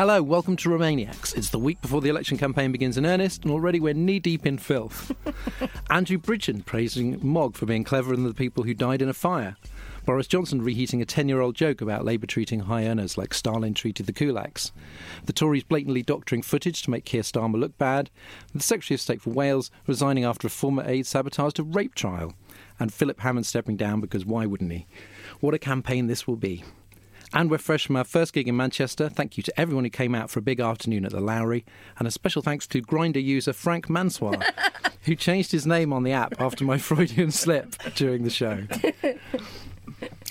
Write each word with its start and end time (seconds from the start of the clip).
Hello, 0.00 0.22
welcome 0.22 0.56
to 0.56 0.70
Remainiacs. 0.70 1.36
It's 1.36 1.50
the 1.50 1.58
week 1.58 1.78
before 1.82 2.00
the 2.00 2.08
election 2.08 2.38
campaign 2.38 2.72
begins 2.72 2.96
in 2.96 3.04
earnest, 3.04 3.42
and 3.42 3.52
already 3.52 3.80
we're 3.80 3.92
knee 3.92 4.18
deep 4.18 4.46
in 4.46 4.56
filth. 4.56 5.14
Andrew 5.90 6.16
Bridgen 6.16 6.64
praising 6.64 7.18
Mogg 7.20 7.54
for 7.54 7.66
being 7.66 7.84
cleverer 7.84 8.16
than 8.16 8.24
the 8.24 8.32
people 8.32 8.64
who 8.64 8.72
died 8.72 9.02
in 9.02 9.10
a 9.10 9.12
fire. 9.12 9.58
Boris 10.06 10.26
Johnson 10.26 10.62
reheating 10.62 11.02
a 11.02 11.04
10 11.04 11.28
year 11.28 11.42
old 11.42 11.54
joke 11.54 11.82
about 11.82 12.06
Labour 12.06 12.26
treating 12.26 12.60
high 12.60 12.86
earners 12.86 13.18
like 13.18 13.34
Stalin 13.34 13.74
treated 13.74 14.06
the 14.06 14.14
kulaks. 14.14 14.72
The 15.26 15.34
Tories 15.34 15.64
blatantly 15.64 16.00
doctoring 16.00 16.40
footage 16.40 16.80
to 16.84 16.90
make 16.90 17.04
Keir 17.04 17.20
Starmer 17.20 17.60
look 17.60 17.76
bad. 17.76 18.08
The 18.54 18.62
Secretary 18.62 18.94
of 18.94 19.02
State 19.02 19.20
for 19.20 19.28
Wales 19.28 19.70
resigning 19.86 20.24
after 20.24 20.46
a 20.46 20.50
former 20.50 20.82
aide 20.86 21.06
sabotaged 21.06 21.58
a 21.58 21.62
rape 21.62 21.94
trial. 21.94 22.32
And 22.78 22.90
Philip 22.90 23.20
Hammond 23.20 23.44
stepping 23.44 23.76
down 23.76 24.00
because 24.00 24.24
why 24.24 24.46
wouldn't 24.46 24.72
he? 24.72 24.86
What 25.40 25.52
a 25.52 25.58
campaign 25.58 26.06
this 26.06 26.26
will 26.26 26.36
be. 26.36 26.64
And 27.32 27.48
we're 27.50 27.58
fresh 27.58 27.86
from 27.86 27.96
our 27.96 28.04
first 28.04 28.32
gig 28.32 28.48
in 28.48 28.56
Manchester. 28.56 29.08
Thank 29.08 29.36
you 29.36 29.42
to 29.44 29.60
everyone 29.60 29.84
who 29.84 29.90
came 29.90 30.14
out 30.16 30.30
for 30.30 30.40
a 30.40 30.42
big 30.42 30.58
afternoon 30.58 31.04
at 31.04 31.12
the 31.12 31.20
Lowry. 31.20 31.64
And 31.98 32.08
a 32.08 32.10
special 32.10 32.42
thanks 32.42 32.66
to 32.68 32.82
Grindr 32.82 33.22
user 33.22 33.52
Frank 33.52 33.88
Mansoir, 33.88 34.42
who 35.02 35.14
changed 35.14 35.52
his 35.52 35.66
name 35.66 35.92
on 35.92 36.02
the 36.02 36.12
app 36.12 36.40
after 36.40 36.64
my 36.64 36.76
Freudian 36.78 37.30
slip 37.30 37.76
during 37.94 38.24
the 38.24 38.30
show. 38.30 38.64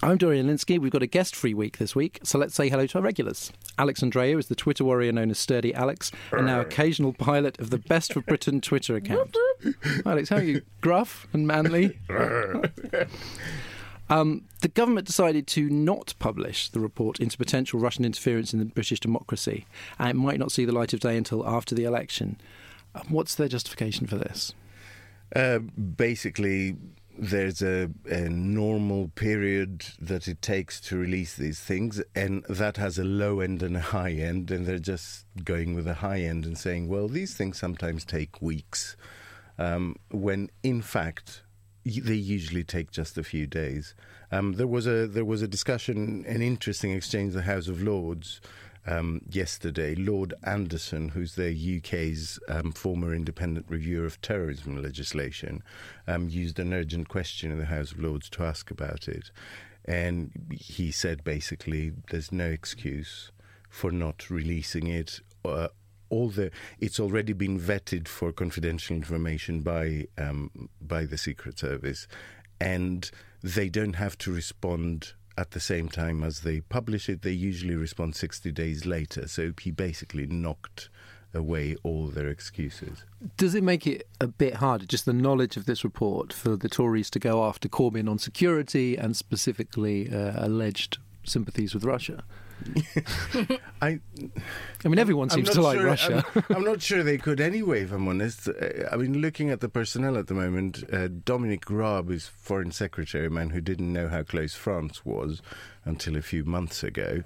I'm 0.04 0.18
Dorian 0.18 0.48
Lynskey. 0.48 0.80
We've 0.80 0.92
got 0.92 1.04
a 1.04 1.08
guest 1.08 1.36
free 1.36 1.54
week 1.54 1.78
this 1.78 1.96
week, 1.96 2.20
so 2.24 2.38
let's 2.38 2.56
say 2.56 2.70
hello 2.70 2.88
to 2.88 2.98
our 2.98 3.04
regulars. 3.04 3.52
Alex 3.78 4.02
Andreou 4.02 4.40
is 4.40 4.48
the 4.48 4.56
Twitter 4.56 4.84
warrior 4.84 5.12
known 5.12 5.30
as 5.30 5.40
Sturdy 5.40 5.74
Alex, 5.74 6.12
and 6.32 6.46
now 6.46 6.62
occasional 6.62 7.14
pilot 7.14 7.60
of 7.60 7.70
the 7.70 7.78
Best 7.78 8.14
for 8.14 8.22
Britain 8.22 8.62
Twitter 8.62 8.96
account. 8.96 9.36
Alex, 10.06 10.30
how 10.30 10.38
are 10.38 10.44
you? 10.44 10.62
Gruff 10.82 11.28
and 11.34 11.46
manly? 11.46 12.00
Um, 14.10 14.46
the 14.62 14.68
government 14.68 15.06
decided 15.06 15.46
to 15.48 15.70
not 15.70 16.14
publish 16.20 16.70
the 16.70 16.80
report 16.80 17.20
into 17.20 17.38
potential 17.38 17.80
Russian 17.80 18.06
interference 18.06 18.54
in 18.54 18.60
the 18.60 18.66
British 18.66 19.00
democracy, 19.00 19.66
and 20.00 20.10
it 20.10 20.16
might 20.16 20.40
not 20.40 20.52
see 20.52 20.66
the 20.66 20.72
light 20.72 20.94
of 20.94 21.00
day 21.00 21.16
until 21.16 21.48
after 21.48 21.76
the 21.76 21.84
election. 21.84 22.40
Um, 22.96 23.06
what's 23.10 23.36
their 23.36 23.48
justification 23.48 24.08
for 24.08 24.16
this? 24.16 24.54
Uh, 25.36 25.60
basically, 25.60 26.76
there's 27.20 27.62
a, 27.62 27.90
a, 28.10 28.30
normal 28.30 29.10
period 29.10 29.86
that 30.00 30.28
it 30.28 30.42
takes 30.42 30.80
to 30.82 30.98
release 30.98 31.36
these 31.36 31.60
things, 31.60 32.02
and 32.16 32.44
that 32.50 32.78
has 32.78 32.98
a 32.98 33.04
low 33.04 33.42
end 33.42 33.62
and 33.62 33.78
a 33.78 33.82
high 33.82 34.14
end, 34.14 34.50
and 34.50 34.66
they're 34.66 34.80
just 34.80 35.26
going 35.44 35.76
with 35.76 35.88
a 35.88 35.96
high 35.96 36.22
end 36.22 36.46
and 36.46 36.58
saying, 36.58 36.88
well, 36.88 37.08
these 37.08 37.36
things 37.36 37.60
sometimes 37.60 38.06
take 38.06 38.42
weeks, 38.42 38.96
um, 39.60 39.96
when 40.10 40.50
in 40.64 40.82
fact 40.82 41.44
they 41.86 42.16
usually 42.16 42.64
take 42.64 42.92
just 42.92 43.18
a 43.18 43.24
few 43.24 43.48
days. 43.48 43.96
Um, 44.32 44.54
there 44.54 44.68
was 44.68 44.86
a 44.88 45.08
there 45.08 45.26
was 45.26 45.42
a 45.42 45.48
discussion, 45.48 46.26
an 46.28 46.42
interesting 46.42 46.92
exchange 46.92 47.32
in 47.32 47.38
the 47.38 47.44
House 47.44 47.68
of 47.68 47.82
Lords 47.82 48.42
um, 48.86 49.22
yesterday. 49.30 49.96
Lord 49.96 50.34
Anderson, 50.44 51.10
who's 51.10 51.36
the 51.36 51.78
UK's 51.78 52.40
um, 52.48 52.72
former 52.72 53.14
independent 53.14 53.66
reviewer 53.70 54.06
of 54.06 54.22
terrorism 54.22 54.82
legislation, 54.82 55.64
um, 56.08 56.30
used 56.30 56.60
an 56.60 56.74
urgent 56.74 57.10
question 57.10 57.52
in 57.52 57.58
the 57.58 57.66
House 57.66 57.92
of 57.92 58.00
Lords 58.00 58.30
to 58.32 58.44
ask 58.44 58.70
about 58.72 59.08
it, 59.08 59.32
and 59.86 60.32
he 60.52 60.92
said 60.92 61.24
basically 61.24 61.92
there's 62.12 62.32
no 62.32 62.46
excuse 62.48 63.32
for 63.70 63.92
not 63.92 64.30
releasing 64.30 64.88
it. 64.88 65.22
Uh, 65.46 65.70
all 66.10 66.30
the 66.30 66.52
it's 66.80 67.00
already 67.00 67.34
been 67.34 67.60
vetted 67.60 68.08
for 68.08 68.32
confidential 68.32 68.96
information 68.96 69.62
by 69.62 70.08
um, 70.18 70.70
by 70.82 71.06
the 71.06 71.18
Secret 71.18 71.60
Service, 71.60 72.08
and 72.60 73.12
they 73.44 73.70
don't 73.70 73.96
have 73.96 74.18
to 74.20 74.32
respond 74.32 75.14
at 75.38 75.52
the 75.52 75.60
same 75.60 75.88
time 75.88 76.24
as 76.24 76.42
they 76.42 76.62
publish 76.62 77.08
it. 77.08 77.22
They 77.22 77.32
usually 77.32 77.76
respond 77.76 78.16
sixty 78.16 78.52
days 78.52 78.86
later. 78.86 79.28
So 79.28 79.54
he 79.62 79.72
basically 79.72 80.28
knocked 80.28 80.90
away 81.34 81.76
all 81.84 82.08
their 82.08 82.28
excuses. 82.28 83.06
Does 83.38 83.54
it 83.54 83.64
make 83.64 83.86
it 83.86 84.08
a 84.20 84.28
bit 84.28 84.56
harder, 84.56 84.88
just 84.88 85.06
the 85.06 85.14
knowledge 85.14 85.58
of 85.58 85.66
this 85.66 85.84
report, 85.84 86.34
for 86.34 86.58
the 86.58 86.68
Tories 86.68 87.10
to 87.12 87.20
go 87.20 87.46
after 87.46 87.70
Corbyn 87.70 88.10
on 88.10 88.18
security 88.18 88.98
and 88.98 89.16
specifically 89.16 90.12
uh, 90.12 90.34
alleged 90.44 90.98
sympathies 91.24 91.76
with 91.76 91.84
Russia? 91.84 92.24
I, 93.82 94.00
I 94.84 94.88
mean, 94.88 95.00
everyone 95.00 95.30
seems 95.30 95.50
to 95.52 95.62
like 95.62 95.78
sure, 95.78 95.86
Russia. 95.86 96.26
I'm, 96.36 96.44
I'm, 96.58 96.64
not 96.64 96.82
sure 96.90 97.04
they 97.04 97.18
could 97.18 97.40
anyway, 97.40 97.84
if 97.84 97.92
I'm 97.92 98.08
honest. 98.08 98.50
I 98.92 98.96
mean, 98.98 99.22
looking 99.22 99.50
at 99.50 99.62
the 99.62 99.70
personnel 99.70 100.18
at 100.18 100.28
the 100.28 100.34
moment, 100.34 100.84
uh, 100.92 101.08
Dominic 101.08 101.70
Raab 101.70 102.12
is 102.12 102.28
foreign 102.28 102.72
secretary, 102.72 103.28
a 103.28 103.30
man 103.30 103.52
who 103.52 103.62
didn't 103.62 103.92
know 103.92 104.08
how 104.10 104.24
close 104.24 104.56
France 104.56 105.06
was 105.06 105.42
until 105.86 106.16
a 106.16 106.22
few 106.22 106.44
months 106.44 106.84
ago, 106.84 107.24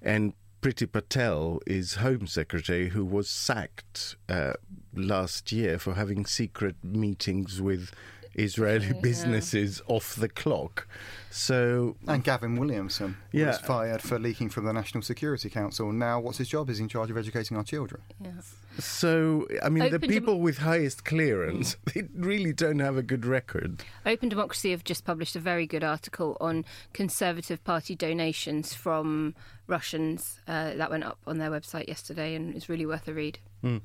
and 0.00 0.34
Priti 0.62 0.90
Patel 0.90 1.60
is 1.66 1.94
Home 1.94 2.26
Secretary, 2.26 2.90
who 2.90 3.04
was 3.04 3.28
sacked 3.28 4.16
uh, 4.28 4.52
last 4.94 5.50
year 5.50 5.78
for 5.78 5.94
having 5.94 6.24
secret 6.24 6.76
meetings 6.84 7.60
with 7.60 7.90
Israeli 8.34 8.86
yeah. 8.86 9.00
businesses 9.00 9.82
off 9.86 10.14
the 10.16 10.28
clock. 10.28 10.86
So 11.30 11.96
and 12.06 12.22
Gavin 12.22 12.56
Williamson 12.56 13.16
yeah. 13.32 13.46
was 13.48 13.58
fired 13.58 14.02
for 14.02 14.18
leaking 14.18 14.50
from 14.50 14.64
the 14.66 14.72
National 14.72 15.02
Security 15.02 15.48
Council. 15.48 15.90
Now, 15.90 16.20
what's 16.20 16.38
his 16.38 16.48
job? 16.48 16.68
He's 16.68 16.80
in 16.80 16.88
charge 16.88 17.10
of 17.10 17.16
educating 17.16 17.56
our 17.56 17.64
children. 17.64 18.02
Yeah. 18.22 18.32
So, 18.78 19.46
I 19.62 19.68
mean, 19.68 19.84
Open 19.84 20.00
the 20.00 20.08
people 20.08 20.34
Dem- 20.34 20.42
with 20.42 20.58
highest 20.58 21.04
clearance, 21.04 21.76
they 21.94 22.04
really 22.14 22.52
don't 22.52 22.78
have 22.80 22.96
a 22.96 23.02
good 23.02 23.24
record. 23.24 23.82
Open 24.04 24.28
Democracy 24.28 24.70
have 24.70 24.84
just 24.84 25.04
published 25.04 25.36
a 25.36 25.40
very 25.40 25.66
good 25.66 25.84
article 25.84 26.36
on 26.40 26.64
Conservative 26.92 27.62
Party 27.64 27.94
donations 27.94 28.74
from 28.74 29.34
Russians. 29.66 30.40
Uh, 30.46 30.74
that 30.74 30.90
went 30.90 31.04
up 31.04 31.18
on 31.26 31.38
their 31.38 31.50
website 31.50 31.88
yesterday 31.88 32.34
and 32.34 32.54
is 32.54 32.68
really 32.68 32.86
worth 32.86 33.08
a 33.08 33.14
read. 33.14 33.38
Mm. 33.64 33.80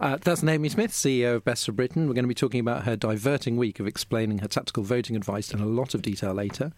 Uh, 0.00 0.18
that's 0.22 0.42
Naomi 0.42 0.68
Smith, 0.68 0.92
CEO 0.92 1.36
of 1.36 1.44
Best 1.44 1.64
for 1.64 1.72
Britain. 1.72 2.06
We're 2.06 2.14
going 2.14 2.24
to 2.24 2.28
be 2.28 2.34
talking 2.34 2.60
about 2.60 2.84
her 2.84 2.96
diverting 2.96 3.56
week 3.56 3.80
of 3.80 3.86
explaining 3.86 4.38
her 4.38 4.48
tactical 4.48 4.82
voting 4.82 5.16
advice 5.16 5.52
in 5.52 5.60
a 5.60 5.66
lot 5.66 5.94
of 5.94 6.02
detail 6.02 6.34
later. 6.34 6.72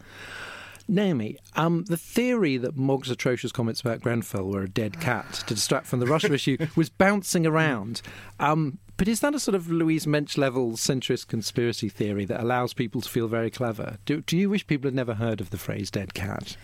Naomi, 0.87 1.37
um, 1.55 1.85
the 1.85 1.97
theory 1.97 2.57
that 2.57 2.77
Mogg's 2.77 3.11
atrocious 3.11 3.53
comments 3.53 3.81
about 3.81 4.01
Grenfell 4.01 4.49
were 4.49 4.63
a 4.63 4.69
dead 4.69 5.01
cat 5.01 5.45
to 5.47 5.55
distract 5.55 5.87
from 5.87 6.01
the 6.01 6.07
Russia 6.07 6.33
issue 6.33 6.57
was 6.77 6.89
bouncing 6.89 7.45
around. 7.47 8.01
Um, 8.41 8.79
but 8.97 9.07
is 9.07 9.21
that 9.21 9.35
a 9.35 9.41
sort 9.41 9.55
of 9.55 9.71
Louise 9.71 10.07
Mensch 10.07 10.39
level 10.39 10.73
centrist 10.73 11.27
conspiracy 11.27 11.89
theory 11.89 12.25
that 12.25 12.41
allows 12.41 12.73
people 12.73 13.01
to 13.01 13.09
feel 13.09 13.29
very 13.29 13.51
clever? 13.51 13.99
Do, 14.07 14.23
do 14.23 14.37
you 14.37 14.49
wish 14.49 14.67
people 14.67 14.89
had 14.89 14.95
never 14.95 15.15
heard 15.15 15.41
of 15.41 15.51
the 15.51 15.59
phrase 15.59 15.91
dead 15.91 16.15
cat? 16.15 16.57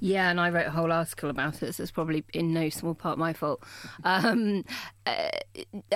Yeah, 0.00 0.30
and 0.30 0.40
I 0.40 0.50
wrote 0.50 0.66
a 0.66 0.70
whole 0.70 0.92
article 0.92 1.30
about 1.30 1.62
it, 1.62 1.74
so 1.74 1.82
it's 1.82 1.92
probably 1.92 2.24
in 2.32 2.52
no 2.52 2.68
small 2.68 2.94
part 2.94 3.18
my 3.18 3.32
fault. 3.32 3.62
Um, 4.04 4.64
uh, 5.06 5.28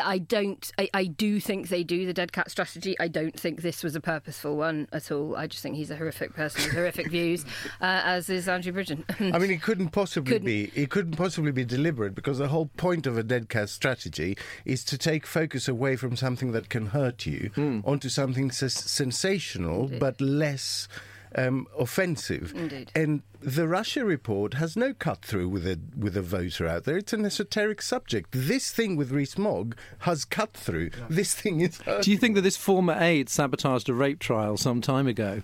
I 0.00 0.18
don't. 0.18 0.70
I, 0.78 0.88
I, 0.94 1.04
do 1.04 1.38
think 1.40 1.68
they 1.68 1.84
do 1.84 2.06
the 2.06 2.14
dead 2.14 2.32
cat 2.32 2.50
strategy. 2.50 2.96
I 2.98 3.08
don't 3.08 3.38
think 3.38 3.62
this 3.62 3.82
was 3.82 3.94
a 3.94 4.00
purposeful 4.00 4.56
one 4.56 4.88
at 4.92 5.10
all. 5.12 5.36
I 5.36 5.46
just 5.46 5.62
think 5.62 5.76
he's 5.76 5.90
a 5.90 5.96
horrific 5.96 6.34
person 6.34 6.62
with 6.64 6.72
horrific 6.72 7.10
views, 7.10 7.44
uh, 7.80 8.02
as 8.04 8.28
is 8.30 8.48
Andrew 8.48 8.72
Bridgen. 8.72 9.04
I 9.34 9.38
mean, 9.38 9.50
it 9.50 9.62
couldn't 9.62 9.90
possibly 9.90 10.32
Couldn't. 10.32 10.46
be. 10.46 10.72
It 10.74 10.90
couldn't 10.90 11.16
possibly 11.16 11.52
be 11.52 11.64
deliberate 11.64 12.14
because 12.14 12.38
the 12.38 12.48
whole 12.48 12.66
point 12.76 13.06
of 13.06 13.18
a 13.18 13.22
dead 13.22 13.48
cat 13.48 13.68
strategy 13.68 14.36
is 14.64 14.84
to 14.84 14.98
take 14.98 15.26
focus 15.26 15.68
away 15.68 15.96
from 15.96 16.16
something 16.16 16.52
that 16.52 16.68
can 16.68 16.86
hurt 16.86 17.26
you 17.26 17.50
onto 17.84 18.08
something 18.08 18.50
s- 18.50 18.72
sensational 18.72 19.84
Indeed. 19.84 20.00
but 20.00 20.20
less. 20.20 20.88
Um, 21.34 21.66
offensive, 21.78 22.52
Indeed. 22.54 22.92
and 22.94 23.22
the 23.40 23.66
Russia 23.66 24.04
report 24.04 24.54
has 24.54 24.76
no 24.76 24.92
cut 24.92 25.24
through 25.24 25.48
with 25.48 25.66
a 25.66 25.78
with 25.96 26.16
a 26.16 26.22
voter 26.22 26.66
out 26.66 26.84
there. 26.84 26.96
It's 26.96 27.12
an 27.12 27.24
esoteric 27.24 27.80
subject. 27.82 28.28
This 28.32 28.70
thing 28.70 28.96
with 28.96 29.10
Rees 29.10 29.38
Mogg 29.38 29.76
has 30.00 30.24
cut 30.24 30.52
through. 30.52 30.90
This 31.08 31.34
thing 31.34 31.60
is. 31.60 31.78
Do 32.02 32.10
you 32.10 32.18
think 32.18 32.34
that 32.34 32.42
this 32.42 32.56
former 32.56 32.94
aide 32.98 33.28
sabotaged 33.28 33.88
a 33.88 33.94
rape 33.94 34.18
trial 34.18 34.56
some 34.56 34.80
time 34.80 35.06
ago 35.06 35.42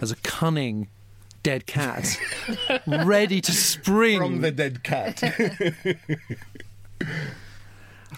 as 0.00 0.10
a 0.10 0.16
cunning 0.16 0.88
dead 1.42 1.66
cat 1.66 2.18
ready 2.86 3.40
to 3.40 3.52
spring 3.52 4.18
from 4.18 4.40
the 4.40 4.50
dead 4.50 4.82
cat? 4.82 5.22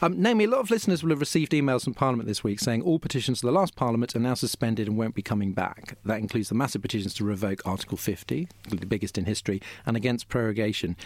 Um, 0.03 0.21
Naomi, 0.21 0.45
a 0.45 0.49
lot 0.49 0.61
of 0.61 0.71
listeners 0.71 1.03
will 1.03 1.11
have 1.11 1.21
received 1.21 1.53
emails 1.53 1.85
from 1.85 1.95
Parliament 1.95 2.29
this 2.29 2.45
week 2.45 2.61
saying 2.61 2.83
all 2.83 2.99
petitions 2.99 3.41
to 3.41 3.47
the 3.47 3.53
last 3.53 3.75
Parliament 3.75 4.15
are 4.15 4.21
now 4.21 4.35
suspended 4.35 4.87
and 4.87 4.97
won't 4.97 5.15
be 5.15 5.23
coming 5.23 5.53
back. 5.53 5.97
That 6.05 6.19
includes 6.19 6.49
the 6.49 6.55
massive 6.55 6.83
petitions 6.83 7.15
to 7.15 7.25
revoke 7.25 7.67
Article 7.67 7.97
50, 7.97 8.49
the 8.69 8.87
biggest 8.87 9.19
in 9.19 9.25
history, 9.25 9.61
and 9.87 9.97
against 9.97 10.29
prorogation. 10.29 10.97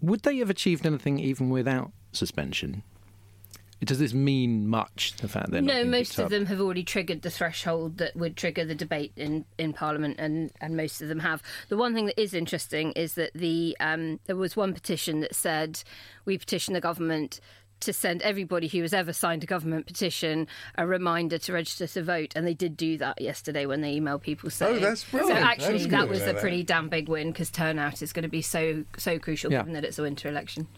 Would 0.00 0.22
they 0.22 0.38
have 0.38 0.50
achieved 0.50 0.86
anything 0.86 1.18
even 1.18 1.50
without 1.50 1.92
suspension? 2.12 2.82
Does 3.84 3.98
this 3.98 4.14
mean 4.14 4.66
much, 4.66 5.14
the 5.18 5.28
fact 5.28 5.50
not 5.50 5.62
no, 5.62 5.84
most 5.84 6.18
of 6.18 6.30
them 6.30 6.46
have 6.46 6.62
already 6.62 6.82
triggered 6.82 7.20
the 7.20 7.30
threshold 7.30 7.98
that 7.98 8.16
would 8.16 8.34
trigger 8.34 8.64
the 8.64 8.74
debate 8.74 9.12
in, 9.16 9.44
in 9.58 9.74
Parliament, 9.74 10.16
and, 10.18 10.50
and 10.62 10.78
most 10.78 11.02
of 11.02 11.08
them 11.08 11.18
have. 11.18 11.42
The 11.68 11.76
one 11.76 11.92
thing 11.92 12.06
that 12.06 12.18
is 12.18 12.32
interesting 12.32 12.92
is 12.92 13.14
that 13.14 13.32
the 13.34 13.76
um, 13.78 14.18
there 14.24 14.36
was 14.36 14.56
one 14.56 14.72
petition 14.72 15.20
that 15.20 15.34
said 15.34 15.82
we 16.24 16.38
petition 16.38 16.72
the 16.72 16.80
government 16.80 17.38
to 17.80 17.92
send 17.92 18.22
everybody 18.22 18.68
who 18.68 18.82
has 18.82 18.92
ever 18.92 19.12
signed 19.12 19.44
a 19.44 19.46
government 19.46 19.86
petition 19.86 20.46
a 20.76 20.86
reminder 20.86 21.38
to 21.38 21.52
register 21.52 21.86
to 21.86 22.02
vote, 22.02 22.32
and 22.34 22.46
they 22.46 22.54
did 22.54 22.76
do 22.76 22.96
that 22.98 23.20
yesterday 23.20 23.66
when 23.66 23.80
they 23.80 23.98
emailed 23.98 24.22
people 24.22 24.48
oh, 24.48 24.50
saying. 24.50 24.80
that's 24.80 25.04
brilliant! 25.04 25.38
So 25.38 25.44
actually, 25.44 25.78
That's 25.78 25.90
that 25.90 26.08
was 26.08 26.22
a 26.22 26.34
pretty 26.34 26.62
damn 26.62 26.88
big 26.88 27.08
win 27.08 27.32
because 27.32 27.50
turnout 27.50 28.02
is 28.02 28.12
going 28.12 28.22
to 28.24 28.28
be 28.28 28.42
so 28.42 28.84
so 28.96 29.18
crucial 29.18 29.52
Yeah. 29.52 29.58
given 29.58 29.74
that 29.74 29.84
it's 29.84 29.98
a 29.98 30.02
winter 30.02 30.28
election. 30.28 30.68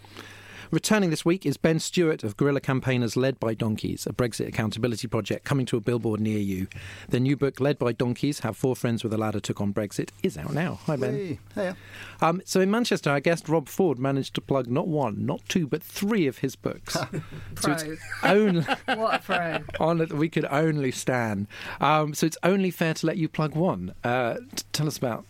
Returning 0.70 1.08
this 1.08 1.24
week 1.24 1.46
is 1.46 1.56
Ben 1.56 1.78
Stewart 1.78 2.22
of 2.22 2.36
Guerrilla 2.36 2.60
Campaigners 2.60 3.16
Led 3.16 3.40
by 3.40 3.54
Donkeys, 3.54 4.06
a 4.06 4.12
Brexit 4.12 4.46
accountability 4.48 5.08
project 5.08 5.46
coming 5.46 5.64
to 5.64 5.78
a 5.78 5.80
billboard 5.80 6.20
near 6.20 6.36
you. 6.38 6.66
Their 7.08 7.20
new 7.20 7.38
book, 7.38 7.58
Led 7.58 7.78
by 7.78 7.92
Donkeys 7.92 8.40
How 8.40 8.52
Four 8.52 8.76
Friends 8.76 9.02
with 9.02 9.14
a 9.14 9.16
Ladder 9.16 9.40
Took 9.40 9.62
on 9.62 9.72
Brexit, 9.72 10.10
is 10.22 10.36
out 10.36 10.52
now. 10.52 10.78
Hi, 10.84 10.96
Ben. 10.96 11.38
Hey. 11.54 11.72
Um, 12.20 12.42
so 12.44 12.60
in 12.60 12.70
Manchester, 12.70 13.08
our 13.08 13.20
guest 13.20 13.48
Rob 13.48 13.66
Ford 13.66 13.98
managed 13.98 14.34
to 14.34 14.42
plug 14.42 14.66
not 14.66 14.86
one, 14.88 15.24
not 15.24 15.40
two, 15.48 15.66
but 15.66 15.82
three 15.82 16.26
of 16.26 16.38
his 16.38 16.54
books. 16.54 16.92
so 17.60 17.74
Pro. 17.74 17.96
only 18.24 18.60
What 18.88 19.14
a 19.14 19.18
pro. 19.20 19.58
on 19.80 20.06
we 20.18 20.28
could 20.28 20.44
only 20.50 20.90
stand. 20.92 21.46
Um, 21.80 22.12
so 22.12 22.26
it's 22.26 22.38
only 22.42 22.70
fair 22.70 22.92
to 22.92 23.06
let 23.06 23.16
you 23.16 23.26
plug 23.26 23.54
one. 23.54 23.94
Uh, 24.04 24.34
t- 24.54 24.64
tell 24.74 24.86
us 24.86 24.98
about 24.98 25.24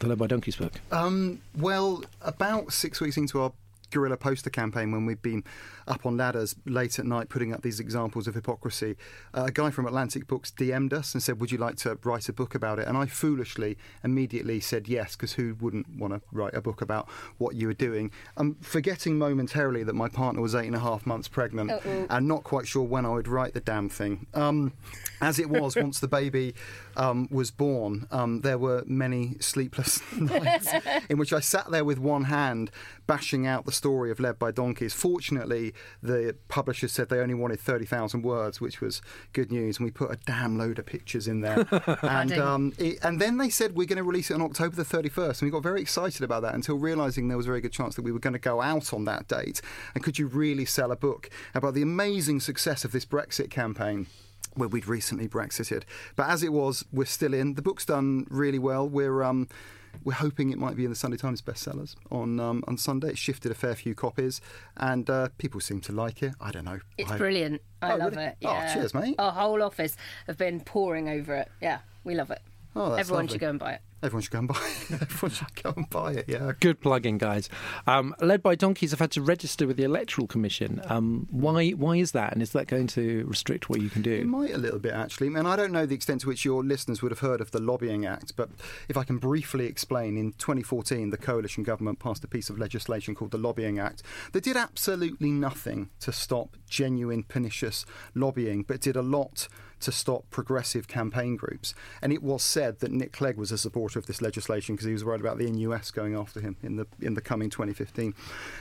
the 0.00 0.08
Led 0.08 0.18
by 0.18 0.26
Donkeys 0.26 0.56
book. 0.56 0.80
Um, 0.90 1.42
well, 1.56 2.02
about 2.22 2.72
six 2.72 3.00
weeks 3.00 3.16
into 3.16 3.40
our 3.40 3.52
guerrilla 3.90 4.16
poster 4.16 4.50
campaign, 4.50 4.92
when 4.92 5.06
we've 5.06 5.22
been 5.22 5.44
up 5.86 6.06
on 6.06 6.16
ladders 6.16 6.54
late 6.66 6.98
at 6.98 7.06
night 7.06 7.28
putting 7.28 7.52
up 7.52 7.62
these 7.62 7.80
examples 7.80 8.26
of 8.26 8.34
hypocrisy, 8.34 8.96
uh, 9.34 9.44
a 9.44 9.50
guy 9.50 9.70
from 9.70 9.86
Atlantic 9.86 10.26
Books 10.26 10.50
DM'd 10.50 10.92
us 10.92 11.14
and 11.14 11.22
said, 11.22 11.40
Would 11.40 11.52
you 11.52 11.58
like 11.58 11.76
to 11.76 11.98
write 12.04 12.28
a 12.28 12.32
book 12.32 12.54
about 12.54 12.78
it? 12.78 12.86
And 12.86 12.96
I 12.96 13.06
foolishly 13.06 13.76
immediately 14.04 14.60
said 14.60 14.88
yes, 14.88 15.16
because 15.16 15.34
who 15.34 15.56
wouldn't 15.60 15.88
want 15.98 16.14
to 16.14 16.20
write 16.32 16.54
a 16.54 16.60
book 16.60 16.80
about 16.80 17.08
what 17.38 17.54
you 17.54 17.66
were 17.66 17.74
doing? 17.74 18.10
I'm 18.36 18.54
forgetting 18.56 19.18
momentarily 19.18 19.82
that 19.84 19.94
my 19.94 20.08
partner 20.08 20.40
was 20.40 20.54
eight 20.54 20.66
and 20.66 20.76
a 20.76 20.80
half 20.80 21.06
months 21.06 21.28
pregnant 21.28 21.70
Uh-oh. 21.70 22.06
and 22.08 22.28
not 22.28 22.44
quite 22.44 22.66
sure 22.66 22.82
when 22.82 23.04
I 23.04 23.10
would 23.10 23.28
write 23.28 23.54
the 23.54 23.60
damn 23.60 23.88
thing. 23.88 24.26
Um, 24.34 24.72
as 25.20 25.38
it 25.38 25.50
was, 25.50 25.76
once 25.76 26.00
the 26.00 26.08
baby 26.08 26.54
um, 26.96 27.28
was 27.30 27.50
born, 27.50 28.06
um, 28.10 28.40
there 28.40 28.58
were 28.58 28.84
many 28.86 29.36
sleepless 29.40 30.00
nights 30.16 30.68
in 31.08 31.18
which 31.18 31.32
I 31.32 31.40
sat 31.40 31.70
there 31.70 31.84
with 31.84 31.98
one 31.98 32.24
hand 32.24 32.70
bashing 33.06 33.46
out 33.46 33.66
the 33.66 33.72
story 33.80 34.10
of 34.10 34.20
Led 34.20 34.38
by 34.38 34.50
Donkeys. 34.50 34.92
Fortunately, 34.92 35.72
the 36.02 36.36
publishers 36.48 36.92
said 36.92 37.08
they 37.08 37.18
only 37.18 37.32
wanted 37.32 37.60
30,000 37.60 38.20
words, 38.20 38.60
which 38.60 38.82
was 38.82 39.00
good 39.32 39.50
news, 39.50 39.78
and 39.78 39.86
we 39.86 39.90
put 39.90 40.10
a 40.10 40.18
damn 40.26 40.58
load 40.58 40.78
of 40.78 40.84
pictures 40.84 41.26
in 41.26 41.40
there. 41.40 41.66
and, 42.02 42.32
um, 42.34 42.74
it, 42.76 42.98
and 43.02 43.18
then 43.18 43.38
they 43.38 43.48
said 43.48 43.74
we're 43.74 43.86
going 43.86 43.96
to 43.96 44.02
release 44.02 44.30
it 44.30 44.34
on 44.34 44.42
October 44.42 44.76
the 44.76 44.82
31st, 44.82 45.40
and 45.40 45.42
we 45.46 45.50
got 45.50 45.62
very 45.62 45.80
excited 45.80 46.22
about 46.22 46.42
that 46.42 46.54
until 46.54 46.76
realising 46.76 47.28
there 47.28 47.38
was 47.38 47.46
a 47.46 47.48
very 47.48 47.62
good 47.62 47.72
chance 47.72 47.94
that 47.96 48.02
we 48.02 48.12
were 48.12 48.18
going 48.18 48.34
to 48.34 48.38
go 48.38 48.60
out 48.60 48.92
on 48.92 49.06
that 49.06 49.26
date. 49.26 49.62
And 49.94 50.04
could 50.04 50.18
you 50.18 50.26
really 50.26 50.66
sell 50.66 50.92
a 50.92 50.96
book 50.96 51.30
about 51.54 51.72
the 51.72 51.82
amazing 51.82 52.40
success 52.40 52.84
of 52.84 52.92
this 52.92 53.06
Brexit 53.06 53.50
campaign? 53.50 54.06
where 54.54 54.68
we'd 54.68 54.88
recently 54.88 55.28
Brexited. 55.28 55.84
But 56.16 56.28
as 56.28 56.42
it 56.42 56.52
was, 56.52 56.84
we're 56.92 57.04
still 57.04 57.34
in. 57.34 57.54
The 57.54 57.62
book's 57.62 57.84
done 57.84 58.26
really 58.30 58.58
well. 58.58 58.88
We're 58.88 59.22
um, 59.22 59.46
we're 60.04 60.14
hoping 60.14 60.50
it 60.50 60.58
might 60.58 60.76
be 60.76 60.84
in 60.84 60.90
the 60.90 60.96
Sunday 60.96 61.16
Times 61.16 61.42
bestsellers 61.42 61.94
on 62.10 62.40
um, 62.40 62.62
on 62.66 62.76
Sunday. 62.78 63.08
It 63.10 63.18
shifted 63.18 63.50
a 63.52 63.54
fair 63.54 63.74
few 63.74 63.94
copies, 63.94 64.40
and 64.76 65.08
uh, 65.10 65.28
people 65.38 65.60
seem 65.60 65.80
to 65.82 65.92
like 65.92 66.22
it. 66.22 66.34
I 66.40 66.50
don't 66.50 66.64
know. 66.64 66.80
It's 66.98 67.10
I- 67.10 67.18
brilliant. 67.18 67.60
I 67.82 67.92
Oh, 67.92 67.96
love 67.96 68.12
really? 68.12 68.24
it. 68.26 68.36
Oh, 68.44 68.70
cheers, 68.72 68.92
mate. 68.94 69.14
Our 69.18 69.32
whole 69.32 69.62
office 69.62 69.96
have 70.26 70.36
been 70.36 70.60
pouring 70.60 71.08
over 71.08 71.34
it. 71.34 71.48
Yeah, 71.60 71.78
we 72.04 72.14
love 72.14 72.30
it. 72.30 72.40
Oh, 72.76 72.90
that's 72.90 73.00
Everyone 73.00 73.24
lovely. 73.24 73.34
should 73.34 73.40
go 73.40 73.50
and 73.50 73.58
buy 73.58 73.72
it. 73.74 73.80
Everyone 74.02 74.22
should 74.22 74.32
go 74.32 74.38
and 74.38 74.48
buy 74.48 74.72
it. 74.90 74.92
Everyone 75.02 75.30
should 75.30 75.62
go 75.62 75.72
and 75.76 75.90
buy 75.90 76.12
it. 76.12 76.24
Yeah. 76.28 76.52
Good 76.58 76.80
plugging, 76.80 77.18
guys. 77.18 77.48
Um, 77.86 78.14
led 78.20 78.42
by 78.42 78.54
donkeys, 78.54 78.92
I've 78.92 79.00
had 79.00 79.10
to 79.12 79.22
register 79.22 79.66
with 79.66 79.76
the 79.76 79.84
Electoral 79.84 80.26
Commission. 80.26 80.80
Um, 80.86 81.26
why? 81.30 81.70
Why 81.70 81.96
is 81.96 82.12
that? 82.12 82.32
And 82.32 82.42
is 82.42 82.52
that 82.52 82.66
going 82.66 82.86
to 82.88 83.24
restrict 83.26 83.68
what 83.68 83.80
you 83.80 83.90
can 83.90 84.02
do? 84.02 84.12
It 84.12 84.26
might 84.26 84.54
a 84.54 84.58
little 84.58 84.78
bit 84.78 84.92
actually, 84.92 85.28
and 85.28 85.46
I 85.46 85.56
don't 85.56 85.72
know 85.72 85.86
the 85.86 85.94
extent 85.94 86.22
to 86.22 86.28
which 86.28 86.44
your 86.44 86.64
listeners 86.64 87.02
would 87.02 87.12
have 87.12 87.20
heard 87.20 87.40
of 87.40 87.50
the 87.50 87.60
Lobbying 87.60 88.06
Act, 88.06 88.36
but 88.36 88.50
if 88.88 88.96
I 88.96 89.04
can 89.04 89.18
briefly 89.18 89.66
explain, 89.66 90.16
in 90.16 90.32
2014 90.32 91.10
the 91.10 91.16
coalition 91.16 91.62
government 91.62 91.98
passed 91.98 92.24
a 92.24 92.28
piece 92.28 92.50
of 92.50 92.58
legislation 92.58 93.14
called 93.14 93.30
the 93.30 93.38
Lobbying 93.38 93.78
Act 93.78 94.02
that 94.32 94.44
did 94.44 94.56
absolutely 94.56 95.30
nothing 95.30 95.90
to 96.00 96.12
stop 96.12 96.56
genuine 96.68 97.22
pernicious 97.22 97.84
lobbying, 98.14 98.62
but 98.62 98.80
did 98.80 98.96
a 98.96 99.02
lot 99.02 99.48
to 99.80 99.92
stop 99.92 100.28
progressive 100.30 100.88
campaign 100.88 101.36
groups. 101.36 101.74
And 102.02 102.12
it 102.12 102.22
was 102.22 102.42
said 102.42 102.80
that 102.80 102.92
Nick 102.92 103.12
Clegg 103.12 103.36
was 103.36 103.52
a 103.52 103.58
supporter 103.58 103.98
of 103.98 104.06
this 104.06 104.22
legislation 104.22 104.74
because 104.74 104.86
he 104.86 104.92
was 104.92 105.04
worried 105.04 105.20
about 105.20 105.38
the 105.38 105.50
NUS 105.50 105.90
going 105.90 106.14
after 106.14 106.40
him 106.40 106.56
in 106.62 106.76
the 106.76 106.86
in 107.00 107.14
the 107.14 107.20
coming 107.20 107.50
2015 107.50 108.14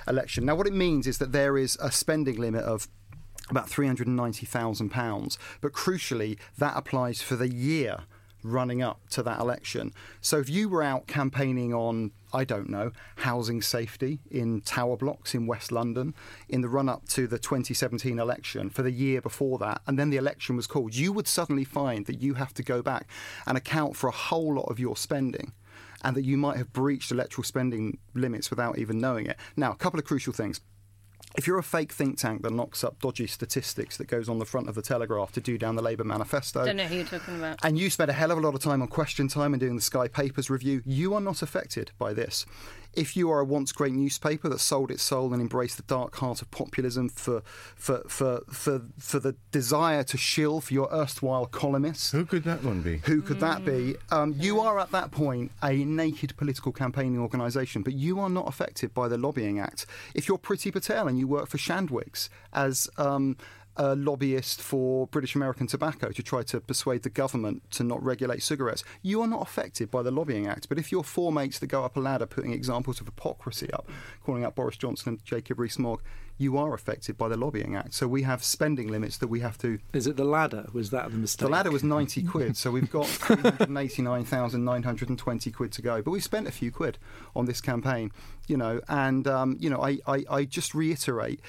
election. 0.08 0.46
Now, 0.46 0.56
what 0.56 0.68
it 0.68 0.74
means 0.74 1.08
is 1.08 1.18
that 1.20 1.32
there 1.32 1.58
is 1.58 1.78
a 1.82 1.92
spending 1.92 2.38
limit 2.38 2.64
of 2.64 2.88
about 3.50 3.68
£390,000. 3.68 5.38
But 5.62 5.74
crucially, 5.74 6.38
that 6.58 6.78
applies 6.78 7.22
for 7.22 7.36
the 7.36 7.52
year 7.52 8.02
running 8.44 8.82
up 8.82 9.00
to 9.10 9.24
that 9.24 9.40
election. 9.40 9.94
So 10.22 10.40
if 10.40 10.50
you 10.50 10.70
were 10.70 10.84
out 10.84 11.08
campaigning 11.08 11.74
on, 11.74 12.12
I 12.34 12.44
don't 12.44 12.70
know, 12.70 12.92
housing 13.18 13.62
safety 13.62 14.20
in 14.30 14.62
tower 14.62 14.98
blocks 14.98 15.34
in 15.34 15.48
West 15.48 15.72
London 15.72 16.14
in 16.48 16.62
the 16.62 16.70
run 16.70 16.90
up 16.90 17.08
to 17.10 17.28
the 17.28 17.40
2017 17.40 18.20
election 18.20 18.70
for 18.70 18.82
the 18.82 18.92
year 18.92 19.22
before 19.22 19.58
that, 19.60 19.82
and 19.88 19.98
then 19.98 20.10
the 20.10 20.18
election 20.18 20.56
was 20.56 20.68
called, 20.68 20.96
you 20.96 21.12
would 21.12 21.28
suddenly 21.28 21.64
find 21.64 22.06
that 22.06 22.22
you 22.22 22.36
have 22.36 22.54
to 22.54 22.64
go 22.64 22.82
back 22.82 23.08
and 23.46 23.58
account 23.58 23.96
for 23.96 24.08
a 24.08 24.14
whole 24.14 24.56
lot 24.56 24.70
of 24.70 24.80
your 24.80 24.96
spending. 24.96 25.54
And 26.02 26.16
that 26.16 26.24
you 26.24 26.38
might 26.38 26.56
have 26.56 26.72
breached 26.72 27.12
electoral 27.12 27.44
spending 27.44 27.98
limits 28.14 28.50
without 28.50 28.78
even 28.78 29.00
knowing 29.00 29.26
it. 29.26 29.36
Now, 29.58 29.74
a 29.74 29.76
couple 29.76 30.00
of 30.00 30.06
crucial 30.06 30.32
things 30.32 30.62
if 31.38 31.46
you're 31.48 31.58
a 31.60 31.64
fake 31.64 31.92
think 31.92 32.18
tank 32.18 32.42
that 32.42 32.52
knocks 32.52 32.84
up 32.84 33.00
dodgy 33.02 33.28
statistics 33.28 33.98
that 33.98 34.08
goes 34.08 34.28
on 34.30 34.40
the 34.40 34.46
front 34.46 34.68
of 34.68 34.76
the 34.76 34.82
Telegraph 34.82 35.32
to 35.34 35.42
do 35.42 35.58
down 35.58 35.76
the 35.76 35.82
Labour 35.82 36.04
manifesto, 36.04 36.66
Don't 36.66 36.78
know 36.78 36.86
who 36.86 36.96
you're 36.96 37.06
talking 37.06 37.36
about. 37.38 37.60
and 37.64 37.78
you 37.78 37.90
spend 37.90 38.10
a 38.10 38.14
hell 38.14 38.32
of 38.32 38.38
a 38.38 38.42
lot 38.42 38.56
of 38.56 38.62
time 38.62 38.82
on 38.82 38.88
question 38.88 39.28
time 39.28 39.54
and 39.54 39.60
doing 39.60 39.76
the 39.76 39.82
Sky 39.82 40.08
Papers 40.08 40.50
review, 40.50 40.82
you 40.86 41.14
are 41.14 41.22
not 41.22 41.42
affected 41.42 41.92
by 41.98 42.14
this. 42.14 42.46
If 42.94 43.16
you 43.16 43.30
are 43.32 43.40
a 43.40 43.46
once 43.46 43.72
great 43.72 43.94
newspaper 43.94 44.50
that 44.50 44.60
sold 44.60 44.92
its 44.92 45.04
soul 45.04 45.32
and 45.34 45.42
embraced 45.42 45.78
the 45.78 45.84
dark 45.84 46.16
heart 46.18 46.42
of 46.42 46.50
populism 46.52 47.10
for 47.10 47.42
for 47.76 48.04
for 48.08 48.42
for, 48.52 48.82
for 48.98 49.20
the 49.20 49.36
desire 49.52 50.04
to 50.04 50.18
shill 50.18 50.60
for 50.60 50.74
your 50.74 50.92
erstwhile 50.94 51.46
columnists, 51.46 52.12
Who 52.12 52.26
could 52.26 52.44
that 52.46 52.64
one 52.64 52.82
be? 52.82 52.98
who 53.06 53.22
could 53.22 53.40
that 53.40 53.64
be? 53.64 53.96
Um, 54.12 54.34
you 54.38 54.60
are 54.60 54.80
at 54.80 54.92
that 54.92 55.12
point 55.12 55.52
a 55.64 55.84
naked 55.86 56.36
political 56.38 56.72
campaigning 56.72 57.20
organisation, 57.20 57.84
but 57.84 57.94
you 57.94 58.20
are 58.20 58.30
not 58.30 58.48
affected 58.48 58.94
by 58.94 59.08
the 59.08 59.18
Lobbying 59.18 59.60
Act. 59.60 59.86
If 60.16 60.28
you're 60.28 60.38
Priti 60.40 60.72
Patel 60.74 61.08
and 61.08 61.18
you 61.20 61.28
work 61.28 61.48
for 61.48 61.58
Shandwick's 61.58 62.30
as 62.54 62.90
um, 62.98 63.38
a 63.80 63.96
lobbyist 63.96 64.62
for 64.62 65.08
British 65.08 65.34
American 65.36 65.66
Tobacco 65.66 66.12
to 66.12 66.22
try 66.22 66.44
to 66.44 66.60
persuade 66.60 67.04
the 67.04 67.10
government 67.10 67.64
to 67.72 67.84
not 67.84 68.04
regulate 68.04 68.44
cigarettes, 68.44 68.84
you 69.02 69.22
are 69.22 69.28
not 69.28 69.42
affected 69.42 69.90
by 69.90 70.04
the 70.04 70.12
Lobbying 70.12 70.48
Act. 70.48 70.68
But 70.68 70.78
if 70.78 70.92
you're 70.92 71.02
four 71.02 71.32
mates 71.32 71.60
that 71.60 71.68
go 71.68 71.86
up 71.86 71.96
a 71.96 72.02
ladder 72.02 72.26
putting 72.26 72.52
examples 72.52 73.00
of 73.00 73.06
hypocrisy 73.08 73.72
up, 73.72 73.90
calling 74.24 74.44
out 74.44 74.54
Boris 74.54 74.76
Johnson 74.76 75.14
and 75.14 75.24
Jacob 75.24 75.60
Rees-Mogg, 75.60 76.02
you 76.38 76.58
are 76.58 76.74
affected 76.74 77.18
by 77.18 77.30
the 77.30 77.38
Lobbying 77.38 77.78
Act. 77.78 77.94
So 77.94 78.06
we 78.06 78.24
have 78.24 78.44
spending 78.44 78.90
limits 78.90 79.16
that 79.18 79.28
we 79.28 79.40
have 79.40 79.58
to 79.60 79.80
Is 79.94 80.08
it 80.08 80.18
the 80.18 80.26
ladder? 80.26 80.68
Was 80.74 80.90
that 80.90 81.10
the 81.12 81.18
mistake? 81.18 81.48
the 81.48 81.52
ladder 81.52 81.72
was 81.72 81.84
90 81.84 82.24
quid, 82.24 82.58
so 82.58 82.72
we've 82.72 82.92
got 82.92 83.06
389,920 83.08 85.52
quid 85.52 85.72
to 85.72 85.82
go. 85.82 86.02
But 86.02 86.12
we've 86.12 86.22
spent 86.24 86.48
a 86.48 86.52
few 86.52 86.70
quid 86.72 86.98
on 87.34 87.46
this 87.46 87.62
campaign, 87.62 88.12
you 88.48 88.58
know, 88.58 88.82
and, 88.90 89.26
um, 89.26 89.56
you 89.60 89.70
know, 89.70 89.82
I, 89.82 90.00
I, 90.06 90.26
I 90.30 90.44
just 90.46 90.76
reiterate 90.76 91.40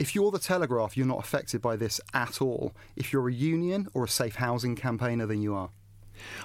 if 0.00 0.14
you're 0.14 0.30
the 0.30 0.38
Telegraph, 0.38 0.96
you're 0.96 1.06
not 1.06 1.18
affected 1.22 1.60
by 1.60 1.76
this 1.76 2.00
at 2.14 2.40
all. 2.40 2.72
If 2.96 3.12
you're 3.12 3.28
a 3.28 3.32
union 3.32 3.86
or 3.92 4.02
a 4.02 4.08
safe 4.08 4.36
housing 4.36 4.74
campaigner, 4.74 5.26
then 5.26 5.42
you 5.42 5.54
are. 5.54 5.68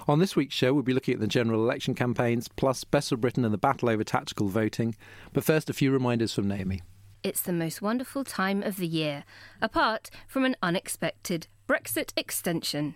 On 0.09 0.19
this 0.19 0.35
week's 0.35 0.53
show, 0.53 0.73
we'll 0.73 0.83
be 0.83 0.93
looking 0.93 1.13
at 1.13 1.21
the 1.21 1.27
general 1.27 1.63
election 1.63 1.95
campaigns, 1.95 2.49
plus 2.49 2.83
Best 2.83 3.13
of 3.13 3.21
Britain 3.21 3.45
and 3.45 3.53
the 3.53 3.57
battle 3.57 3.89
over 3.89 4.03
tactical 4.03 4.49
voting. 4.49 4.93
But 5.31 5.45
first, 5.45 5.69
a 5.69 5.73
few 5.73 5.91
reminders 5.91 6.33
from 6.33 6.49
Naomi. 6.49 6.81
It's 7.23 7.41
the 7.41 7.53
most 7.53 7.81
wonderful 7.81 8.25
time 8.25 8.61
of 8.61 8.75
the 8.75 8.87
year, 8.87 9.23
apart 9.61 10.09
from 10.27 10.43
an 10.43 10.57
unexpected 10.61 11.47
Brexit 11.67 12.11
extension. 12.17 12.95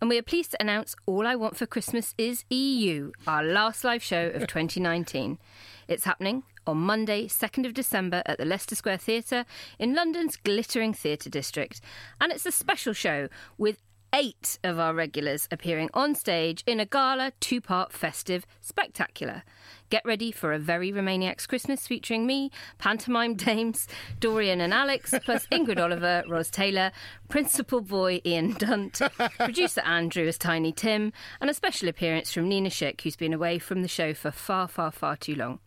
And 0.00 0.10
we 0.10 0.18
are 0.18 0.22
pleased 0.22 0.50
to 0.50 0.60
announce 0.60 0.96
All 1.06 1.24
I 1.24 1.36
Want 1.36 1.56
for 1.56 1.66
Christmas 1.66 2.16
is 2.18 2.44
EU, 2.50 3.12
our 3.28 3.44
last 3.44 3.84
live 3.84 4.02
show 4.02 4.26
of 4.26 4.40
2019. 4.48 5.38
It's 5.86 6.04
happening 6.04 6.42
on 6.66 6.78
Monday, 6.78 7.26
2nd 7.26 7.66
of 7.66 7.74
December 7.74 8.22
at 8.26 8.38
the 8.38 8.44
Leicester 8.44 8.74
Square 8.74 8.98
Theatre 8.98 9.44
in 9.78 9.94
London's 9.94 10.36
glittering 10.36 10.94
theatre 10.94 11.30
district. 11.30 11.80
And 12.20 12.32
it's 12.32 12.46
a 12.46 12.52
special 12.52 12.92
show 12.92 13.28
with 13.58 13.82
eight 14.14 14.60
of 14.62 14.78
our 14.78 14.94
regulars 14.94 15.48
appearing 15.50 15.90
on 15.92 16.14
stage 16.14 16.62
in 16.68 16.78
a 16.78 16.86
gala 16.86 17.32
two 17.40 17.60
part 17.60 17.92
festive 17.92 18.46
spectacular. 18.60 19.42
Get 19.90 20.04
ready 20.04 20.30
for 20.30 20.52
a 20.52 20.58
very 20.58 20.92
Remainiacs 20.92 21.48
Christmas 21.48 21.86
featuring 21.88 22.24
me, 22.24 22.50
pantomime 22.78 23.34
dames 23.34 23.88
Dorian 24.20 24.60
and 24.60 24.72
Alex, 24.72 25.14
plus 25.24 25.46
Ingrid 25.48 25.82
Oliver, 25.82 26.22
Ros 26.28 26.48
Taylor, 26.48 26.92
Principal 27.28 27.80
Boy 27.80 28.20
Ian 28.24 28.52
Dunt, 28.52 29.00
producer 29.38 29.80
Andrew 29.80 30.28
as 30.28 30.38
Tiny 30.38 30.72
Tim, 30.72 31.12
and 31.40 31.50
a 31.50 31.54
special 31.54 31.88
appearance 31.88 32.32
from 32.32 32.48
Nina 32.48 32.70
Schick, 32.70 33.00
who's 33.00 33.16
been 33.16 33.32
away 33.34 33.58
from 33.58 33.82
the 33.82 33.88
show 33.88 34.14
for 34.14 34.30
far, 34.30 34.68
far, 34.68 34.92
far 34.92 35.16
too 35.16 35.34
long. 35.34 35.58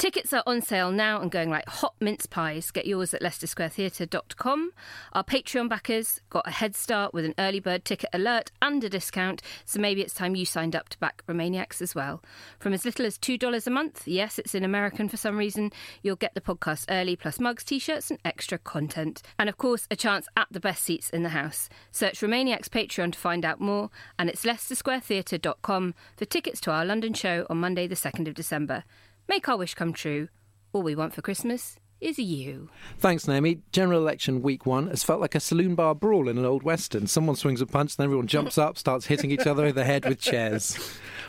Tickets 0.00 0.32
are 0.32 0.42
on 0.46 0.62
sale 0.62 0.90
now 0.90 1.20
and 1.20 1.30
going 1.30 1.50
like 1.50 1.68
hot 1.68 1.94
mince 2.00 2.24
pies. 2.24 2.70
Get 2.70 2.86
yours 2.86 3.12
at 3.12 3.20
leicestersquaretheatre.com. 3.20 4.72
Our 5.12 5.22
Patreon 5.22 5.68
backers 5.68 6.22
got 6.30 6.48
a 6.48 6.52
head 6.52 6.74
start 6.74 7.12
with 7.12 7.26
an 7.26 7.34
early 7.38 7.60
bird 7.60 7.84
ticket 7.84 8.08
alert 8.14 8.50
and 8.62 8.82
a 8.82 8.88
discount, 8.88 9.42
so 9.66 9.78
maybe 9.78 10.00
it's 10.00 10.14
time 10.14 10.34
you 10.34 10.46
signed 10.46 10.74
up 10.74 10.88
to 10.88 10.98
back 11.00 11.22
Remainiacs 11.26 11.82
as 11.82 11.94
well. 11.94 12.22
From 12.58 12.72
as 12.72 12.86
little 12.86 13.04
as 13.04 13.18
$2 13.18 13.66
a 13.66 13.70
month, 13.70 14.08
yes, 14.08 14.38
it's 14.38 14.54
in 14.54 14.64
American 14.64 15.06
for 15.10 15.18
some 15.18 15.36
reason, 15.36 15.70
you'll 16.00 16.16
get 16.16 16.32
the 16.32 16.40
podcast 16.40 16.86
early, 16.88 17.14
plus 17.14 17.38
mugs, 17.38 17.62
t 17.62 17.78
shirts, 17.78 18.10
and 18.10 18.18
extra 18.24 18.56
content. 18.56 19.20
And 19.38 19.50
of 19.50 19.58
course, 19.58 19.86
a 19.90 19.96
chance 19.96 20.26
at 20.34 20.48
the 20.50 20.60
best 20.60 20.82
seats 20.82 21.10
in 21.10 21.24
the 21.24 21.28
house. 21.28 21.68
Search 21.92 22.20
Remainiacs 22.20 22.70
Patreon 22.70 23.12
to 23.12 23.18
find 23.18 23.44
out 23.44 23.60
more, 23.60 23.90
and 24.18 24.30
it's 24.30 24.46
leicestersquaretheatre.com 24.46 25.94
for 26.16 26.24
tickets 26.24 26.58
to 26.62 26.70
our 26.70 26.86
London 26.86 27.12
show 27.12 27.46
on 27.50 27.58
Monday, 27.58 27.86
the 27.86 27.94
2nd 27.94 28.28
of 28.28 28.32
December. 28.32 28.84
Make 29.30 29.48
our 29.48 29.56
wish 29.56 29.74
come 29.74 29.92
true. 29.92 30.28
All 30.72 30.82
we 30.82 30.96
want 30.96 31.14
for 31.14 31.22
Christmas 31.22 31.78
is 32.00 32.18
you. 32.18 32.68
Thanks, 32.98 33.28
Naomi. 33.28 33.60
General 33.70 34.00
election 34.00 34.42
week 34.42 34.66
one 34.66 34.88
has 34.88 35.04
felt 35.04 35.20
like 35.20 35.36
a 35.36 35.40
saloon 35.40 35.76
bar 35.76 35.94
brawl 35.94 36.28
in 36.28 36.36
an 36.36 36.44
old 36.44 36.64
western. 36.64 37.06
Someone 37.06 37.36
swings 37.36 37.60
a 37.60 37.66
punch, 37.66 37.96
then 37.96 38.06
everyone 38.06 38.26
jumps 38.26 38.58
up, 38.58 38.76
starts 38.76 39.06
hitting 39.06 39.30
each 39.30 39.46
other 39.46 39.62
over 39.62 39.72
the 39.72 39.84
head 39.84 40.04
with 40.04 40.20
chairs. 40.20 40.76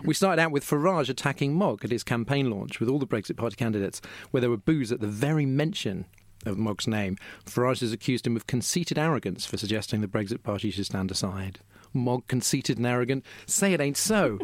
We 0.03 0.15
started 0.15 0.41
out 0.41 0.49
with 0.49 0.65
Farage 0.65 1.09
attacking 1.09 1.53
Mogg 1.53 1.85
at 1.85 1.91
his 1.91 2.03
campaign 2.03 2.49
launch 2.49 2.79
with 2.79 2.89
all 2.89 2.97
the 2.97 3.05
Brexit 3.05 3.37
Party 3.37 3.55
candidates, 3.55 4.01
where 4.31 4.41
there 4.41 4.49
were 4.49 4.57
boos 4.57 4.91
at 4.91 4.99
the 4.99 5.05
very 5.05 5.45
mention 5.45 6.07
of 6.43 6.57
Mogg's 6.57 6.87
name. 6.87 7.17
Farage 7.45 7.81
has 7.81 7.93
accused 7.93 8.25
him 8.25 8.35
of 8.35 8.47
conceited 8.47 8.97
arrogance 8.97 9.45
for 9.45 9.57
suggesting 9.57 10.01
the 10.01 10.07
Brexit 10.07 10.41
Party 10.41 10.71
should 10.71 10.87
stand 10.87 11.11
aside. 11.11 11.59
Mogg, 11.93 12.27
conceited 12.27 12.77
and 12.77 12.87
arrogant. 12.87 13.25
Say 13.45 13.73
it 13.73 13.81
ain't 13.81 13.97
so. 13.97 14.39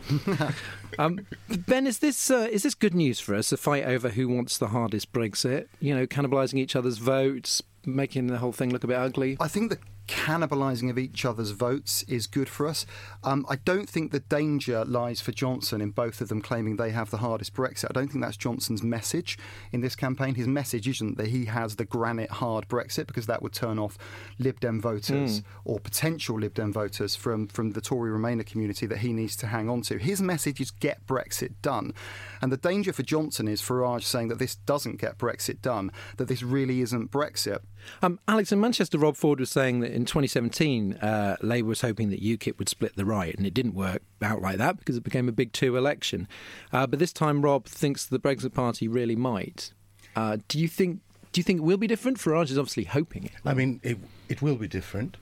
um, 0.99 1.25
ben, 1.49 1.87
is 1.87 1.99
this 1.99 2.29
uh, 2.29 2.47
is 2.51 2.63
this 2.63 2.75
good 2.75 2.93
news 2.93 3.19
for 3.19 3.35
us? 3.35 3.51
A 3.51 3.57
fight 3.57 3.85
over 3.85 4.09
who 4.09 4.27
wants 4.27 4.57
the 4.57 4.67
hardest 4.67 5.11
Brexit? 5.11 5.67
You 5.79 5.95
know, 5.95 6.07
cannibalising 6.07 6.59
each 6.59 6.75
other's 6.75 6.97
votes, 6.97 7.61
making 7.85 8.27
the 8.27 8.37
whole 8.37 8.51
thing 8.51 8.69
look 8.69 8.83
a 8.83 8.87
bit 8.87 8.97
ugly. 8.97 9.37
I 9.39 9.47
think 9.47 9.69
the 9.69 9.79
cannibalising 10.07 10.89
of 10.89 10.97
each 10.97 11.25
other's 11.25 11.51
votes 11.51 12.03
is 12.03 12.27
good 12.27 12.49
for 12.49 12.67
us. 12.67 12.85
Um, 13.23 13.45
I 13.49 13.57
don't 13.57 13.89
think 13.89 14.11
the 14.11 14.19
danger 14.21 14.85
lies 14.85 15.21
for 15.21 15.31
Johnson 15.31 15.81
in 15.81 15.91
both 15.91 16.21
of 16.21 16.29
them 16.29 16.41
claiming 16.41 16.77
they 16.77 16.91
have 16.91 17.09
the 17.09 17.17
hardest 17.17 17.53
Brexit. 17.53 17.87
I 17.89 17.93
don't 17.93 18.07
think 18.07 18.23
that's 18.23 18.37
Johnson's 18.37 18.83
message 18.83 19.37
in 19.71 19.81
this 19.81 19.95
campaign. 19.95 20.35
His 20.35 20.47
message 20.47 20.87
isn't 20.87 21.17
that 21.17 21.27
he 21.27 21.45
has 21.45 21.75
the 21.75 21.85
granite 21.85 22.31
hard 22.31 22.67
Brexit 22.67 23.07
because 23.07 23.25
that 23.27 23.41
would 23.41 23.53
turn 23.53 23.79
off 23.79 23.97
Lib 24.39 24.59
Dem 24.59 24.81
voters 24.81 25.41
mm. 25.41 25.43
or 25.65 25.79
potential 25.79 26.39
Lib 26.39 26.53
Dem 26.53 26.71
voters 26.71 27.15
from, 27.15 27.47
from 27.47 27.71
the 27.71 27.81
Tory 27.81 28.11
Remainer 28.11 28.45
community 28.45 28.85
that 28.85 28.99
he 28.99 29.13
needs 29.13 29.35
to 29.37 29.47
hang 29.47 29.69
on 29.69 29.81
to. 29.83 29.97
His 29.97 30.21
message 30.21 30.61
is 30.61 30.71
get 30.71 31.05
Brexit 31.05 31.53
done. 31.61 31.93
And 32.41 32.51
the 32.51 32.57
danger 32.57 32.93
for 32.93 33.03
Johnson 33.03 33.47
is 33.47 33.61
Farage 33.61 34.03
saying 34.03 34.27
that 34.29 34.39
this 34.39 34.55
doesn't 34.55 34.99
get 34.99 35.17
Brexit 35.17 35.61
done, 35.61 35.91
that 36.17 36.27
this 36.27 36.43
really 36.43 36.81
isn't 36.81 37.11
Brexit. 37.11 37.59
Um, 38.01 38.19
Alex, 38.27 38.51
in 38.51 38.59
Manchester, 38.59 38.97
Rob 38.97 39.15
Ford 39.15 39.39
was 39.39 39.49
saying 39.49 39.79
that 39.81 39.91
in 39.91 40.05
2017, 40.05 40.93
uh, 40.95 41.37
Labour 41.41 41.67
was 41.67 41.81
hoping 41.81 42.09
that 42.09 42.21
UKIP 42.21 42.57
would 42.59 42.69
split 42.69 42.95
the 42.95 43.05
right, 43.05 43.35
and 43.35 43.45
it 43.45 43.53
didn't 43.53 43.73
work 43.73 44.01
out 44.21 44.41
like 44.41 44.57
that 44.57 44.77
because 44.77 44.97
it 44.97 45.03
became 45.03 45.29
a 45.29 45.31
big 45.31 45.53
two 45.53 45.77
election. 45.77 46.27
Uh, 46.71 46.87
but 46.87 46.99
this 46.99 47.13
time, 47.13 47.41
Rob 47.41 47.65
thinks 47.65 48.05
the 48.05 48.19
Brexit 48.19 48.53
Party 48.53 48.87
really 48.87 49.15
might. 49.15 49.73
Uh, 50.15 50.37
do 50.47 50.59
you 50.59 50.67
think? 50.67 51.01
Do 51.31 51.39
you 51.39 51.43
think 51.43 51.59
it 51.59 51.63
will 51.63 51.77
be 51.77 51.87
different? 51.87 52.17
Farage 52.17 52.49
is 52.49 52.57
obviously 52.57 52.85
hoping 52.85 53.25
it. 53.25 53.33
I 53.45 53.53
mean, 53.53 53.79
it, 53.83 53.99
it 54.29 54.41
will 54.41 54.55
be 54.55 54.67
different. 54.67 55.17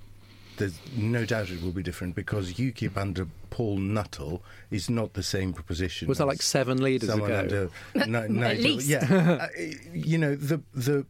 There's 0.58 0.80
no 0.96 1.26
doubt 1.26 1.50
it 1.50 1.62
will 1.62 1.72
be 1.72 1.84
different 1.84 2.16
because 2.16 2.54
UKIP 2.54 2.98
under 2.98 3.28
Paul 3.50 3.78
Nuttall 3.78 4.42
is 4.72 4.90
not 4.90 5.14
the 5.14 5.24
same 5.24 5.54
proposition. 5.54 6.08
Was 6.08 6.20
that 6.20 6.28
like 6.28 6.42
seven 6.42 6.82
leaders 6.82 7.10
ago? 7.10 7.26
Under, 7.26 7.70
no, 8.08 8.28
Nigel, 8.28 8.82
yeah, 8.82 9.38
uh, 9.42 9.48
you 9.94 10.18
know 10.18 10.36
the 10.36 10.62
the 10.74 11.06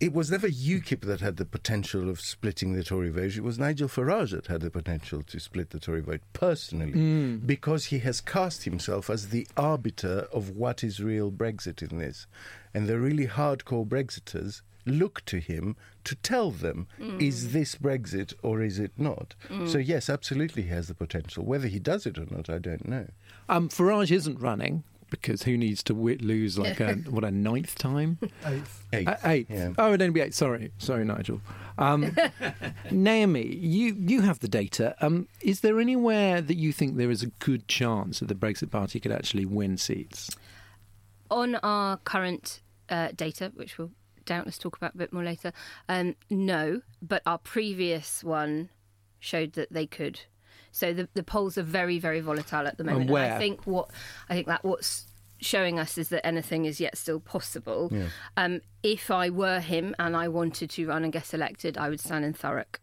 it 0.00 0.12
was 0.12 0.30
never 0.30 0.48
UKIP 0.48 1.00
that 1.02 1.20
had 1.20 1.36
the 1.36 1.44
potential 1.44 2.08
of 2.08 2.20
splitting 2.20 2.72
the 2.72 2.84
Tory 2.84 3.10
vote. 3.10 3.36
It 3.36 3.42
was 3.42 3.58
Nigel 3.58 3.88
Farage 3.88 4.30
that 4.30 4.46
had 4.46 4.60
the 4.60 4.70
potential 4.70 5.22
to 5.24 5.40
split 5.40 5.70
the 5.70 5.80
Tory 5.80 6.02
vote 6.02 6.20
personally, 6.32 6.92
mm. 6.92 7.44
because 7.44 7.86
he 7.86 7.98
has 8.00 8.20
cast 8.20 8.62
himself 8.62 9.10
as 9.10 9.30
the 9.30 9.46
arbiter 9.56 10.28
of 10.32 10.50
what 10.50 10.84
is 10.84 11.02
real 11.02 11.32
Brexit 11.32 11.82
in 11.82 11.98
this. 11.98 12.26
And 12.72 12.86
the 12.86 12.98
really 12.98 13.26
hardcore 13.26 13.86
Brexiters 13.86 14.62
look 14.86 15.24
to 15.26 15.38
him 15.38 15.76
to 16.04 16.14
tell 16.16 16.50
them 16.50 16.86
mm. 16.98 17.20
is 17.20 17.52
this 17.52 17.74
Brexit 17.74 18.34
or 18.42 18.62
is 18.62 18.78
it 18.78 18.92
not? 18.96 19.34
Mm. 19.48 19.68
So, 19.68 19.78
yes, 19.78 20.08
absolutely 20.08 20.62
he 20.62 20.68
has 20.70 20.88
the 20.88 20.94
potential. 20.94 21.44
Whether 21.44 21.68
he 21.68 21.78
does 21.78 22.06
it 22.06 22.18
or 22.18 22.26
not, 22.30 22.48
I 22.48 22.58
don't 22.58 22.88
know. 22.88 23.06
Um, 23.48 23.68
Farage 23.68 24.10
isn't 24.10 24.40
running 24.40 24.84
because 25.10 25.44
who 25.44 25.56
needs 25.56 25.82
to 25.84 25.94
lose 25.94 26.58
like 26.58 26.80
a 26.80 26.94
what 27.10 27.24
a 27.24 27.30
ninth 27.30 27.76
time? 27.76 28.18
Eighth. 28.44 28.84
Eighth. 28.92 29.08
Uh, 29.08 29.16
eighth. 29.24 29.50
Yeah. 29.50 29.72
Oh, 29.78 29.88
it'd 29.88 30.02
only 30.02 30.12
be 30.12 30.20
eight. 30.20 30.34
Sorry, 30.34 30.72
sorry, 30.78 31.04
Nigel. 31.04 31.40
Um, 31.78 32.14
Naomi, 32.90 33.46
you 33.46 33.96
you 33.98 34.22
have 34.22 34.40
the 34.40 34.48
data. 34.48 34.94
Um, 35.00 35.28
is 35.40 35.60
there 35.60 35.80
anywhere 35.80 36.40
that 36.40 36.56
you 36.56 36.72
think 36.72 36.96
there 36.96 37.10
is 37.10 37.22
a 37.22 37.28
good 37.38 37.68
chance 37.68 38.20
that 38.20 38.28
the 38.28 38.34
Brexit 38.34 38.70
Party 38.70 39.00
could 39.00 39.12
actually 39.12 39.46
win 39.46 39.76
seats? 39.76 40.30
On 41.30 41.56
our 41.56 41.98
current 41.98 42.60
uh, 42.88 43.08
data, 43.14 43.52
which 43.54 43.78
we'll 43.78 43.90
doubtless 44.28 44.58
talk 44.58 44.76
about 44.76 44.94
a 44.94 44.98
bit 44.98 45.12
more 45.12 45.24
later, 45.24 45.52
um, 45.88 46.14
no. 46.30 46.82
But 47.02 47.22
our 47.26 47.38
previous 47.38 48.22
one 48.22 48.68
showed 49.18 49.54
that 49.54 49.72
they 49.72 49.86
could. 49.86 50.20
So 50.70 50.92
the, 50.92 51.08
the 51.14 51.22
polls 51.22 51.58
are 51.58 51.62
very, 51.62 51.98
very 51.98 52.20
volatile 52.20 52.66
at 52.66 52.78
the 52.78 52.84
moment. 52.84 53.02
And 53.02 53.10
where? 53.10 53.34
I 53.34 53.38
think 53.38 53.66
what 53.66 53.90
I 54.28 54.34
think 54.34 54.46
that 54.46 54.64
what's 54.64 55.06
showing 55.40 55.78
us 55.78 55.98
is 55.98 56.08
that 56.10 56.26
anything 56.26 56.64
is 56.64 56.80
yet 56.80 56.96
still 56.96 57.20
possible. 57.20 57.88
Yeah. 57.92 58.08
Um, 58.36 58.60
if 58.82 59.10
I 59.10 59.30
were 59.30 59.60
him 59.60 59.94
and 59.98 60.16
I 60.16 60.28
wanted 60.28 60.70
to 60.70 60.86
run 60.86 61.04
and 61.04 61.12
get 61.12 61.32
elected, 61.32 61.78
I 61.78 61.88
would 61.88 62.00
stand 62.00 62.24
in 62.24 62.34
Thurrock. 62.34 62.78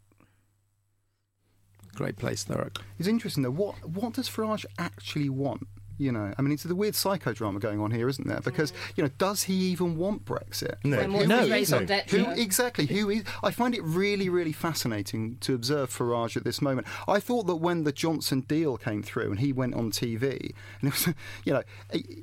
Great 1.94 2.18
place, 2.18 2.44
Thurrock. 2.44 2.82
It's 3.00 3.08
interesting 3.08 3.44
though. 3.44 3.52
What 3.52 3.88
what 3.88 4.14
does 4.14 4.30
Farage 4.30 4.66
actually 4.78 5.30
want? 5.30 5.68
You 5.98 6.12
know, 6.12 6.34
I 6.38 6.42
mean, 6.42 6.52
it's 6.52 6.64
the 6.64 6.76
weird 6.76 6.94
psychodrama 6.94 7.60
going 7.60 7.80
on 7.80 7.92
here, 7.92 8.10
isn't 8.10 8.28
there? 8.28 8.42
Because 8.42 8.72
mm. 8.72 8.76
you 8.96 9.04
know, 9.04 9.10
does 9.18 9.44
he 9.44 9.54
even 9.54 9.98
want 9.98 10.26
Brexit? 10.26 10.76
No, 10.84 10.98
who, 10.98 11.26
no, 11.26 11.46
no. 11.46 11.98
Who, 12.10 12.32
exactly. 12.32 12.86
Who 12.86 13.10
is? 13.10 13.24
I 13.44 13.52
find 13.52 13.74
it 13.74 13.84
really, 13.84 14.30
really 14.30 14.52
fascinating 14.52 15.38
to 15.42 15.54
observe 15.54 15.90
Farage 15.90 16.36
at 16.36 16.44
this 16.44 16.62
moment. 16.62 16.88
I 17.08 17.20
thought 17.20 17.48
that 17.48 17.58
when 17.58 17.84
the 17.84 17.92
Johnson 17.92 18.42
deal 18.42 18.78
came 18.78 19.04
through 19.04 19.32
and 19.32 19.40
he 19.40 19.54
went 19.54 19.76
on 19.76 19.92
TV, 19.92 20.54
and 20.82 20.90
it 20.90 20.94
was, 20.94 21.14
you 21.46 21.54
know, 21.54 21.64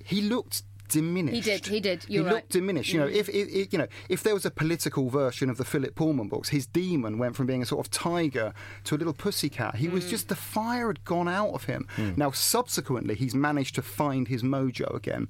he 0.04 0.20
looked 0.22 0.62
diminished. 0.92 1.34
He 1.34 1.40
did. 1.40 1.66
He 1.66 1.80
did. 1.80 2.04
You're 2.08 2.22
he 2.22 2.26
right. 2.26 2.34
looked 2.36 2.50
diminished. 2.50 2.92
You 2.92 3.00
know, 3.00 3.06
mm. 3.06 3.14
if, 3.14 3.28
if, 3.28 3.72
you 3.72 3.78
know, 3.78 3.88
if 4.08 4.22
there 4.22 4.34
was 4.34 4.44
a 4.44 4.50
political 4.50 5.08
version 5.08 5.50
of 5.50 5.56
the 5.56 5.64
Philip 5.64 5.94
Pullman 5.94 6.28
books, 6.28 6.50
his 6.50 6.66
daemon 6.66 7.18
went 7.18 7.36
from 7.36 7.46
being 7.46 7.62
a 7.62 7.66
sort 7.66 7.84
of 7.84 7.90
tiger 7.90 8.52
to 8.84 8.94
a 8.94 8.98
little 8.98 9.12
pussycat. 9.12 9.76
He 9.76 9.88
mm. 9.88 9.92
was 9.92 10.08
just 10.08 10.28
the 10.28 10.36
fire 10.36 10.88
had 10.88 11.04
gone 11.04 11.28
out 11.28 11.50
of 11.50 11.64
him. 11.64 11.86
Mm. 11.96 12.16
Now, 12.16 12.30
subsequently, 12.30 13.14
he's 13.14 13.34
managed 13.34 13.74
to 13.76 13.82
find 13.82 14.28
his 14.28 14.42
mojo 14.42 14.94
again. 14.94 15.28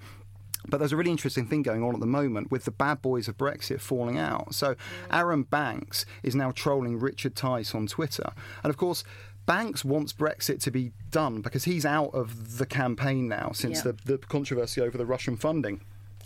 But 0.69 0.78
there's 0.78 0.92
a 0.92 0.97
really 0.97 1.11
interesting 1.11 1.47
thing 1.47 1.62
going 1.62 1.83
on 1.83 1.95
at 1.95 2.00
the 2.00 2.07
moment 2.07 2.50
with 2.50 2.64
the 2.64 2.71
bad 2.71 3.02
boys 3.02 3.26
of 3.28 3.37
Brexit 3.37 3.81
falling 3.81 4.19
out. 4.19 4.54
So 4.54 4.76
Arron 5.11 5.42
Banks 5.42 6.07
is 6.23 6.35
now 6.37 6.52
trolling 6.52 6.99
Richard 6.99 7.35
Tice 7.35 7.75
on 7.75 7.87
Twitter. 7.87 8.33
And 8.62 8.71
of 8.71 8.76
course, 8.76 9.02
Banks 9.47 9.85
wants 9.85 10.13
Brexit 10.13 10.61
to 10.63 10.71
be 10.71 10.93
done 11.11 11.41
because 11.41 11.65
he's 11.65 11.85
out 11.85 12.15
of 12.15 12.59
the 12.59 12.67
campaign 12.67 13.29
now 13.29 13.51
since 13.53 13.79
yeah. 13.79 13.93
the, 13.93 14.13
the 14.13 14.19
controversy 14.19 14.81
over 14.81 14.97
the 14.97 15.07
Russian 15.07 15.37
funding. 15.37 15.81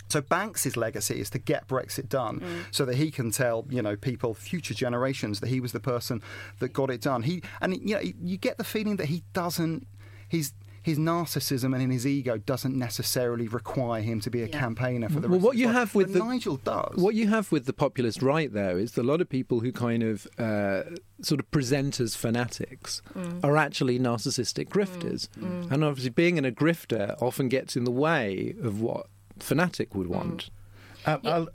So 0.08 0.20
Banks's 0.20 0.76
legacy 0.76 1.20
is 1.20 1.30
to 1.30 1.38
get 1.38 1.66
Brexit 1.66 2.08
done, 2.08 2.40
mm. 2.40 2.64
so 2.70 2.84
that 2.84 2.94
he 2.94 3.10
can 3.10 3.30
tell 3.32 3.66
you 3.68 3.82
know 3.82 3.96
people, 3.96 4.34
future 4.34 4.74
generations, 4.74 5.40
that 5.40 5.48
he 5.48 5.60
was 5.60 5.72
the 5.72 5.80
person 5.80 6.22
that 6.60 6.72
got 6.72 6.90
it 6.90 7.00
done. 7.00 7.22
He 7.22 7.42
and 7.60 7.76
you 7.76 7.96
know 7.96 8.00
you 8.00 8.36
get 8.36 8.58
the 8.58 8.64
feeling 8.64 8.96
that 8.96 9.06
he 9.06 9.24
doesn't. 9.32 9.86
He's 10.28 10.52
his 10.86 11.00
narcissism 11.00 11.74
and 11.74 11.82
in 11.82 11.90
his 11.90 12.06
ego 12.06 12.38
doesn't 12.38 12.76
necessarily 12.78 13.48
require 13.48 14.00
him 14.00 14.20
to 14.20 14.30
be 14.30 14.42
a 14.42 14.46
yeah. 14.46 14.56
campaigner 14.56 15.08
for 15.08 15.18
the 15.18 15.28
well, 15.28 15.40
what 15.40 15.56
you 15.56 15.66
have 15.66 15.96
with 15.96 16.12
the, 16.12 16.20
Nigel 16.20 16.58
does. 16.58 16.94
What 16.94 17.16
you 17.16 17.26
have 17.26 17.50
with 17.50 17.66
the 17.66 17.72
populist 17.72 18.22
right, 18.22 18.52
though, 18.52 18.76
is 18.76 18.96
a 18.96 19.02
lot 19.02 19.20
of 19.20 19.28
people 19.28 19.58
who 19.58 19.72
kind 19.72 20.04
of 20.04 20.28
uh, 20.38 20.84
sort 21.22 21.40
of 21.40 21.50
present 21.50 21.98
as 21.98 22.14
fanatics 22.14 23.02
mm. 23.18 23.42
are 23.42 23.56
actually 23.56 23.98
narcissistic 23.98 24.68
grifters, 24.68 25.28
mm. 25.30 25.64
Mm. 25.64 25.72
and 25.72 25.82
obviously 25.82 26.10
being 26.10 26.36
in 26.36 26.44
a 26.44 26.52
grifter 26.52 27.20
often 27.20 27.48
gets 27.48 27.74
in 27.74 27.82
the 27.82 27.90
way 27.90 28.54
of 28.62 28.80
what 28.80 29.08
fanatic 29.40 29.92
would 29.96 30.06
want. 30.06 30.50
Uh, 31.04 31.18
uh, 31.24 31.46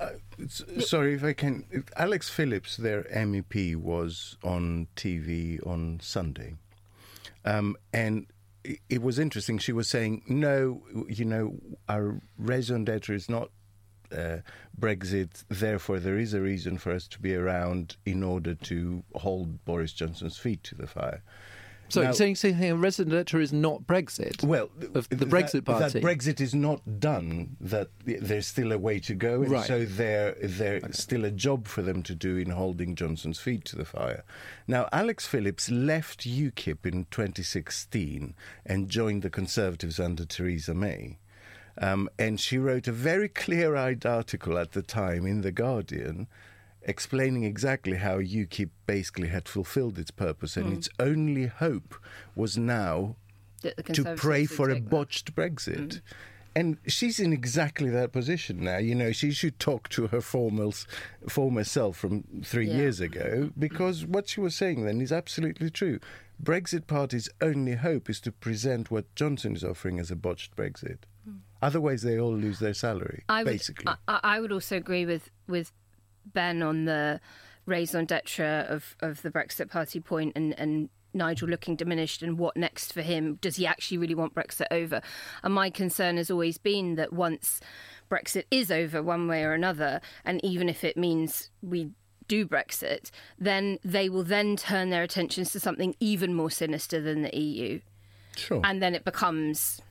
sorry 0.79 1.13
if 1.13 1.23
I 1.23 1.31
can. 1.31 1.85
Alex 1.95 2.29
Phillips, 2.29 2.75
their 2.75 3.03
MEP, 3.03 3.77
was 3.77 4.35
on 4.43 4.89
TV 4.97 5.65
on 5.65 6.01
Sunday, 6.01 6.55
um, 7.45 7.77
and 7.93 8.27
it 8.63 9.01
was 9.01 9.19
interesting. 9.19 9.57
She 9.57 9.71
was 9.73 9.89
saying, 9.89 10.23
no, 10.27 10.83
you 11.07 11.25
know, 11.25 11.55
our 11.89 12.21
raison 12.37 12.85
d'etre 12.85 13.15
is 13.15 13.29
not 13.29 13.49
uh, 14.15 14.37
Brexit. 14.79 15.43
Therefore, 15.49 15.99
there 15.99 16.17
is 16.17 16.33
a 16.33 16.41
reason 16.41 16.77
for 16.77 16.91
us 16.91 17.07
to 17.09 17.19
be 17.19 17.35
around 17.35 17.95
in 18.05 18.23
order 18.23 18.55
to 18.55 19.03
hold 19.15 19.63
Boris 19.65 19.93
Johnson's 19.93 20.37
feet 20.37 20.63
to 20.63 20.75
the 20.75 20.87
fire. 20.87 21.23
So 21.91 22.01
Now- 22.01 22.07
you're 22.07 22.13
saying, 22.13 22.35
saying 22.37 22.63
a 22.63 22.75
resident 22.75 23.13
electorate 23.13 23.43
is 23.43 23.51
not 23.53 23.85
Brexit? 23.85 24.43
Well, 24.43 24.69
of 24.95 25.09
the 25.09 25.17
that- 25.17 25.29
Brexit 25.29 25.65
Party. 25.65 25.99
That 25.99 26.03
Brexit 26.03 26.39
is 26.39 26.55
not 26.55 26.99
done. 27.01 27.57
That 27.59 27.89
there's 28.05 28.47
still 28.47 28.71
a 28.71 28.77
way 28.77 28.99
to 29.01 29.13
go, 29.13 29.41
and 29.41 29.51
Right. 29.51 29.65
so 29.67 29.83
there 29.85 30.35
there's 30.41 30.97
still 30.97 31.25
a 31.25 31.31
job 31.31 31.67
for 31.67 31.81
them 31.81 32.01
to 32.03 32.15
do 32.15 32.37
in 32.37 32.51
holding 32.51 32.95
Johnson's 32.95 33.39
feet 33.39 33.65
to 33.65 33.75
the 33.75 33.83
fire. 33.85 34.23
Now, 34.67 34.87
Alex 34.93 35.25
Phillips 35.27 35.69
left 35.69 36.25
UKIP 36.25 36.85
in 36.85 37.05
2016 37.11 38.35
and 38.65 38.89
joined 38.89 39.21
the 39.21 39.29
Conservatives 39.29 39.99
under 39.99 40.23
Theresa 40.25 40.73
May. 40.73 41.17
Um, 41.77 42.09
and 42.19 42.39
she 42.39 42.57
wrote 42.57 42.87
a 42.87 42.91
very 42.91 43.27
clear 43.29 43.75
eyed 43.75 44.05
article 44.05 44.57
at 44.57 44.71
the 44.73 44.81
time 44.81 45.25
in 45.25 45.41
The 45.41 45.51
Guardian 45.51 46.27
explaining 46.83 47.43
exactly 47.43 47.97
how 47.97 48.19
UKIP 48.19 48.69
basically 48.85 49.27
had 49.27 49.47
fulfilled 49.47 49.99
its 49.99 50.11
purpose, 50.11 50.57
and 50.57 50.67
hmm. 50.67 50.73
its 50.73 50.89
only 50.99 51.47
hope 51.47 51.95
was 52.35 52.57
now 52.57 53.15
to 53.61 54.15
pray 54.15 54.45
for 54.45 54.69
a 54.69 54.75
take 54.75 54.83
that. 54.83 54.89
botched 54.89 55.35
Brexit. 55.35 55.93
Hmm. 55.93 55.99
And 56.53 56.77
she's 56.85 57.17
in 57.17 57.31
exactly 57.31 57.89
that 57.91 58.11
position 58.11 58.61
now. 58.65 58.77
You 58.77 58.93
know, 58.93 59.13
she 59.13 59.31
should 59.31 59.57
talk 59.57 59.87
to 59.89 60.07
her 60.07 60.19
former, 60.19 60.69
former 61.29 61.63
self 61.63 61.95
from 61.95 62.23
three 62.43 62.67
Yeah. 62.67 62.75
years 62.75 62.99
ago 62.99 63.43
hmm. 63.43 63.59
because 63.59 64.05
what 64.05 64.27
she 64.27 64.41
was 64.41 64.55
saying 64.55 64.83
then 64.83 64.99
is 64.99 65.11
absolutely 65.11 65.69
true. 65.69 65.99
Brexit 66.43 66.87
Party's 66.87 67.29
only 67.39 67.75
hope 67.75 68.09
is 68.09 68.19
to 68.21 68.31
present 68.31 68.89
what 68.89 69.13
Johnson 69.15 69.55
is 69.55 69.63
offering 69.63 69.99
as 69.99 70.09
a 70.09 70.15
botched 70.15 70.55
Brexit. 70.55 70.97
Otherwise, 71.61 72.01
they 72.01 72.19
all 72.19 72.35
lose 72.35 72.59
their 72.59 72.73
salary, 72.73 73.23
I 73.29 73.43
would, 73.43 73.51
basically. 73.51 73.87
I, 73.87 73.95
I 74.07 74.19
I 74.23 74.39
would 74.39 74.51
also 74.51 74.77
agree 74.77 75.05
with 75.05 75.29
with 75.47 75.71
Ben 76.25 76.61
on 76.61 76.85
the 76.85 77.19
raison 77.65 78.05
d'etre 78.05 78.65
of, 78.67 78.95
of 78.99 79.21
the 79.21 79.31
Brexit 79.31 79.69
Party 79.69 79.99
point 79.99 80.33
and, 80.35 80.57
and 80.59 80.89
Nigel 81.13 81.47
looking 81.47 81.75
diminished 81.75 82.21
and 82.21 82.37
what 82.37 82.55
next 82.55 82.93
for 82.93 83.01
him. 83.01 83.35
Does 83.41 83.57
he 83.57 83.65
actually 83.65 83.97
really 83.97 84.15
want 84.15 84.33
Brexit 84.33 84.67
over? 84.71 85.01
And 85.43 85.53
my 85.53 85.69
concern 85.69 86.17
has 86.17 86.31
always 86.31 86.57
been 86.57 86.95
that 86.95 87.13
once 87.13 87.59
Brexit 88.09 88.45
is 88.49 88.71
over 88.71 89.01
one 89.03 89.27
way 89.27 89.43
or 89.43 89.53
another, 89.53 90.01
and 90.23 90.43
even 90.43 90.69
if 90.69 90.83
it 90.83 90.97
means 90.97 91.49
we 91.61 91.91
do 92.27 92.45
Brexit, 92.45 93.11
then 93.37 93.77
they 93.83 94.07
will 94.09 94.23
then 94.23 94.55
turn 94.55 94.89
their 94.89 95.03
attentions 95.03 95.51
to 95.51 95.59
something 95.59 95.95
even 95.99 96.33
more 96.33 96.49
sinister 96.49 97.01
than 97.01 97.23
the 97.23 97.37
EU. 97.37 97.81
sure. 98.37 98.61
And 98.63 98.81
then 98.81 98.95
it 98.95 99.03
becomes 99.03 99.81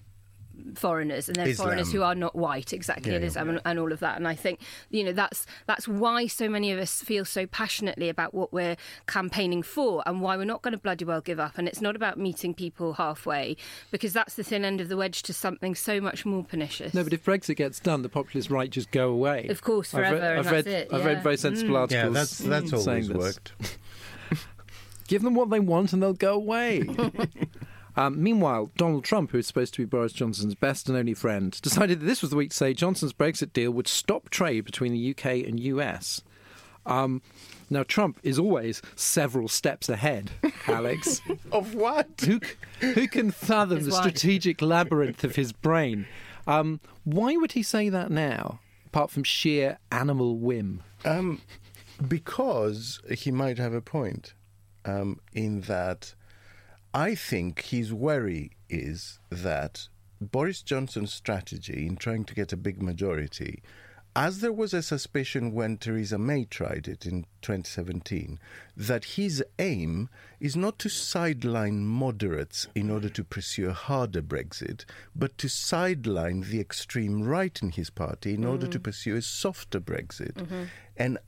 foreigners 0.74 1.28
and 1.28 1.36
then 1.36 1.48
Islam. 1.48 1.68
foreigners 1.68 1.92
who 1.92 2.02
are 2.02 2.14
not 2.14 2.34
white 2.36 2.72
exactly 2.72 3.12
Yeah, 3.12 3.18
and 3.18 3.34
yeah. 3.34 3.40
And, 3.40 3.60
and 3.64 3.78
all 3.78 3.92
of 3.92 4.00
that 4.00 4.16
and 4.16 4.28
I 4.28 4.34
think 4.34 4.60
you 4.90 5.04
know 5.04 5.12
that's 5.12 5.46
that's 5.66 5.88
why 5.88 6.26
so 6.26 6.48
many 6.48 6.70
of 6.72 6.78
us 6.78 7.02
feel 7.02 7.24
so 7.24 7.46
passionately 7.46 8.08
about 8.08 8.34
what 8.34 8.52
we're 8.52 8.76
campaigning 9.06 9.62
for 9.62 10.02
and 10.06 10.20
why 10.20 10.36
we're 10.36 10.44
not 10.44 10.62
going 10.62 10.72
to 10.72 10.78
bloody 10.78 11.04
well 11.04 11.20
give 11.20 11.40
up 11.40 11.58
and 11.58 11.66
it's 11.66 11.80
not 11.80 11.96
about 11.96 12.18
meeting 12.18 12.54
people 12.54 12.94
halfway 12.94 13.56
because 13.90 14.12
that's 14.12 14.34
the 14.34 14.44
thin 14.44 14.64
end 14.64 14.80
of 14.80 14.88
the 14.88 14.96
wedge 14.96 15.22
to 15.22 15.32
something 15.32 15.74
so 15.74 16.00
much 16.00 16.26
more 16.26 16.44
pernicious 16.44 16.94
No, 16.94 17.04
but 17.04 17.12
if 17.12 17.24
Brexit 17.24 17.56
gets 17.56 17.80
done, 17.80 18.02
the 18.02 18.08
populist 18.08 18.50
right 18.50 18.70
just 18.70 18.90
go 18.90 19.10
away. 19.10 19.46
Of 19.48 19.62
course, 19.62 19.94
I've 19.94 20.00
forever, 20.00 20.16
read, 20.16 20.24
and 20.24 20.38
I've 20.38 20.44
that's 20.44 20.66
read, 20.66 20.66
it, 20.66 20.88
I've 20.92 21.04
read 21.04 21.22
very 21.22 21.36
sensible 21.36 21.74
mm. 21.74 21.80
articles. 21.80 22.04
yeah, 22.04 22.08
that's 22.10 22.38
that's 22.38 22.84
saying 22.84 23.10
always 23.10 23.10
worked. 23.10 23.52
Give 25.08 25.22
them 25.22 25.34
what 25.34 25.50
they 25.50 25.60
want 25.60 25.92
and 25.92 26.02
they'll 26.02 26.12
go 26.12 26.34
away. 26.34 26.82
um, 27.96 28.22
meanwhile, 28.22 28.70
Donald 28.76 29.04
Trump, 29.04 29.30
who 29.30 29.38
is 29.38 29.46
supposed 29.46 29.74
to 29.74 29.82
be 29.82 29.84
Boris 29.84 30.12
Johnson's 30.12 30.54
best 30.54 30.88
and 30.88 30.96
only 30.96 31.14
friend, 31.14 31.58
decided 31.62 32.00
that 32.00 32.06
this 32.06 32.22
was 32.22 32.30
the 32.30 32.36
week 32.36 32.50
to 32.50 32.56
say 32.56 32.72
Johnson's 32.74 33.12
Brexit 33.12 33.52
deal 33.52 33.70
would 33.72 33.88
stop 33.88 34.30
trade 34.30 34.64
between 34.64 34.92
the 34.92 35.10
UK 35.10 35.46
and 35.46 35.58
US. 35.60 36.22
Um, 36.86 37.22
now, 37.68 37.82
Trump 37.84 38.18
is 38.22 38.38
always 38.38 38.82
several 38.96 39.46
steps 39.48 39.88
ahead, 39.88 40.30
Alex. 40.66 41.20
Of 41.52 41.74
what? 41.74 42.08
who, 42.24 42.40
who 42.80 43.06
can 43.06 43.30
fathom 43.30 43.78
His 43.78 43.86
the 43.86 43.92
wife. 43.92 44.00
strategic 44.00 44.60
labyrinth 44.62 45.22
of 45.24 45.36
his 45.36 45.52
brain? 45.52 46.06
Um, 46.46 46.80
why 47.04 47.36
would 47.36 47.52
he 47.52 47.62
say 47.62 47.88
that 47.90 48.10
now, 48.10 48.60
apart 48.86 49.10
from 49.10 49.24
sheer 49.24 49.78
animal 49.92 50.38
whim? 50.38 50.82
Um, 51.04 51.40
because 52.06 53.00
he 53.10 53.30
might 53.30 53.58
have 53.58 53.74
a 53.74 53.80
point 53.82 54.34
um, 54.84 55.20
in 55.32 55.60
that 55.62 56.14
I 56.92 57.14
think 57.14 57.62
his 57.62 57.92
worry 57.92 58.52
is 58.68 59.20
that 59.30 59.88
Boris 60.20 60.62
Johnson's 60.62 61.12
strategy 61.12 61.86
in 61.86 61.96
trying 61.96 62.24
to 62.24 62.34
get 62.34 62.52
a 62.52 62.56
big 62.56 62.82
majority, 62.82 63.62
as 64.16 64.40
there 64.40 64.52
was 64.52 64.74
a 64.74 64.82
suspicion 64.82 65.52
when 65.52 65.76
Theresa 65.76 66.18
May 66.18 66.44
tried 66.44 66.88
it 66.88 67.06
in 67.06 67.26
2017, 67.42 68.40
that 68.76 69.04
his 69.04 69.42
aim 69.60 70.08
is 70.40 70.56
not 70.56 70.80
to 70.80 70.88
sideline 70.88 71.86
moderates 71.86 72.66
in 72.74 72.90
order 72.90 73.08
to 73.08 73.22
pursue 73.22 73.68
a 73.68 73.72
harder 73.72 74.20
Brexit, 74.20 74.84
but 75.14 75.38
to 75.38 75.48
sideline 75.48 76.40
the 76.40 76.60
extreme 76.60 77.22
right 77.22 77.62
in 77.62 77.70
his 77.70 77.88
party 77.88 78.34
in 78.34 78.44
order 78.44 78.66
to 78.66 78.80
mm. 78.80 78.82
pursue 78.82 79.14
a 79.14 79.22
softer 79.22 79.80
Brexit. 79.80 80.34
Mm-hmm. 80.34 80.64
And 80.96 81.18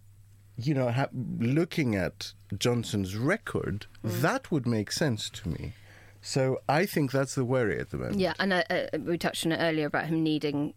you 0.67 0.75
know, 0.75 0.91
ha- 0.91 1.09
looking 1.13 1.95
at 1.97 2.33
Johnson's 2.59 3.17
record, 3.17 3.87
that 4.03 4.51
would 4.51 4.67
make 4.67 4.93
sense 4.93 5.31
to 5.31 5.49
me. 5.49 5.73
So 6.21 6.61
I 6.69 6.87
think 6.87 7.11
that's 7.11 7.35
the 7.35 7.45
worry 7.45 7.79
at 7.81 7.91
the 7.91 7.97
moment. 7.97 8.21
Yeah, 8.21 8.35
and 8.39 8.53
uh, 8.53 8.63
we 9.01 9.19
touched 9.19 9.45
on 9.45 9.53
it 9.53 9.59
earlier 9.59 9.87
about 9.87 10.07
him 10.07 10.23
needing. 10.23 10.75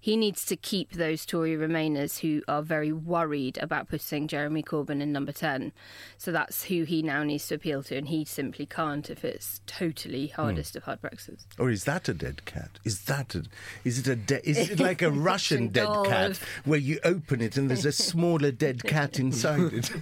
He 0.00 0.16
needs 0.16 0.44
to 0.46 0.56
keep 0.56 0.92
those 0.92 1.24
Tory 1.26 1.56
Remainers 1.56 2.20
who 2.20 2.42
are 2.48 2.62
very 2.62 2.92
worried 2.92 3.58
about 3.58 3.88
putting 3.88 4.28
Jeremy 4.28 4.62
Corbyn 4.62 5.00
in 5.00 5.12
number 5.12 5.32
10. 5.32 5.72
So 6.18 6.32
that's 6.32 6.64
who 6.64 6.84
he 6.84 7.02
now 7.02 7.22
needs 7.22 7.46
to 7.48 7.54
appeal 7.56 7.82
to, 7.84 7.96
and 7.96 8.08
he 8.08 8.24
simply 8.24 8.66
can't 8.66 9.08
if 9.10 9.24
it's 9.24 9.60
totally 9.66 10.28
hardest 10.28 10.76
of 10.76 10.84
hard 10.84 11.00
Brexits. 11.02 11.44
Or 11.58 11.70
is 11.70 11.84
that 11.84 12.08
a 12.08 12.14
dead 12.14 12.44
cat? 12.44 12.70
Is 12.84 13.02
that 13.04 13.34
a, 13.34 13.44
is 13.84 13.98
it 13.98 14.06
a 14.06 14.16
de- 14.16 14.48
is 14.48 14.70
it 14.70 14.80
like 14.80 15.02
a 15.02 15.10
Russian 15.10 15.68
dead 15.68 15.88
cat 16.04 16.38
where 16.64 16.78
you 16.78 16.98
open 17.04 17.40
it 17.40 17.56
and 17.56 17.68
there's 17.70 17.86
a 17.86 17.92
smaller 17.92 18.50
dead 18.50 18.82
cat 18.84 19.18
inside 19.18 19.72
it? 19.72 19.90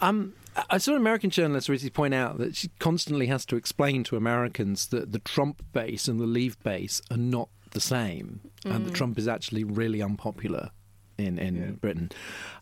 Um, 0.00 0.34
I- 0.54 0.64
I 0.70 0.78
saw 0.78 0.92
an 0.92 0.98
American 0.98 1.30
journalist 1.30 1.68
recently 1.68 1.90
point 1.90 2.14
out 2.14 2.38
that 2.38 2.54
she 2.56 2.68
constantly 2.78 3.26
has 3.28 3.46
to 3.46 3.56
explain 3.56 4.04
to 4.04 4.16
Americans 4.16 4.88
that 4.88 5.12
the 5.12 5.18
Trump 5.18 5.62
base 5.72 6.06
and 6.08 6.20
the 6.20 6.26
Leave 6.26 6.62
base 6.62 7.00
are 7.10 7.16
not 7.16 7.48
the 7.76 7.80
same, 7.80 8.40
and 8.64 8.86
that 8.86 8.94
Trump 8.94 9.18
is 9.18 9.28
actually 9.28 9.62
really 9.64 10.00
unpopular 10.02 10.70
in 11.18 11.38
in 11.38 11.74
Britain. 11.74 12.10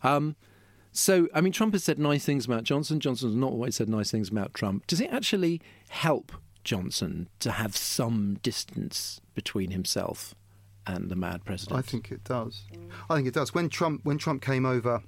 Um, 0.03 0.35
so, 0.91 1.27
I 1.33 1.41
mean, 1.41 1.51
Trump 1.51 1.73
has 1.73 1.83
said 1.83 1.99
nice 1.99 2.23
things 2.23 2.45
about 2.45 2.63
Johnson. 2.63 2.99
Johnson 2.99 3.29
has 3.29 3.35
not 3.35 3.51
always 3.51 3.75
said 3.75 3.89
nice 3.89 4.11
things 4.11 4.29
about 4.29 4.53
Trump. 4.53 4.87
Does 4.87 5.01
it 5.01 5.09
actually 5.11 5.61
help 5.89 6.31
Johnson 6.63 7.27
to 7.39 7.51
have 7.51 7.75
some 7.75 8.39
distance 8.41 9.19
between 9.33 9.71
himself 9.71 10.35
and 10.87 11.09
the 11.09 11.15
mad 11.15 11.43
president? 11.43 11.77
I 11.79 11.81
think 11.81 12.11
it 12.11 12.23
does. 12.23 12.63
I 13.09 13.15
think 13.15 13.27
it 13.27 13.33
does. 13.33 13.53
When 13.53 13.67
Trump 13.69 14.01
when 14.05 14.17
Trump 14.17 14.41
came 14.41 14.65
over 14.65 15.01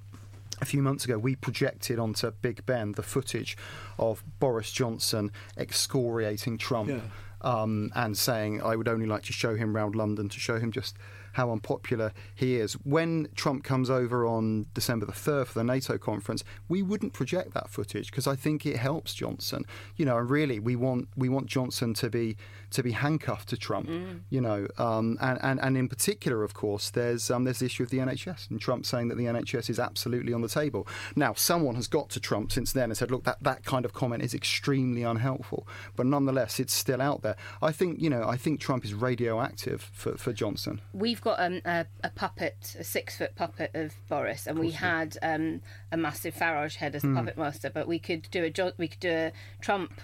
a 0.60 0.64
few 0.66 0.82
months 0.82 1.04
ago, 1.06 1.16
we 1.18 1.36
projected 1.36 1.98
onto 1.98 2.30
Big 2.42 2.66
Ben 2.66 2.92
the 2.92 3.02
footage 3.02 3.56
of 3.98 4.22
Boris 4.40 4.70
Johnson 4.72 5.30
excoriating 5.56 6.58
Trump 6.58 6.90
Yeah. 6.90 7.00
Um, 7.40 7.90
and 7.94 8.16
saying, 8.16 8.62
"I 8.62 8.76
would 8.76 8.88
only 8.88 9.06
like 9.06 9.22
to 9.24 9.32
show 9.32 9.54
him 9.54 9.74
round 9.74 9.94
London 9.94 10.28
to 10.28 10.40
show 10.40 10.58
him 10.58 10.72
just." 10.72 10.96
How 11.32 11.52
unpopular 11.52 12.12
he 12.34 12.56
is. 12.56 12.72
When 12.72 13.28
Trump 13.36 13.62
comes 13.62 13.90
over 13.90 14.26
on 14.26 14.66
December 14.74 15.06
the 15.06 15.12
3rd 15.12 15.46
for 15.46 15.58
the 15.60 15.62
NATO 15.62 15.96
conference, 15.96 16.42
we 16.68 16.82
wouldn't 16.82 17.12
project 17.12 17.54
that 17.54 17.68
footage 17.68 18.10
because 18.10 18.26
I 18.26 18.34
think 18.34 18.66
it 18.66 18.78
helps 18.78 19.14
Johnson. 19.14 19.64
You 19.94 20.06
know, 20.06 20.16
and 20.18 20.28
really, 20.28 20.58
we 20.58 20.74
want 20.74 21.06
we 21.16 21.28
want 21.28 21.46
Johnson 21.46 21.94
to 21.94 22.10
be 22.10 22.36
to 22.70 22.82
be 22.82 22.92
handcuffed 22.92 23.48
to 23.50 23.56
Trump. 23.56 23.88
You 24.30 24.40
know, 24.40 24.68
um, 24.78 25.18
and, 25.20 25.38
and 25.42 25.60
and 25.60 25.76
in 25.76 25.88
particular, 25.88 26.42
of 26.42 26.54
course, 26.54 26.90
there's 26.90 27.30
um, 27.30 27.44
there's 27.44 27.60
the 27.60 27.66
issue 27.66 27.82
of 27.82 27.90
the 27.90 27.98
NHS 27.98 28.50
and 28.50 28.60
Trump 28.60 28.86
saying 28.86 29.08
that 29.08 29.16
the 29.16 29.24
NHS 29.24 29.70
is 29.70 29.78
absolutely 29.78 30.32
on 30.32 30.42
the 30.42 30.48
table. 30.48 30.86
Now, 31.16 31.34
someone 31.34 31.74
has 31.76 31.86
got 31.88 32.10
to 32.10 32.20
Trump 32.20 32.52
since 32.52 32.72
then 32.72 32.90
and 32.90 32.96
said, 32.96 33.10
look, 33.10 33.24
that 33.24 33.42
that 33.42 33.64
kind 33.64 33.84
of 33.84 33.92
comment 33.92 34.22
is 34.22 34.34
extremely 34.34 35.02
unhelpful, 35.02 35.66
but 35.96 36.06
nonetheless, 36.06 36.60
it's 36.60 36.72
still 36.72 37.00
out 37.00 37.22
there. 37.22 37.36
I 37.62 37.72
think 37.72 38.00
you 38.00 38.10
know, 38.10 38.24
I 38.26 38.36
think 38.36 38.60
Trump 38.60 38.84
is 38.84 38.94
radioactive 38.94 39.90
for, 39.92 40.16
for 40.16 40.32
Johnson. 40.32 40.80
We've 40.92 41.20
got 41.20 41.40
um, 41.40 41.60
a, 41.64 41.86
a 42.04 42.10
puppet, 42.10 42.76
a 42.78 42.84
six 42.84 43.16
foot 43.16 43.34
puppet 43.34 43.70
of 43.74 43.94
Boris, 44.08 44.46
and 44.46 44.58
we 44.58 44.70
had 44.70 45.16
um, 45.22 45.60
a 45.92 45.96
massive 45.96 46.34
Farage 46.34 46.76
head 46.76 46.94
as 46.94 47.02
the 47.02 47.14
puppet 47.14 47.36
master. 47.36 47.70
But 47.70 47.88
we 47.88 47.98
could 47.98 48.28
do 48.30 48.44
a 48.44 48.50
Jo- 48.50 48.72
we 48.76 48.88
could 48.88 49.00
do 49.00 49.10
a 49.10 49.32
Trump 49.60 50.00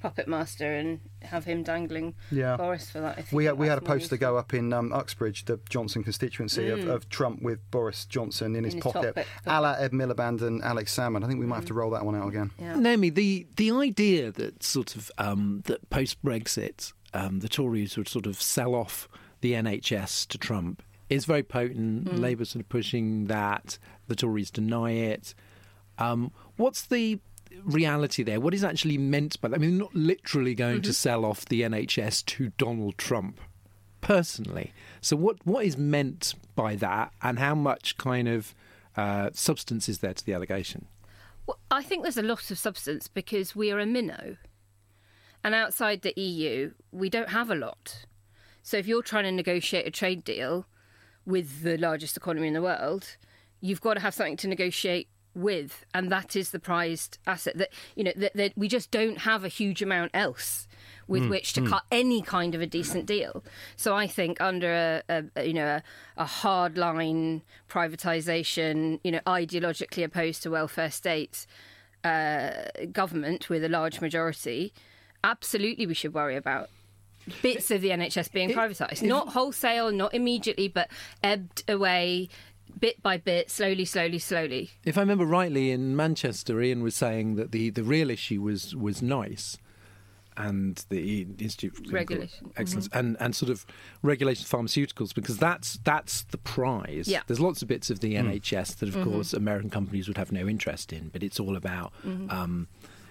puppet 0.00 0.26
master 0.28 0.72
and 0.72 1.00
have 1.22 1.44
him 1.44 1.62
dangling 1.62 2.14
Yeah. 2.30 2.56
Boris 2.56 2.90
for 2.90 3.00
that. 3.00 3.18
If 3.18 3.32
you 3.32 3.36
We 3.36 3.44
had, 3.44 3.58
we 3.58 3.66
had 3.68 3.78
a 3.78 3.80
that's 3.80 3.88
more 3.88 3.98
poster 3.98 4.16
go 4.16 4.36
up 4.36 4.54
in 4.54 4.72
um, 4.72 4.92
Uxbridge, 4.92 5.44
the 5.44 5.60
Johnson 5.68 6.02
constituency, 6.02 6.68
of, 6.68 6.88
of 6.88 7.08
Trump 7.08 7.42
with 7.42 7.58
Boris 7.70 8.04
Johnson 8.06 8.56
in 8.56 8.64
his, 8.64 8.74
his 8.74 8.82
pocket, 8.82 9.14
pocket. 9.14 9.26
a 9.46 9.60
la 9.60 9.72
Ed 9.74 9.92
Miliband 9.92 10.42
and 10.42 10.62
Alex 10.62 10.96
Salmond. 10.96 11.24
I 11.24 11.28
think 11.28 11.38
we 11.40 11.46
might 11.46 11.56
have 11.56 11.66
to 11.66 11.74
roll 11.74 11.90
that 11.90 12.04
one 12.04 12.16
out 12.16 12.28
again. 12.28 12.50
Yeah. 12.58 12.76
Naomi, 12.76 13.10
the 13.10 13.46
the 13.56 13.70
idea 13.70 14.30
that 14.32 14.62
sort 14.62 14.96
of 14.96 15.10
um, 15.18 15.62
that 15.66 15.88
post 15.90 16.22
Brexit, 16.24 16.92
um, 17.14 17.40
the 17.40 17.48
Tories 17.48 17.96
would 17.96 18.08
sort 18.08 18.26
of 18.26 18.40
sell 18.40 18.74
off 18.74 19.08
the 19.40 19.52
NHS 19.52 20.26
to 20.28 20.38
Trump 20.38 20.82
is 21.08 21.24
very 21.24 21.42
potent. 21.42 22.18
Labour 22.18 22.44
sort 22.44 22.62
of 22.62 22.68
pushing 22.68 23.26
that. 23.26 23.78
The 24.06 24.14
Tories 24.14 24.50
deny 24.50 24.92
it. 24.92 25.34
Um, 25.98 26.30
what's 26.56 26.86
the 26.86 27.18
reality 27.64 28.22
there? 28.22 28.40
What 28.40 28.54
is 28.54 28.64
actually 28.64 28.98
meant 28.98 29.40
by 29.40 29.48
that? 29.48 29.56
I 29.56 29.58
mean, 29.58 29.78
not 29.78 29.94
literally 29.94 30.54
going 30.54 30.76
Mm-hmm. 30.76 30.82
to 30.82 30.92
sell 30.92 31.24
off 31.24 31.44
the 31.46 31.62
NHS 31.62 32.24
to 32.26 32.52
Donald 32.58 32.96
Trump 32.98 33.40
personally. 34.00 34.72
So, 35.00 35.16
what 35.16 35.36
what 35.44 35.64
is 35.64 35.76
meant 35.76 36.34
by 36.54 36.74
that, 36.76 37.12
and 37.22 37.38
how 37.38 37.54
much 37.54 37.96
kind 37.98 38.28
of 38.28 38.54
uh, 38.96 39.30
substance 39.32 39.88
is 39.88 39.98
there 39.98 40.14
to 40.14 40.24
the 40.24 40.32
allegation? 40.32 40.86
Well, 41.46 41.58
I 41.70 41.82
think 41.82 42.02
there's 42.02 42.16
a 42.18 42.22
lot 42.22 42.50
of 42.50 42.58
substance 42.58 43.08
because 43.08 43.56
we 43.56 43.70
are 43.70 43.78
a 43.80 43.86
minnow. 43.86 44.36
And 45.42 45.54
outside 45.54 46.02
the 46.02 46.12
EU, 46.20 46.72
we 46.92 47.08
don't 47.08 47.30
have 47.30 47.50
a 47.50 47.54
lot. 47.54 48.04
So 48.62 48.76
if 48.76 48.86
you're 48.86 49.02
trying 49.02 49.24
to 49.24 49.32
negotiate 49.32 49.86
a 49.86 49.90
trade 49.90 50.22
deal 50.22 50.66
with 51.24 51.62
the 51.62 51.78
largest 51.78 52.16
economy 52.16 52.48
in 52.48 52.52
the 52.54 52.60
world, 52.62 53.16
you've 53.60 53.80
got 53.80 53.94
to 53.94 54.00
have 54.00 54.12
something 54.12 54.36
to 54.38 54.48
negotiate 54.48 55.08
with, 55.34 55.84
and 55.94 56.10
that 56.10 56.36
is 56.36 56.50
the 56.50 56.58
prized 56.58 57.18
asset. 57.26 57.56
That 57.58 57.70
you 57.94 58.04
know 58.04 58.12
that, 58.16 58.34
that 58.34 58.52
we 58.56 58.68
just 58.68 58.90
don't 58.90 59.18
have 59.18 59.44
a 59.44 59.48
huge 59.48 59.82
amount 59.82 60.10
else 60.14 60.66
with 61.10 61.28
which 61.28 61.52
to 61.54 61.66
cut 61.66 61.82
any 61.90 62.22
kind 62.22 62.54
of 62.54 62.60
a 62.60 62.66
decent 62.66 63.04
deal. 63.04 63.42
So 63.74 63.96
I 63.96 64.06
think 64.06 64.40
under 64.40 65.02
a, 65.08 65.24
a 65.34 65.44
you 65.44 65.52
know 65.52 65.66
a, 65.66 65.82
a 66.16 66.24
hard 66.24 66.78
line 66.78 67.42
privatization, 67.68 69.00
you 69.02 69.10
know 69.12 69.20
ideologically 69.26 70.04
opposed 70.04 70.42
to 70.44 70.50
welfare 70.50 70.90
states 70.90 71.46
uh, 72.04 72.52
government 72.92 73.48
with 73.48 73.64
a 73.64 73.68
large 73.68 74.00
majority, 74.00 74.72
absolutely 75.24 75.86
we 75.86 75.94
should 75.94 76.14
worry 76.14 76.36
about 76.36 76.70
bits 77.42 77.70
of 77.70 77.80
the 77.80 77.90
NHS 77.90 78.32
being 78.32 78.50
privatised. 78.50 79.02
Not 79.02 79.28
wholesale, 79.28 79.92
not 79.92 80.14
immediately, 80.14 80.68
but 80.68 80.88
ebbed 81.22 81.64
away 81.68 82.28
bit 82.78 83.02
by 83.02 83.16
bit, 83.16 83.50
slowly, 83.50 83.84
slowly, 83.84 84.18
slowly. 84.18 84.70
If 84.84 84.96
I 84.96 85.00
remember 85.00 85.24
rightly, 85.24 85.70
in 85.70 85.96
Manchester, 85.96 86.60
Ian 86.60 86.82
was 86.82 86.94
saying 86.94 87.36
that 87.36 87.52
the, 87.52 87.70
the 87.70 87.84
real 87.84 88.10
issue 88.10 88.42
was 88.42 88.74
was 88.76 89.02
NICE, 89.02 89.58
and 90.36 90.84
the 90.88 91.26
Institute 91.38 91.76
for 91.76 91.92
Regulation. 91.92 92.48
Mm-hmm. 92.48 92.60
Excellence, 92.60 92.88
and, 92.92 93.16
and 93.20 93.34
sort 93.34 93.50
of 93.50 93.66
regulation 94.02 94.44
of 94.44 94.50
pharmaceuticals, 94.50 95.14
because 95.14 95.38
that's 95.38 95.78
that's 95.84 96.22
the 96.24 96.38
prize. 96.38 97.08
Yeah. 97.08 97.22
There's 97.26 97.40
lots 97.40 97.62
of 97.62 97.68
bits 97.68 97.90
of 97.90 98.00
the 98.00 98.14
mm. 98.14 98.24
NHS 98.24 98.76
that, 98.76 98.88
of 98.88 98.94
mm-hmm. 98.94 99.10
course, 99.10 99.32
American 99.32 99.70
companies 99.70 100.08
would 100.08 100.16
have 100.16 100.32
no 100.32 100.48
interest 100.48 100.92
in, 100.92 101.08
but 101.08 101.22
it's 101.22 101.40
all 101.40 101.56
about. 101.56 101.92
Mm-hmm. 102.04 102.30
Um, 102.30 102.68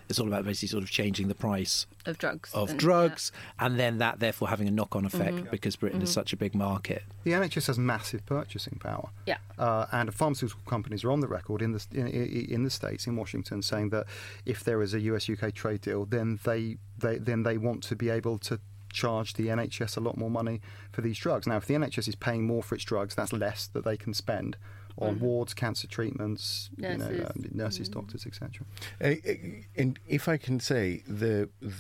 it's 0.10 0.19
all 0.19 0.28
about 0.28 0.43
basically 0.43 0.67
sort 0.69 0.84
of 0.84 0.89
changing 0.89 1.28
the 1.28 1.36
price 1.36 1.86
Of 2.06 2.17
drugs. 2.17 2.52
of 2.54 2.72
and- 2.72 2.80
drugs, 2.80 3.32
and 3.60 3.80
then 3.80 4.00
that 4.00 4.19
therefore 4.19 4.50
having 4.50 4.67
a 4.67 4.72
knock-on 4.72 5.06
effect 5.06 5.52
because 5.52 5.76
Britain 5.76 6.02
is 6.02 6.12
such 6.12 6.34
a 6.34 6.38
big 6.38 6.56
market. 6.56 7.04
The 7.24 7.32
NHS 7.32 7.67
has 7.67 7.78
massive 7.78 8.26
purchasing 8.26 8.80
power. 8.80 9.10
Yeah. 9.28 9.38
Uh, 9.58 9.86
and 9.91 10.13
pharmaceutical 10.13 10.63
companies 10.65 11.04
are 11.04 11.12
on 11.12 11.19
the 11.19 11.28
record 11.28 11.62
in 11.62 11.74
the 11.74 11.86
in, 11.93 12.08
in 12.08 12.63
the 12.63 12.69
states 12.72 13.06
in 13.08 13.15
Washington 13.15 13.62
saying 13.62 13.89
that 13.89 14.08
if 14.45 14.63
there 14.63 14.82
is 14.82 14.93
a 14.93 15.00
US 15.02 15.30
UK 15.30 15.54
trade 15.54 15.82
deal, 15.82 16.06
then 16.06 16.39
they, 16.43 16.78
they 16.98 17.17
then 17.19 17.43
they 17.43 17.58
want 17.58 17.84
to 17.84 17.95
be 17.95 18.10
able 18.10 18.39
to 18.39 18.60
charge 18.91 19.34
the 19.36 19.48
NHS 19.48 19.98
a 19.98 20.00
lot 20.00 20.17
more 20.17 20.32
money 20.32 20.62
for 20.91 21.02
these 21.02 21.19
drugs. 21.19 21.45
Now, 21.45 21.58
if 21.58 21.67
the 21.67 21.76
NHS 21.76 22.08
is 22.08 22.15
paying 22.15 22.48
more 22.48 22.63
for 22.63 22.74
its 22.74 22.84
drugs, 22.84 23.13
that's 23.13 23.32
less 23.32 23.67
that 23.67 23.86
they 23.86 23.95
can 23.98 24.15
spend 24.15 24.58
on 25.01 25.19
wards, 25.19 25.53
cancer 25.53 25.88
treatments, 25.88 26.69
you 26.77 26.83
know, 26.83 26.97
Nurses. 26.97 27.21
uh, 27.21 27.33
nurses, 27.51 27.89
doctors, 27.89 28.25
etc. 28.25 28.65
Uh, 29.01 29.07
uh, 29.07 29.33
and 29.75 29.99
if 30.07 30.27
I 30.27 30.38
can 30.38 30.59
say, 30.59 31.03
the, 31.07 31.49
th 31.62 31.73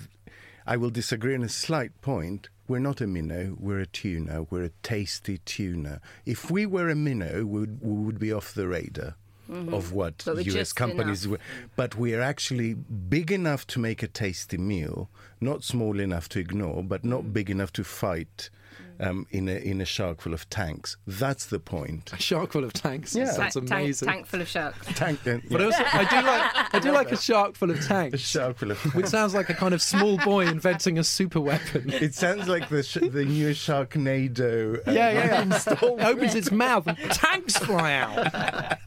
I 0.65 0.77
will 0.77 0.91
disagree 0.91 1.33
on 1.35 1.43
a 1.43 1.49
slight 1.49 1.99
point. 2.01 2.49
We're 2.67 2.77
not 2.79 3.01
a 3.01 3.07
minnow, 3.07 3.57
we're 3.59 3.79
a 3.79 3.87
tuna, 3.87 4.43
we're 4.51 4.65
a 4.65 4.69
tasty 4.83 5.39
tuna. 5.39 5.99
If 6.27 6.51
we 6.51 6.67
were 6.67 6.89
a 6.89 6.95
minnow, 6.95 7.43
we 7.43 7.61
would, 7.61 7.81
we 7.81 8.05
would 8.05 8.19
be 8.19 8.31
off 8.31 8.53
the 8.53 8.67
radar. 8.67 9.15
Of 9.49 9.93
what 9.93 10.23
US 10.27 10.73
companies 10.73 11.25
enough. 11.25 11.39
were, 11.39 11.45
but 11.75 11.95
we're 11.95 12.21
actually 12.21 12.75
big 12.75 13.31
enough 13.31 13.65
to 13.67 13.79
make 13.79 14.03
a 14.03 14.07
tasty 14.07 14.59
meal, 14.59 15.09
not 15.41 15.63
small 15.63 15.99
enough 15.99 16.29
to 16.29 16.39
ignore, 16.39 16.83
but 16.83 17.03
not 17.03 17.33
big 17.33 17.49
enough 17.49 17.73
to 17.73 17.83
fight 17.83 18.51
um, 18.99 19.25
in 19.31 19.47
a 19.47 19.53
in 19.55 19.79
a 19.81 19.85
shark 19.85 20.21
full 20.21 20.33
of 20.33 20.49
tanks. 20.49 20.97
That's 21.07 21.45
the 21.45 21.59
point. 21.59 22.11
A 22.13 22.17
shark 22.21 22.51
full 22.51 22.63
of 22.63 22.73
tanks. 22.73 23.15
Yeah. 23.15 23.25
That's 23.37 23.53
tank, 23.55 23.69
amazing. 23.71 24.07
tank 24.09 24.25
full 24.27 24.41
of 24.41 24.47
sharks. 24.47 24.87
Tank, 24.95 25.19
uh, 25.27 25.37
But 25.49 25.61
also, 25.61 25.83
I 25.93 26.03
do 26.09 26.25
like 26.27 26.73
I 26.75 26.79
do 26.79 26.91
like 26.91 27.11
a 27.11 27.17
shark 27.17 27.55
full 27.55 27.71
of 27.71 27.79
tanks. 27.85 28.15
a 28.15 28.17
shark 28.17 28.57
full 28.57 28.71
of 28.71 28.77
Which 28.95 29.05
sounds 29.07 29.33
like 29.33 29.49
a 29.49 29.53
kind 29.53 29.73
of 29.73 29.81
small 29.81 30.17
boy 30.17 30.45
inventing 30.47 30.97
a 30.99 31.03
super 31.03 31.39
weapon. 31.39 31.89
It 31.93 32.13
sounds 32.15 32.47
like 32.47 32.69
the 32.69 32.83
sh- 32.83 32.97
the 33.09 33.25
new 33.25 33.49
Sharknado. 33.51 34.85
uh, 34.87 34.91
Yeah, 34.91 35.11
yeah, 35.11 35.43
yeah. 35.45 35.55
It 35.73 36.03
opens 36.05 36.35
its 36.35 36.51
mouth 36.51 36.87
and 36.87 36.97
tanks 37.11 37.57
fly 37.57 37.93
out. 37.93 38.77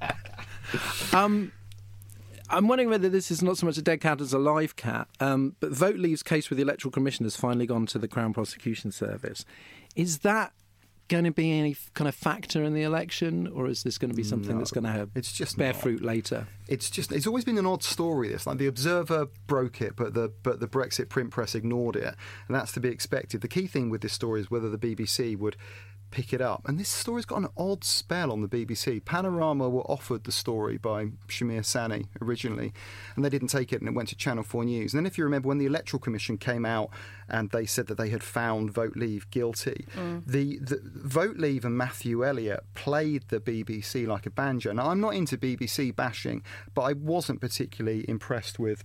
Um, 1.12 1.52
I'm 2.48 2.68
wondering 2.68 2.90
whether 2.90 3.08
this 3.08 3.30
is 3.30 3.42
not 3.42 3.56
so 3.58 3.66
much 3.66 3.78
a 3.78 3.82
dead 3.82 4.00
cat 4.00 4.20
as 4.20 4.32
a 4.32 4.38
live 4.38 4.76
cat. 4.76 5.08
Um, 5.20 5.56
but 5.60 5.70
Vote 5.72 5.96
Leave's 5.96 6.22
case 6.22 6.50
with 6.50 6.58
the 6.58 6.62
Electoral 6.62 6.92
Commission 6.92 7.24
has 7.24 7.36
finally 7.36 7.66
gone 7.66 7.86
to 7.86 7.98
the 7.98 8.08
Crown 8.08 8.32
Prosecution 8.34 8.92
Service. 8.92 9.44
Is 9.94 10.18
that 10.18 10.52
going 11.08 11.24
to 11.24 11.30
be 11.30 11.52
any 11.52 11.76
kind 11.92 12.08
of 12.08 12.14
factor 12.14 12.64
in 12.64 12.72
the 12.72 12.82
election, 12.82 13.46
or 13.48 13.66
is 13.66 13.82
this 13.82 13.98
going 13.98 14.10
to 14.10 14.16
be 14.16 14.22
something 14.22 14.56
that's 14.56 14.70
going 14.70 14.84
to 14.84 15.08
It's 15.14 15.32
just 15.32 15.58
bear 15.58 15.72
not. 15.72 15.82
fruit 15.82 16.02
later? 16.02 16.46
It's 16.68 16.88
just 16.88 17.12
it's 17.12 17.26
always 17.26 17.44
been 17.44 17.58
an 17.58 17.66
odd 17.66 17.82
story. 17.82 18.28
This 18.28 18.46
like 18.46 18.58
the 18.58 18.66
Observer 18.66 19.26
broke 19.46 19.82
it, 19.82 19.94
but 19.94 20.14
the 20.14 20.32
but 20.42 20.60
the 20.60 20.68
Brexit 20.68 21.10
print 21.10 21.30
press 21.30 21.54
ignored 21.54 21.96
it, 21.96 22.14
and 22.48 22.56
that's 22.56 22.72
to 22.72 22.80
be 22.80 22.88
expected. 22.88 23.42
The 23.42 23.48
key 23.48 23.66
thing 23.66 23.90
with 23.90 24.00
this 24.00 24.14
story 24.14 24.40
is 24.40 24.50
whether 24.50 24.70
the 24.70 24.78
BBC 24.78 25.36
would 25.36 25.56
pick 26.12 26.32
it 26.32 26.40
up. 26.40 26.62
And 26.66 26.78
this 26.78 26.88
story's 26.88 27.24
got 27.24 27.38
an 27.38 27.48
odd 27.56 27.82
spell 27.82 28.30
on 28.30 28.42
the 28.42 28.48
BBC. 28.48 29.04
Panorama 29.04 29.68
were 29.68 29.82
offered 29.90 30.24
the 30.24 30.32
story 30.32 30.76
by 30.76 31.06
Shahmir 31.26 31.64
Sanni 31.64 32.06
originally, 32.20 32.72
and 33.16 33.24
they 33.24 33.30
didn't 33.30 33.48
take 33.48 33.72
it, 33.72 33.80
and 33.80 33.88
it 33.88 33.94
went 33.94 34.10
to 34.10 34.16
Channel 34.16 34.44
4 34.44 34.64
News. 34.64 34.92
And 34.92 35.00
then, 35.00 35.06
if 35.06 35.18
you 35.18 35.24
remember, 35.24 35.48
when 35.48 35.58
the 35.58 35.66
Electoral 35.66 36.00
Commission 36.00 36.38
came 36.38 36.64
out 36.64 36.90
and 37.28 37.50
they 37.50 37.66
said 37.66 37.86
that 37.88 37.96
they 37.96 38.10
had 38.10 38.22
found 38.22 38.72
Vote 38.72 38.96
Leave 38.96 39.28
guilty, 39.30 39.86
mm. 39.96 40.22
the, 40.26 40.58
the 40.58 40.80
Vote 40.84 41.38
Leave 41.38 41.64
and 41.64 41.76
Matthew 41.76 42.24
Elliott 42.24 42.64
played 42.74 43.24
the 43.28 43.40
BBC 43.40 44.06
like 44.06 44.26
a 44.26 44.30
banjo. 44.30 44.72
Now, 44.72 44.90
I'm 44.90 45.00
not 45.00 45.14
into 45.14 45.36
BBC 45.36 45.96
bashing, 45.96 46.42
but 46.74 46.82
I 46.82 46.92
wasn't 46.92 47.40
particularly 47.40 48.04
impressed 48.08 48.58
with 48.58 48.84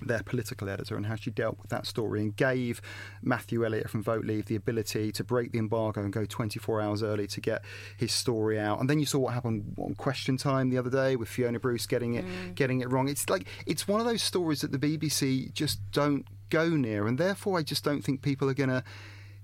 their 0.00 0.22
political 0.22 0.68
editor 0.68 0.96
and 0.96 1.06
how 1.06 1.14
she 1.14 1.30
dealt 1.30 1.58
with 1.60 1.70
that 1.70 1.86
story 1.86 2.20
and 2.20 2.36
gave 2.36 2.80
Matthew 3.22 3.64
Elliott 3.64 3.90
from 3.90 4.02
Vote 4.02 4.24
Leave 4.24 4.46
the 4.46 4.56
ability 4.56 5.12
to 5.12 5.24
break 5.24 5.52
the 5.52 5.58
embargo 5.58 6.02
and 6.02 6.12
go 6.12 6.24
24 6.24 6.80
hours 6.80 7.02
early 7.02 7.26
to 7.28 7.40
get 7.40 7.62
his 7.96 8.12
story 8.12 8.58
out. 8.58 8.80
And 8.80 8.88
then 8.88 8.98
you 8.98 9.06
saw 9.06 9.18
what 9.18 9.34
happened 9.34 9.74
on 9.78 9.94
Question 9.94 10.36
Time 10.36 10.70
the 10.70 10.78
other 10.78 10.90
day 10.90 11.16
with 11.16 11.28
Fiona 11.28 11.58
Bruce 11.58 11.86
getting 11.86 12.14
it 12.14 12.26
mm. 12.26 12.54
getting 12.54 12.80
it 12.80 12.90
wrong. 12.90 13.08
It's 13.08 13.28
like 13.28 13.46
it's 13.66 13.88
one 13.88 14.00
of 14.00 14.06
those 14.06 14.22
stories 14.22 14.60
that 14.60 14.72
the 14.72 14.78
BBC 14.78 15.52
just 15.52 15.78
don't 15.92 16.26
go 16.50 16.70
near, 16.70 17.06
and 17.06 17.18
therefore 17.18 17.58
I 17.58 17.62
just 17.62 17.84
don't 17.84 18.02
think 18.02 18.22
people 18.22 18.48
are 18.48 18.54
going 18.54 18.70
to 18.70 18.84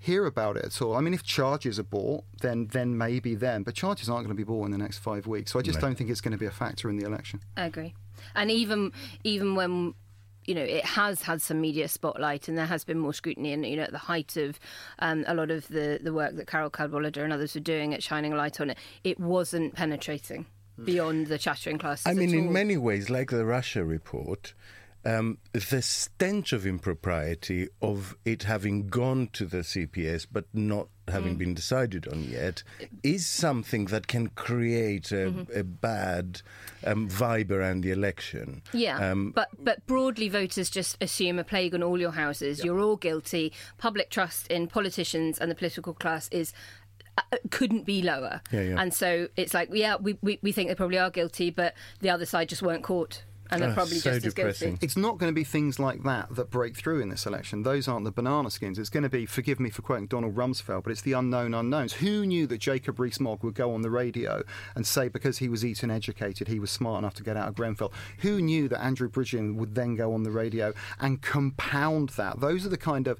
hear 0.01 0.25
about 0.25 0.57
it 0.57 0.65
at 0.65 0.81
all. 0.81 0.95
I 0.95 1.01
mean, 1.01 1.13
if 1.13 1.23
charges 1.23 1.79
are 1.79 1.83
bought, 1.83 2.23
then 2.41 2.67
then 2.71 2.97
maybe 2.97 3.35
then, 3.35 3.63
but 3.63 3.75
charges 3.75 4.09
aren't 4.09 4.25
going 4.25 4.35
to 4.35 4.39
be 4.39 4.43
bought 4.43 4.65
in 4.65 4.71
the 4.71 4.77
next 4.77 4.97
five 4.97 5.27
weeks. 5.27 5.51
So 5.51 5.59
I 5.59 5.61
just 5.61 5.79
don't 5.79 5.95
think 5.95 6.09
it's 6.09 6.21
going 6.21 6.31
to 6.33 6.37
be 6.37 6.47
a 6.47 6.51
factor 6.51 6.89
in 6.89 6.97
the 6.97 7.05
election. 7.05 7.41
I 7.55 7.65
agree. 7.65 7.93
And 8.35 8.51
even 8.51 8.91
even 9.23 9.55
when 9.55 9.93
you 10.45 10.55
know 10.55 10.61
it 10.61 10.85
has 10.85 11.21
had 11.21 11.41
some 11.41 11.61
media 11.61 11.87
spotlight 11.87 12.47
and 12.47 12.57
there 12.57 12.65
has 12.65 12.83
been 12.83 12.97
more 12.97 13.13
scrutiny 13.13 13.53
and 13.53 13.65
you 13.65 13.75
know 13.75 13.83
at 13.83 13.91
the 13.91 13.97
height 13.97 14.37
of 14.37 14.59
um, 14.99 15.23
a 15.27 15.33
lot 15.33 15.51
of 15.51 15.67
the 15.67 15.99
the 16.01 16.13
work 16.13 16.35
that 16.35 16.47
Carole 16.47 16.69
Cadwalladr 16.69 17.23
and 17.23 17.33
others 17.33 17.55
were 17.55 17.61
doing 17.61 17.93
at 17.93 18.03
shining 18.03 18.33
a 18.33 18.35
light 18.35 18.59
on 18.59 18.71
it 18.71 18.77
it 19.03 19.19
wasn't 19.19 19.75
penetrating 19.75 20.45
beyond 20.83 21.27
the 21.27 21.37
chattering 21.37 21.77
classes 21.77 22.07
I 22.07 22.13
mean, 22.13 22.33
in 22.33 22.51
many 22.51 22.77
ways, 22.77 23.09
like 23.09 23.29
the 23.29 23.45
Russia 23.45 23.83
report, 23.83 24.53
um, 25.03 25.37
the 25.53 25.81
stench 25.81 26.53
of 26.53 26.65
impropriety 26.67 27.67
of 27.81 28.15
it 28.25 28.43
having 28.43 28.87
gone 28.87 29.29
to 29.33 29.45
the 29.45 29.57
CPS 29.63 30.27
but 30.31 30.45
not 30.53 30.87
Mm. 31.07 31.13
having 31.13 31.35
been 31.35 31.53
decided 31.55 32.07
on 32.07 32.23
yet 32.23 32.63
is 33.03 33.25
something 33.25 33.85
that 33.85 34.07
can 34.07 34.27
create 34.29 35.11
a, 35.11 35.15
Mm-hmm. 35.31 35.59
a 35.59 35.63
bad 35.63 36.41
um, 36.85 37.09
vibe 37.09 37.49
around 37.51 37.81
the 37.81 37.91
election. 37.91 38.61
Yeah, 38.71 39.11
Um, 39.11 39.31
but 39.31 39.49
but 39.59 39.85
broadly, 39.87 40.29
voters 40.29 40.69
just 40.69 40.97
assume 41.03 41.39
a 41.39 41.43
plague 41.43 41.73
on 41.73 41.81
all 41.83 41.99
your 41.99 42.11
houses. 42.11 42.63
You're 42.63 42.79
all 42.79 42.95
guilty. 42.97 43.51
Public 43.79 44.09
trust 44.11 44.47
in 44.47 44.67
politicians 44.67 45.37
and 45.39 45.49
the 45.51 45.55
political 45.55 45.93
class 45.93 46.29
is 46.31 46.53
uh, 47.17 47.23
couldn't 47.49 47.83
be 47.85 48.01
lower. 48.03 48.41
Yeah, 48.51 48.61
yeah. 48.61 48.81
And 48.81 48.93
so 48.93 49.27
it's 49.35 49.53
like, 49.53 49.69
yeah, 49.73 49.95
we, 49.99 50.17
we, 50.21 50.39
we 50.43 50.51
think 50.53 50.69
they 50.69 50.75
probably 50.75 50.99
are 50.99 51.09
guilty, 51.09 51.49
but 51.49 51.73
the 51.99 52.09
other 52.09 52.25
side 52.25 52.47
just 52.47 52.61
weren't 52.61 52.83
caught, 52.83 53.23
and 53.51 53.61
they're 53.61 53.69
Ah, 53.71 53.73
probably 53.73 53.97
so 53.97 54.11
just 54.13 54.25
as 54.25 54.33
depressing. 54.33 54.69
guilty. 54.71 54.85
It's 54.85 54.97
not 54.97 55.17
going 55.17 55.31
to 55.31 55.35
be 55.35 55.43
things 55.43 55.77
like 55.79 56.03
that 56.03 56.33
that 56.35 56.49
break 56.49 56.77
through 56.77 57.01
in 57.01 57.09
this 57.09 57.25
election. 57.25 57.63
Those 57.63 57.87
aren't 57.87 58.05
the 58.05 58.11
banana 58.11 58.49
skins. 58.49 58.79
It's 58.79 58.89
going 58.89 59.03
to 59.03 59.09
be, 59.09 59.25
forgive 59.25 59.59
me 59.59 59.69
for 59.69 59.81
quoting 59.81 60.07
Donald 60.07 60.35
Rumsfeld, 60.35 60.83
but 60.83 60.91
it's 60.91 61.01
the 61.01 61.13
unknown 61.13 61.53
unknowns. 61.53 61.93
Who 61.93 62.25
knew 62.25 62.47
that 62.47 62.59
Jacob 62.59 62.99
Rees-Mogg 62.99 63.43
would 63.43 63.55
go 63.55 63.73
on 63.73 63.81
the 63.81 63.89
radio 63.89 64.43
and 64.75 64.87
say 64.87 65.07
because 65.09 65.39
he 65.39 65.49
was 65.49 65.63
Eton 65.65 65.91
educated, 65.91 66.47
he 66.47 66.59
was 66.59 66.71
smart 66.71 66.99
enough 66.99 67.13
to 67.15 67.23
get 67.23 67.37
out 67.37 67.47
of 67.47 67.55
Grenfell? 67.55 67.91
Who 68.19 68.41
knew 68.41 68.67
that 68.69 68.81
Andrew 68.83 69.09
Bridgen 69.09 69.55
would 69.55 69.75
then 69.75 69.95
go 69.95 70.13
on 70.13 70.23
the 70.23 70.31
radio 70.31 70.73
and 70.99 71.21
compound 71.21 72.09
that? 72.09 72.39
Those 72.39 72.65
are 72.65 72.69
the 72.69 72.77
kind 72.77 73.07
of 73.07 73.19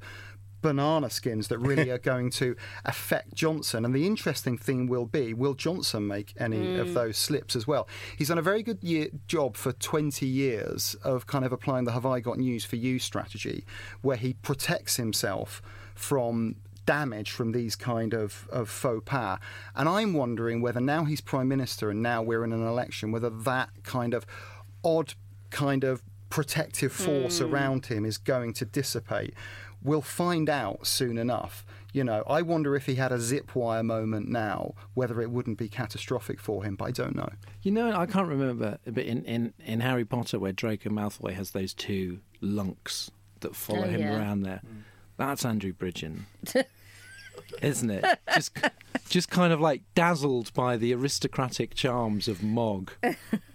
banana 0.62 1.10
skins 1.10 1.47
that 1.50 1.60
really 1.60 1.89
are 1.91 1.97
going 1.97 2.30
to 2.32 2.56
affect 2.86 3.36
Johnson. 3.36 3.86
And 3.86 3.93
the 3.93 4.06
interesting 4.06 4.58
thing 4.58 4.88
will 4.88 5.06
be 5.06 5.34
will 5.34 5.54
Johnson 5.54 6.08
make 6.08 6.34
any 6.38 6.58
mm. 6.58 6.80
of 6.80 6.93
those 6.93 7.17
slips 7.17 7.56
as 7.56 7.67
well? 7.67 7.88
He's 8.17 8.30
done 8.30 8.38
a 8.38 8.43
very 8.43 8.63
good 8.63 8.84
year, 8.84 9.10
job 9.28 9.58
for 9.58 9.71
20 9.71 10.26
years 10.26 10.95
of 11.04 11.28
kind 11.28 11.45
of 11.45 11.52
applying 11.52 11.86
the 11.86 11.91
Have 11.91 12.06
I 12.06 12.19
Got 12.19 12.38
News 12.38 12.65
for 12.65 12.76
You 12.76 13.00
strategy, 13.00 13.65
where 14.02 14.17
he 14.17 14.34
protects 14.34 14.97
himself 14.97 15.62
from 15.95 16.56
damage 16.86 17.32
from 17.32 17.52
these 17.52 17.76
kind 17.76 18.13
of, 18.13 18.47
of 18.52 18.69
faux 18.69 19.04
pas. 19.06 19.39
And 19.76 19.88
I'm 19.88 20.13
wondering 20.13 20.62
whether 20.62 20.82
now 20.82 21.06
he's 21.06 21.21
Prime 21.21 21.47
Minister 21.47 21.89
and 21.89 22.02
now 22.02 22.21
we're 22.21 22.43
in 22.43 22.52
an 22.52 22.65
election, 22.65 23.12
whether 23.12 23.30
that 23.30 23.69
kind 23.84 24.13
of 24.13 24.26
odd 24.84 25.13
kind 25.52 25.84
of 25.84 26.02
protective 26.30 26.91
force 26.91 27.39
mm. 27.39 27.52
around 27.52 27.86
him 27.86 28.06
is 28.06 28.17
going 28.17 28.54
to 28.54 28.65
dissipate. 28.65 29.34
We'll 29.84 30.02
find 30.02 30.50
out 30.50 30.86
soon 30.86 31.17
enough. 31.17 31.65
You 31.94 32.04
know, 32.04 32.24
I 32.26 32.41
wonder 32.41 32.76
if 32.76 32.86
he 32.86 32.96
had 32.96 33.12
a 33.12 33.20
zip 33.20 33.54
wire 33.54 33.84
moment 33.84 34.30
now, 34.30 34.76
whether 34.94 35.22
it 35.22 35.30
wouldn't 35.30 35.58
be 35.58 35.67
catastrophic 35.67 36.39
for 36.39 36.63
him, 36.63 36.76
but 36.76 36.86
I 36.86 36.91
don't 36.91 37.15
know. 37.15 37.30
You 37.63 37.72
know, 37.72 37.91
I 37.91 38.06
can't 38.06 38.30
remember, 38.30 38.78
but 38.86 39.04
in, 39.04 39.26
in, 39.26 39.54
in 39.65 39.82
Harry 39.82 40.06
Potter, 40.06 40.39
where 40.39 40.54
Draco 40.54 40.89
Malfoy 40.89 41.34
has 41.34 41.52
those 41.52 41.74
two 41.74 42.20
lunks 42.39 43.12
that 43.41 43.56
follow 43.56 43.84
oh, 43.84 43.89
him 43.89 44.02
yeah. 44.02 44.17
around 44.17 44.44
there, 44.44 44.62
mm. 44.65 44.84
that's 45.17 45.44
Andrew 45.44 45.74
Bridgen. 45.74 46.22
isn't 47.62 47.89
it? 47.89 48.06
Just, 48.34 48.58
just 49.10 49.30
kind 49.30 49.52
of 49.52 49.60
like 49.60 49.82
dazzled 49.94 50.54
by 50.54 50.78
the 50.78 50.94
aristocratic 50.94 51.74
charms 51.74 52.30
of 52.30 52.41
Mogg, 52.41 52.91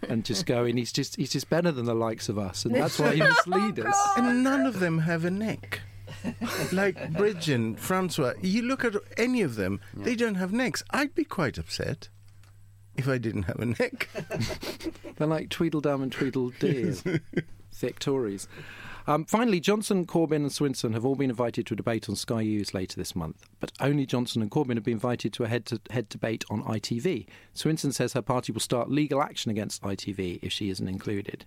and 0.08 0.24
just 0.24 0.44
going, 0.44 0.76
he's 0.76 0.92
just, 0.92 1.16
he's 1.16 1.30
just 1.30 1.48
better 1.48 1.72
than 1.72 1.86
the 1.86 1.94
likes 1.94 2.28
of 2.28 2.38
us, 2.38 2.66
and 2.66 2.74
that's 2.74 2.98
why 2.98 3.14
he 3.14 3.20
must 3.20 3.46
lead 3.46 3.78
us. 3.80 3.96
And 4.16 4.44
none 4.44 4.66
of 4.66 4.80
them 4.80 4.98
have 4.98 5.24
a 5.24 5.30
neck 5.30 5.80
like 6.72 6.96
Bridgen, 7.12 7.78
Francois, 7.78 8.34
you 8.40 8.62
look 8.62 8.84
at 8.84 8.94
any 9.16 9.42
of 9.42 9.56
them, 9.56 9.80
yeah. 9.96 10.04
they 10.04 10.14
don't 10.14 10.36
have 10.36 10.52
necks. 10.52 10.82
I'd 10.90 11.14
be 11.14 11.24
quite 11.24 11.58
upset 11.58 12.08
if 12.96 13.08
I 13.08 13.18
didn't 13.18 13.44
have 13.44 13.58
a 13.58 13.66
neck. 13.66 14.08
They're 15.16 15.26
like 15.26 15.50
Tweedledum 15.50 16.02
and 16.02 16.12
Tweedledee, 16.12 16.92
thick 17.72 17.98
Tories. 17.98 18.48
Um, 19.08 19.24
finally, 19.24 19.60
Johnson, 19.60 20.04
Corbyn, 20.04 20.36
and 20.36 20.50
Swinson 20.50 20.92
have 20.92 21.04
all 21.04 21.14
been 21.14 21.30
invited 21.30 21.66
to 21.66 21.74
a 21.74 21.76
debate 21.76 22.08
on 22.08 22.16
Sky 22.16 22.42
News 22.42 22.74
later 22.74 22.96
this 22.96 23.14
month, 23.14 23.46
but 23.60 23.70
only 23.78 24.04
Johnson 24.04 24.42
and 24.42 24.50
Corbyn 24.50 24.74
have 24.74 24.82
been 24.82 24.94
invited 24.94 25.32
to 25.34 25.44
a 25.44 25.48
head 25.48 25.64
to 25.66 25.80
head 25.90 26.08
debate 26.08 26.44
on 26.50 26.64
ITV. 26.64 27.26
Swinson 27.54 27.94
says 27.94 28.14
her 28.14 28.22
party 28.22 28.50
will 28.50 28.60
start 28.60 28.90
legal 28.90 29.22
action 29.22 29.50
against 29.52 29.82
ITV 29.82 30.40
if 30.42 30.52
she 30.52 30.70
isn't 30.70 30.88
included. 30.88 31.44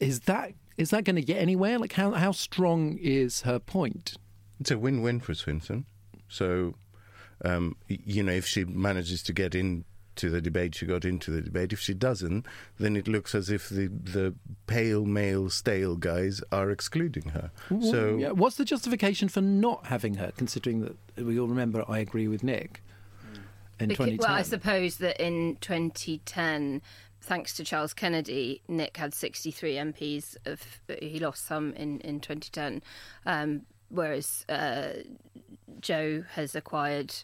Is 0.00 0.20
that 0.20 0.54
is 0.76 0.90
that 0.90 1.04
going 1.04 1.16
to 1.16 1.22
get 1.22 1.38
anywhere? 1.38 1.78
Like, 1.78 1.92
how 1.92 2.12
how 2.12 2.32
strong 2.32 2.98
is 3.00 3.42
her 3.42 3.58
point? 3.58 4.16
It's 4.60 4.70
a 4.70 4.78
win-win 4.78 5.20
for 5.20 5.32
Swinson. 5.32 5.84
So, 6.28 6.74
um, 7.44 7.76
you 7.88 8.22
know, 8.22 8.32
if 8.32 8.46
she 8.46 8.64
manages 8.64 9.22
to 9.24 9.32
get 9.32 9.54
into 9.54 10.30
the 10.30 10.40
debate, 10.40 10.74
she 10.76 10.86
got 10.86 11.04
into 11.04 11.30
the 11.30 11.42
debate. 11.42 11.72
If 11.72 11.80
she 11.80 11.94
doesn't, 11.94 12.46
then 12.78 12.96
it 12.96 13.08
looks 13.08 13.34
as 13.34 13.50
if 13.50 13.68
the 13.68 13.88
the 13.88 14.34
pale 14.66 15.04
male 15.04 15.50
stale 15.50 15.96
guys 15.96 16.40
are 16.50 16.70
excluding 16.70 17.30
her. 17.30 17.50
Well, 17.70 17.90
so, 17.90 18.16
yeah. 18.16 18.30
what's 18.30 18.56
the 18.56 18.64
justification 18.64 19.28
for 19.28 19.40
not 19.40 19.86
having 19.86 20.14
her? 20.14 20.32
Considering 20.36 20.80
that 20.82 21.24
we 21.24 21.38
all 21.38 21.48
remember, 21.48 21.84
I 21.88 21.98
agree 21.98 22.28
with 22.28 22.42
Nick. 22.42 22.82
In 23.80 23.88
because, 23.88 24.06
2010. 24.06 24.18
Well, 24.18 24.38
I 24.38 24.42
suppose 24.42 24.96
that 24.98 25.20
in 25.20 25.56
2010 25.60 26.80
thanks 27.24 27.54
to 27.54 27.64
Charles 27.64 27.94
Kennedy, 27.94 28.62
Nick 28.68 28.96
had 28.96 29.14
63 29.14 29.74
MPs. 29.74 30.36
Of 30.46 30.62
he 31.00 31.18
lost 31.18 31.46
some 31.46 31.72
in 31.74 32.00
in 32.00 32.20
2010, 32.20 32.82
um, 33.26 33.62
whereas 33.88 34.44
uh, 34.48 34.90
Jo 35.80 36.24
has 36.32 36.54
acquired. 36.54 37.14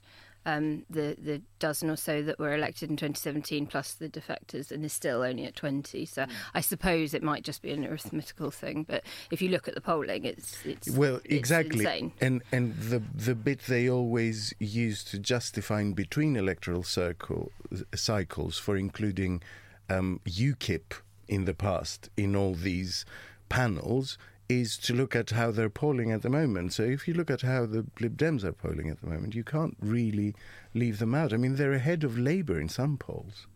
Um, 0.47 0.87
the 0.89 1.19
the 1.23 1.43
dozen 1.59 1.91
or 1.91 1.97
so 1.97 2.23
that 2.23 2.39
were 2.39 2.55
elected 2.55 2.89
in 2.89 2.97
2017, 2.97 3.67
plus 3.67 3.93
the 3.93 4.09
defectors, 4.09 4.73
and 4.73 4.83
is 4.83 4.93
still 4.95 5.21
only 5.21 5.45
at 5.45 5.55
20. 5.55 6.07
So 6.07 6.23
mm. 6.23 6.31
I 6.55 6.63
suppose 6.63 7.13
it 7.13 7.23
might 7.23 7.45
just 7.45 7.61
be 7.61 7.73
an 7.73 7.85
arithmetical 7.85 8.51
thing. 8.51 8.85
But 8.89 9.05
if 9.31 9.43
you 9.43 9.51
look 9.51 9.69
at 9.69 9.75
the 9.75 9.83
polling, 9.83 10.25
it's 10.25 10.65
it's 10.65 10.89
well 10.89 11.17
it's 11.27 11.35
exactly, 11.35 11.81
insane. 11.81 12.13
and 12.23 12.43
and 12.53 12.75
the 12.75 13.03
the 13.15 13.35
bit 13.35 13.65
they 13.69 13.91
always 13.91 14.55
use 14.59 15.05
to 15.05 15.19
justify 15.19 15.83
in 15.83 15.93
between 15.93 16.37
electoral 16.37 16.85
circle 16.85 17.53
cycles 17.95 18.57
for 18.57 18.79
including 18.79 19.43
um, 19.90 20.20
UKIP 20.24 20.94
in 21.29 21.44
the 21.44 21.55
past 21.55 22.09
in 22.16 22.35
all 22.35 22.55
these 22.55 23.05
panels 23.48 24.16
is 24.48 24.76
to 24.76 24.92
look 24.92 25.14
at 25.14 25.31
how 25.31 25.50
they're 25.50 25.70
polling 25.70 26.11
at 26.11 26.22
the 26.22 26.29
moment. 26.29 26.72
So 26.72 26.83
if 26.83 27.07
you 27.07 27.14
look 27.14 27.31
at 27.31 27.42
how 27.42 27.66
the 27.66 27.87
Lib 28.00 28.16
Dems 28.16 28.42
are 28.42 28.53
polling 28.53 28.88
at 28.88 29.00
the 29.00 29.07
moment, 29.07 29.35
you 29.35 29.44
can't 29.44 29.76
really 29.81 30.35
leave 30.74 30.98
them 30.98 31.14
out. 31.14 31.33
I 31.33 31.37
mean, 31.37 31.55
they're 31.55 31.72
ahead 31.72 32.03
of 32.03 32.18
Labour 32.18 32.59
in 32.59 32.68
some 32.68 32.96
polls. 32.96 33.46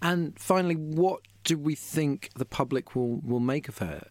And 0.00 0.38
finally, 0.38 0.76
what 0.76 1.20
do 1.44 1.58
we 1.58 1.74
think 1.74 2.30
the 2.36 2.44
public 2.46 2.94
will, 2.94 3.16
will 3.16 3.40
make 3.40 3.68
of 3.68 3.78
her 3.78 4.02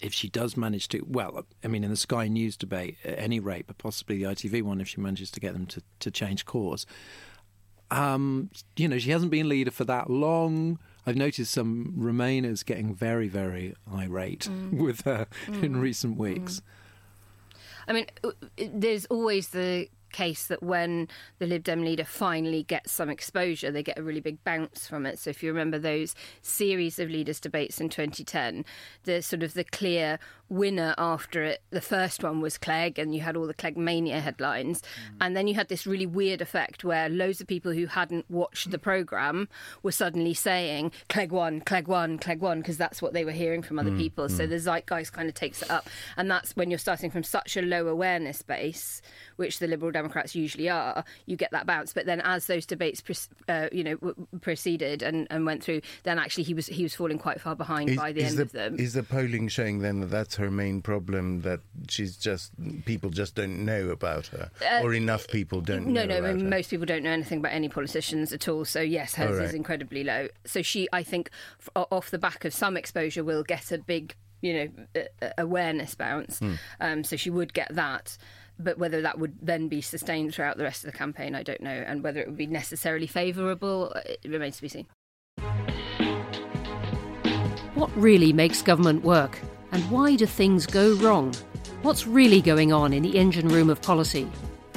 if 0.00 0.14
she 0.14 0.28
does 0.28 0.56
manage 0.56 0.88
to? 0.88 1.04
Well, 1.06 1.44
I 1.62 1.68
mean, 1.68 1.84
in 1.84 1.90
the 1.90 1.96
Sky 1.96 2.28
News 2.28 2.56
debate, 2.56 2.96
at 3.04 3.18
any 3.18 3.40
rate, 3.40 3.66
but 3.66 3.76
possibly 3.76 4.18
the 4.18 4.24
ITV 4.24 4.62
one 4.62 4.80
if 4.80 4.88
she 4.88 5.00
manages 5.00 5.30
to 5.32 5.40
get 5.40 5.52
them 5.52 5.66
to, 5.66 5.82
to 6.00 6.10
change 6.10 6.46
course. 6.46 6.86
Um, 7.90 8.50
you 8.76 8.88
know, 8.88 8.98
she 8.98 9.10
hasn't 9.10 9.30
been 9.30 9.48
leader 9.48 9.70
for 9.70 9.84
that 9.84 10.10
long. 10.10 10.78
I've 11.06 11.16
noticed 11.16 11.52
some 11.52 11.94
Remainers 11.96 12.64
getting 12.64 12.94
very, 12.94 13.28
very 13.28 13.74
irate 13.92 14.48
mm. 14.50 14.72
with 14.82 15.02
her 15.02 15.26
mm. 15.46 15.62
in 15.62 15.76
recent 15.76 16.18
weeks. 16.18 16.60
Mm. 16.60 16.62
I 17.88 17.92
mean, 17.92 18.06
there's 18.72 19.06
always 19.06 19.50
the 19.50 19.88
case 20.16 20.46
that 20.46 20.62
when 20.62 21.08
the 21.38 21.46
Lib 21.46 21.62
Dem 21.64 21.82
leader 21.82 22.04
finally 22.04 22.62
gets 22.62 22.90
some 22.90 23.10
exposure, 23.10 23.70
they 23.70 23.82
get 23.82 23.98
a 23.98 24.02
really 24.02 24.20
big 24.20 24.42
bounce 24.44 24.86
from 24.86 25.04
it. 25.04 25.18
So 25.18 25.28
if 25.28 25.42
you 25.42 25.50
remember 25.50 25.78
those 25.78 26.14
series 26.40 26.98
of 26.98 27.10
leaders 27.10 27.38
debates 27.38 27.80
in 27.82 27.90
2010, 27.90 28.64
the 29.04 29.20
sort 29.20 29.42
of 29.42 29.52
the 29.52 29.64
clear 29.64 30.18
winner 30.48 30.94
after 30.96 31.42
it, 31.42 31.62
the 31.70 31.80
first 31.80 32.22
one 32.22 32.40
was 32.40 32.56
Clegg, 32.56 32.98
and 32.98 33.14
you 33.14 33.20
had 33.20 33.36
all 33.36 33.46
the 33.46 33.54
Clegg 33.54 33.76
mania 33.76 34.20
headlines, 34.20 34.80
mm. 34.80 35.16
and 35.20 35.36
then 35.36 35.48
you 35.48 35.54
had 35.54 35.68
this 35.68 35.86
really 35.86 36.06
weird 36.06 36.40
effect 36.40 36.84
where 36.84 37.08
loads 37.08 37.40
of 37.40 37.46
people 37.46 37.72
who 37.72 37.86
hadn't 37.86 38.24
watched 38.30 38.70
the 38.70 38.78
program 38.78 39.48
were 39.82 39.92
suddenly 39.92 40.34
saying 40.34 40.92
Clegg 41.08 41.32
won, 41.32 41.60
Clegg 41.60 41.88
won, 41.88 42.18
Clegg 42.18 42.40
won, 42.40 42.60
because 42.60 42.76
that's 42.76 43.02
what 43.02 43.12
they 43.12 43.24
were 43.24 43.32
hearing 43.32 43.62
from 43.62 43.78
other 43.78 43.90
mm. 43.90 43.98
people. 43.98 44.28
So 44.28 44.46
mm. 44.46 44.50
the 44.50 44.58
zeitgeist 44.58 45.12
kind 45.12 45.28
of 45.28 45.34
takes 45.34 45.62
it 45.62 45.70
up, 45.70 45.88
and 46.16 46.30
that's 46.30 46.54
when 46.56 46.70
you're 46.70 46.78
starting 46.78 47.10
from 47.10 47.24
such 47.24 47.56
a 47.56 47.62
low 47.62 47.88
awareness 47.88 48.42
base, 48.42 49.02
which 49.36 49.58
the 49.58 49.66
Liberal 49.66 49.92
Democrats 49.92 50.34
usually 50.34 50.68
are, 50.68 51.04
you 51.26 51.36
get 51.36 51.50
that 51.52 51.66
bounce. 51.66 51.92
But 51.92 52.06
then 52.06 52.20
as 52.22 52.46
those 52.46 52.66
debates, 52.66 53.28
uh, 53.48 53.68
you 53.72 53.84
know, 53.84 54.14
proceeded 54.40 55.02
and, 55.02 55.26
and 55.30 55.46
went 55.46 55.62
through, 55.62 55.82
then 56.02 56.18
actually 56.18 56.44
he 56.44 56.54
was 56.54 56.66
he 56.66 56.82
was 56.82 56.94
falling 56.94 57.18
quite 57.18 57.40
far 57.40 57.54
behind 57.54 57.90
is, 57.90 57.96
by 57.96 58.12
the 58.12 58.22
end 58.22 58.38
the, 58.38 58.42
of 58.42 58.52
them. 58.52 58.76
Is 58.78 58.94
the 58.94 59.02
polling 59.02 59.48
showing 59.48 59.80
then 59.80 60.00
that 60.00 60.06
that's 60.06 60.36
her 60.36 60.50
main 60.50 60.82
problem 60.82 61.42
that 61.42 61.60
she's 61.88 62.16
just 62.16 62.52
people 62.84 63.10
just 63.10 63.34
don't 63.34 63.64
know 63.64 63.88
about 63.90 64.26
her, 64.28 64.50
uh, 64.62 64.80
or 64.82 64.94
enough 64.94 65.28
people 65.28 65.60
don't? 65.60 65.86
Know? 65.86 66.04
No, 66.04 66.20
no, 66.20 66.34
most 66.34 66.70
people 66.70 66.86
don't 66.86 67.02
know 67.02 67.10
anything 67.10 67.38
about 67.38 67.52
any 67.52 67.68
politicians 67.68 68.32
at 68.32 68.48
all. 68.48 68.64
So 68.64 68.80
yes, 68.80 69.14
hers 69.14 69.38
right. 69.38 69.44
is 69.44 69.54
incredibly 69.54 70.04
low. 70.04 70.28
So 70.44 70.62
she, 70.62 70.88
I 70.92 71.02
think, 71.02 71.30
off 71.74 72.10
the 72.10 72.18
back 72.18 72.44
of 72.44 72.54
some 72.54 72.76
exposure, 72.76 73.24
will 73.24 73.42
get 73.42 73.72
a 73.72 73.78
big 73.78 74.14
you 74.42 74.72
know 74.94 75.04
awareness 75.38 75.94
bounce. 75.94 76.40
Mm. 76.40 76.58
Um, 76.80 77.04
so 77.04 77.16
she 77.16 77.30
would 77.30 77.52
get 77.54 77.74
that. 77.74 78.16
But 78.58 78.78
whether 78.78 79.02
that 79.02 79.18
would 79.18 79.34
then 79.42 79.68
be 79.68 79.80
sustained 79.80 80.34
throughout 80.34 80.56
the 80.56 80.64
rest 80.64 80.84
of 80.84 80.90
the 80.90 80.96
campaign, 80.96 81.34
I 81.34 81.42
don't 81.42 81.60
know. 81.60 81.84
And 81.86 82.02
whether 82.02 82.20
it 82.20 82.26
would 82.26 82.36
be 82.36 82.46
necessarily 82.46 83.06
favourable, 83.06 83.92
it 84.06 84.20
remains 84.26 84.56
to 84.56 84.62
be 84.62 84.68
seen. 84.68 84.86
What 87.74 87.94
really 87.94 88.32
makes 88.32 88.62
government 88.62 89.04
work? 89.04 89.38
And 89.72 89.82
why 89.90 90.16
do 90.16 90.24
things 90.24 90.64
go 90.64 90.94
wrong? 90.94 91.34
What's 91.82 92.06
really 92.06 92.40
going 92.40 92.72
on 92.72 92.94
in 92.94 93.02
the 93.02 93.18
engine 93.18 93.48
room 93.48 93.68
of 93.68 93.82
policy? 93.82 94.26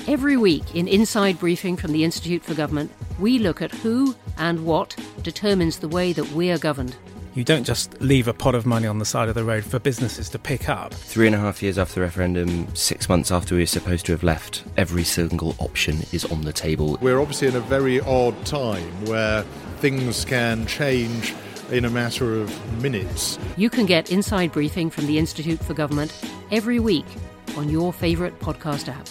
Every 0.07 0.35
week 0.35 0.75
in 0.75 0.87
Inside 0.87 1.39
Briefing 1.39 1.77
from 1.77 1.93
the 1.93 2.03
Institute 2.03 2.43
for 2.43 2.53
Government, 2.55 2.91
we 3.19 3.39
look 3.39 3.61
at 3.61 3.71
who 3.71 4.15
and 4.37 4.65
what 4.65 4.97
determines 5.23 5.79
the 5.79 5.87
way 5.87 6.11
that 6.13 6.29
we 6.31 6.51
are 6.51 6.57
governed. 6.57 6.97
You 7.39 7.45
don't 7.45 7.63
just 7.63 8.01
leave 8.01 8.27
a 8.27 8.33
pot 8.33 8.53
of 8.53 8.65
money 8.65 8.85
on 8.85 8.99
the 8.99 9.05
side 9.05 9.29
of 9.29 9.33
the 9.33 9.45
road 9.45 9.63
for 9.63 9.79
businesses 9.79 10.27
to 10.31 10.37
pick 10.37 10.67
up. 10.67 10.93
Three 10.93 11.25
and 11.25 11.33
a 11.33 11.39
half 11.39 11.63
years 11.63 11.77
after 11.77 11.95
the 11.95 12.01
referendum, 12.01 12.67
six 12.75 13.07
months 13.07 13.31
after 13.31 13.55
we 13.55 13.61
were 13.61 13.65
supposed 13.65 14.05
to 14.07 14.11
have 14.11 14.23
left, 14.23 14.65
every 14.75 15.05
single 15.05 15.55
option 15.57 15.99
is 16.11 16.25
on 16.25 16.41
the 16.41 16.51
table. 16.51 16.97
We're 16.99 17.21
obviously 17.21 17.47
in 17.47 17.55
a 17.55 17.61
very 17.61 18.01
odd 18.01 18.45
time 18.45 18.83
where 19.05 19.43
things 19.77 20.25
can 20.25 20.65
change 20.65 21.33
in 21.71 21.85
a 21.85 21.89
matter 21.89 22.41
of 22.41 22.81
minutes. 22.83 23.39
You 23.55 23.69
can 23.69 23.85
get 23.85 24.11
inside 24.11 24.51
briefing 24.51 24.89
from 24.89 25.07
the 25.07 25.17
Institute 25.17 25.63
for 25.63 25.73
Government 25.73 26.13
every 26.51 26.81
week 26.81 27.07
on 27.55 27.69
your 27.69 27.93
favourite 27.93 28.37
podcast 28.41 28.89
app. 28.89 29.07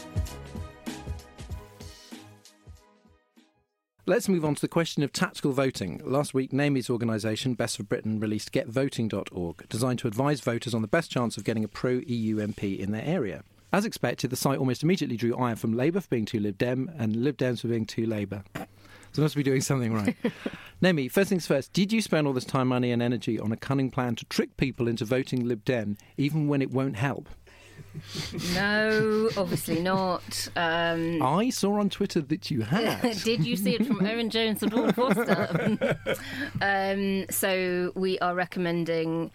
Let's 4.09 4.27
move 4.27 4.43
on 4.43 4.55
to 4.55 4.61
the 4.63 4.69
question 4.69 5.03
of 5.03 5.13
tactical 5.13 5.53
voting. 5.53 6.01
Last 6.03 6.33
week, 6.33 6.51
Naomi's 6.51 6.89
organisation, 6.89 7.53
Best 7.53 7.77
for 7.77 7.83
Britain, 7.83 8.19
released 8.19 8.53
getvoting.org, 8.53 9.69
designed 9.69 9.99
to 9.99 10.09
advise 10.09 10.41
voters 10.41 10.73
on 10.73 10.81
the 10.81 10.89
best 10.89 11.11
chance 11.11 11.37
of 11.37 11.45
getting 11.45 11.63
a 11.63 11.69
pro 11.69 12.01
EU 12.07 12.37
MP 12.37 12.79
in 12.79 12.91
their 12.91 13.05
area. 13.05 13.45
As 13.71 13.85
expected, 13.85 14.31
the 14.31 14.37
site 14.37 14.59
almost 14.59 14.83
immediately 14.83 15.19
drew 15.19 15.37
ire 15.37 15.57
from 15.57 15.75
Labour 15.75 16.01
for 16.01 16.09
being 16.09 16.25
too 16.25 16.41
Lib 16.41 16.57
Dem 16.57 16.91
and 16.97 17.17
Lib 17.17 17.37
Dems 17.37 17.61
for 17.61 17.69
being 17.69 17.85
too 17.85 18.07
Labour. 18.07 18.45
So 19.13 19.21
must 19.21 19.37
be 19.37 19.43
doing 19.43 19.61
something 19.61 19.93
right. 19.93 20.17
Naomi, 20.81 21.09
first 21.09 21.29
things 21.29 21.47
first, 21.47 21.75
did 21.75 21.93
you 21.93 22.01
spend 22.01 22.27
all 22.27 22.33
this 22.33 22.47
time, 22.47 22.69
money, 22.69 22.93
and 22.93 23.03
energy 23.03 23.39
on 23.39 23.53
a 23.53 23.59
cunning 23.59 23.91
plan 23.91 24.15
to 24.15 24.25
trick 24.25 24.57
people 24.57 24.89
into 24.89 25.05
voting 25.05 25.47
Lib 25.47 25.67
Dem, 25.67 25.99
even 26.17 26.49
when 26.49 26.63
it 26.63 26.71
won't 26.71 26.97
help? 26.97 27.29
No, 28.55 29.31
obviously 29.37 29.81
not. 29.81 30.49
Um, 30.57 31.23
I 31.23 31.51
saw 31.51 31.79
on 31.79 31.91
Twitter 31.91 32.21
that 32.21 32.51
you 32.51 32.63
had. 32.63 33.19
Did 33.25 33.45
you 33.45 33.57
see 33.57 33.75
it 33.75 33.87
from 33.87 34.05
Owen 34.05 34.31
Jones 34.31 34.63
and 34.63 34.73
Dawn 34.73 34.93
Foster? 34.93 35.99
um, 36.61 37.27
so 37.31 37.93
we 37.95 38.19
are 38.21 38.35
recommending 38.35 39.31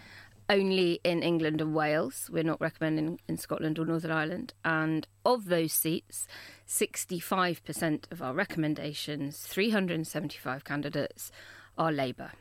only 0.50 1.00
in 1.04 1.24
England 1.24 1.62
and 1.62 1.74
Wales. 1.74 2.30
We're 2.32 2.44
not 2.44 2.62
recommending 2.62 3.20
in 3.28 3.38
Scotland 3.38 3.80
or 3.80 3.86
Northern 3.86 4.12
Ireland. 4.12 4.54
And 4.64 5.08
of 5.26 5.46
those 5.46 5.74
seats, 5.74 6.28
65% 6.68 8.12
of 8.12 8.22
our 8.22 8.34
recommendations, 8.34 9.40
375 9.40 10.64
candidates, 10.64 11.32
are 11.78 11.92
Labour 11.92 12.32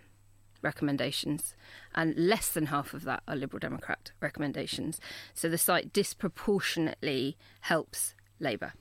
recommendations, 0.62 1.54
and 1.94 2.16
less 2.16 2.48
than 2.48 2.66
half 2.66 2.94
of 2.94 3.04
that 3.04 3.22
are 3.28 3.36
Liberal 3.36 3.58
Democrat 3.58 4.12
recommendations. 4.20 5.00
So 5.34 5.48
the 5.48 5.58
site 5.58 5.92
disproportionately 5.92 7.36
helps 7.60 8.14
Labour. 8.40 8.72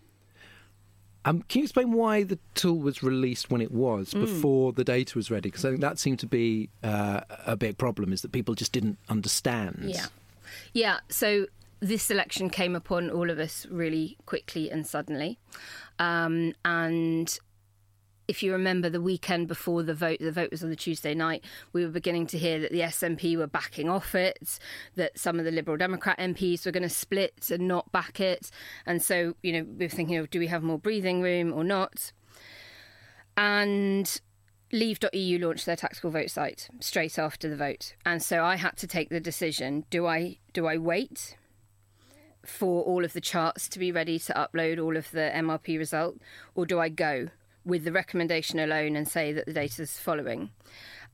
Um, 1.24 1.44
can 1.44 1.60
you 1.60 1.64
explain 1.66 1.92
why 1.92 2.24
the 2.24 2.40
tool 2.56 2.80
was 2.80 3.04
released 3.04 3.52
when 3.52 3.62
it 3.62 3.72
was 3.72 4.14
mm. 4.14 4.22
before 4.22 4.74
the 4.74 4.84
data 4.84 5.18
was 5.18 5.30
ready? 5.30 5.50
Because 5.50 5.66
I 5.66 5.70
think 5.70 5.82
that 5.82 6.00
seemed 6.00 6.20
to 6.20 6.28
be 6.28 6.70
uh, 6.84 7.22
a 7.46 7.56
big 7.56 7.78
problem, 7.78 8.12
is 8.12 8.22
that 8.24 8.32
people 8.32 8.56
just 8.56 8.72
didn't 8.72 8.98
understand. 9.08 9.84
Yeah, 9.86 10.08
yeah. 10.74 11.00
So 11.10 11.46
this 11.80 12.10
election 12.10 12.50
came 12.50 12.76
upon 12.76 13.12
all 13.12 13.30
of 13.30 13.38
us 13.38 13.68
really 13.70 14.18
quickly 14.26 14.72
and 14.72 14.86
suddenly, 14.88 15.38
um, 16.00 16.54
and 16.66 17.38
if 18.32 18.42
you 18.42 18.54
remember 18.54 18.90
the 18.90 19.02
weekend 19.02 19.50
before 19.50 19.84
the 19.84 19.94
vote, 19.94 20.20
the 20.22 20.32
vote 20.32 20.52
was 20.52 20.64
on 20.64 20.70
the 20.70 20.76
Tuesday 20.78 21.14
night, 21.14 21.44
we 21.74 21.84
were 21.84 21.92
beginning 21.92 22.26
to 22.28 22.38
hear 22.38 22.62
that 22.62 22.72
the 22.72 22.80
SNP 22.80 23.38
were 23.38 23.46
backing 23.46 23.90
off 23.90 24.16
it, 24.16 24.58
that 24.96 25.20
some 25.20 25.38
of 25.38 25.44
the 25.44 25.52
Liberal 25.52 25.76
Democrat 25.76 26.18
MPs 26.18 26.66
were 26.66 26.72
going 26.72 26.82
to 26.82 26.90
split 26.90 27.52
and 27.52 27.68
not 27.68 27.92
back 27.92 28.22
it. 28.22 28.50
And 28.86 29.02
so, 29.04 29.36
you 29.44 29.52
know, 29.52 29.66
we 29.78 29.84
were 29.84 29.90
thinking 29.90 30.16
of 30.16 30.30
do 30.30 30.40
we 30.40 30.48
have 30.48 30.64
more 30.64 30.80
breathing 30.80 31.22
room 31.22 31.52
or 31.52 31.66
not? 31.66 32.14
And 33.36 34.22
Leave.eu 34.72 35.38
launched 35.38 35.66
their 35.66 35.76
tactical 35.76 36.10
vote 36.10 36.30
site 36.30 36.70
straight 36.80 37.20
after 37.20 37.50
the 37.50 37.58
vote. 37.58 37.96
And 38.06 38.24
so 38.24 38.46
I 38.46 38.56
had 38.56 38.78
to 38.78 38.88
take 38.88 39.10
the 39.10 39.20
decision 39.20 39.84
do 39.90 40.08
I 40.08 40.38
do 40.54 40.68
I 40.68 40.78
wait 40.78 41.36
for 42.46 42.82
all 42.84 43.04
of 43.04 43.12
the 43.12 43.20
charts 43.20 43.68
to 43.68 43.78
be 43.78 43.92
ready 43.92 44.18
to 44.20 44.34
upload 44.34 44.82
all 44.82 44.96
of 44.96 45.12
the 45.12 45.32
MRP 45.36 45.78
result 45.78 46.16
or 46.56 46.66
do 46.66 46.80
I 46.80 46.88
go? 46.88 47.28
With 47.66 47.84
the 47.84 47.92
recommendation 47.92 48.60
alone 48.60 48.96
and 48.96 49.08
say 49.08 49.32
that 49.34 49.46
the 49.46 49.54
data 49.54 49.82
is 49.82 50.00
following. 50.00 50.52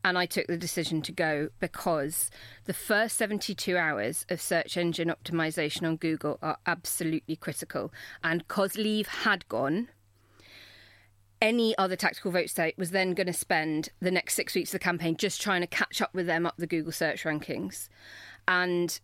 And 0.03 0.17
I 0.17 0.25
took 0.25 0.47
the 0.47 0.57
decision 0.57 1.01
to 1.03 1.11
go 1.11 1.49
because 1.59 2.29
the 2.65 2.73
first 2.73 3.17
72 3.17 3.75
hours 3.75 4.25
of 4.29 4.39
search 4.39 4.77
engine 4.77 5.09
optimization 5.09 5.83
on 5.87 5.97
Google 5.97 6.37
are 6.41 6.57
absolutely 6.65 7.35
critical. 7.35 7.91
And 8.23 8.47
because 8.47 8.77
Leave 8.77 9.07
had 9.07 9.47
gone, 9.47 9.89
any 11.41 11.77
other 11.77 11.95
tactical 11.95 12.31
vote 12.31 12.49
state 12.49 12.77
was 12.77 12.91
then 12.91 13.13
going 13.13 13.27
to 13.27 13.33
spend 13.33 13.89
the 13.99 14.11
next 14.11 14.35
six 14.35 14.55
weeks 14.55 14.69
of 14.69 14.79
the 14.79 14.83
campaign 14.83 15.17
just 15.17 15.41
trying 15.41 15.61
to 15.61 15.67
catch 15.67 16.01
up 16.01 16.13
with 16.13 16.25
them 16.25 16.45
up 16.45 16.55
the 16.57 16.67
Google 16.67 16.91
search 16.91 17.23
rankings. 17.23 17.89
And 18.47 18.99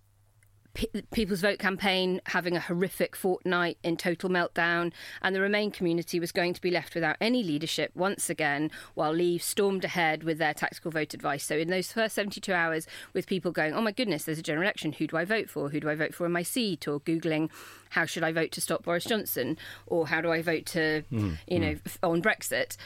People's 0.73 1.41
Vote 1.41 1.59
campaign 1.59 2.19
having 2.25 2.55
a 2.55 2.59
horrific 2.59 3.15
fortnight 3.15 3.77
in 3.83 3.95
total 3.95 4.27
meltdown, 4.27 4.91
and 5.21 5.35
the 5.35 5.41
Remain 5.41 5.69
community 5.69 6.19
was 6.19 6.31
going 6.31 6.53
to 6.53 6.61
be 6.61 6.71
left 6.71 6.95
without 6.95 7.15
any 7.21 7.43
leadership 7.43 7.91
once 7.93 8.27
again, 8.27 8.71
while 8.95 9.13
Leave 9.13 9.43
stormed 9.43 9.85
ahead 9.85 10.23
with 10.23 10.39
their 10.39 10.53
tactical 10.53 10.89
vote 10.89 11.13
advice. 11.13 11.43
So, 11.43 11.55
in 11.55 11.69
those 11.69 11.91
first 11.91 12.15
72 12.15 12.51
hours, 12.51 12.87
with 13.13 13.27
people 13.27 13.51
going, 13.51 13.73
Oh 13.73 13.81
my 13.81 13.91
goodness, 13.91 14.23
there's 14.23 14.39
a 14.39 14.43
general 14.43 14.63
election, 14.63 14.93
who 14.93 15.05
do 15.05 15.15
I 15.15 15.25
vote 15.25 15.49
for? 15.49 15.69
Who 15.69 15.79
do 15.79 15.89
I 15.89 15.95
vote 15.95 16.15
for 16.15 16.25
in 16.25 16.31
my 16.31 16.43
seat? 16.43 16.87
Or 16.87 16.99
Googling, 17.01 17.51
How 17.91 18.05
should 18.05 18.23
I 18.23 18.31
vote 18.31 18.51
to 18.53 18.61
stop 18.61 18.83
Boris 18.83 19.05
Johnson? 19.05 19.57
Or 19.85 20.07
how 20.07 20.21
do 20.21 20.31
I 20.31 20.41
vote 20.41 20.65
to, 20.67 21.03
mm, 21.11 21.37
you 21.47 21.59
know, 21.59 21.73
mm. 21.73 21.97
on 22.01 22.21
Brexit? 22.23 22.77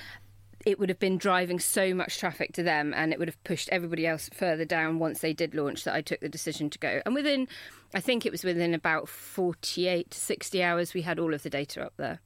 It 0.68 0.78
would 0.78 0.90
have 0.90 1.00
been 1.00 1.18
driving 1.18 1.62
so 1.62 1.94
much 1.94 2.20
traffic 2.20 2.52
to 2.52 2.62
them 2.62 2.94
and 2.94 3.14
it 3.14 3.20
would 3.20 3.30
have 3.30 3.42
pushed 3.46 3.70
everybody 3.70 4.06
else 4.06 4.30
further 4.34 4.66
down 4.66 5.00
once 5.00 5.22
they 5.22 5.32
did 5.32 5.56
launch 5.56 5.86
that 5.86 5.96
I 5.96 6.02
took 6.02 6.20
the 6.20 6.28
decision 6.28 6.70
to 6.72 6.78
go. 6.78 7.02
And 7.06 7.16
within, 7.16 7.48
I 7.94 8.02
think 8.02 8.26
it 8.26 8.34
was 8.34 8.44
within 8.44 8.74
about 8.74 9.08
48 9.08 10.12
to 10.12 10.20
60 10.20 10.62
hours, 10.62 10.94
we 10.94 11.04
had 11.04 11.20
all 11.20 11.34
of 11.34 11.44
the 11.44 11.50
data 11.50 11.86
up 11.86 11.94
there. 11.96 12.20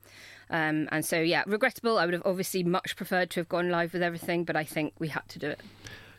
Um, 0.49 0.89
and 0.91 1.06
so, 1.06 1.21
yeah, 1.21 1.43
regrettable. 1.45 1.99
I 1.99 2.06
would 2.06 2.15
have 2.15 2.23
obviously 2.25 2.63
much 2.63 2.95
preferred 2.95 3.30
to 3.30 3.41
have 3.41 3.47
gone 3.47 3.69
live 3.69 3.93
with 3.93 4.01
everything, 4.01 4.43
but 4.43 4.56
I 4.56 4.63
think 4.63 4.93
we 4.97 5.10
had 5.10 5.30
to 5.30 5.38
do 5.38 5.47
it. 5.47 5.62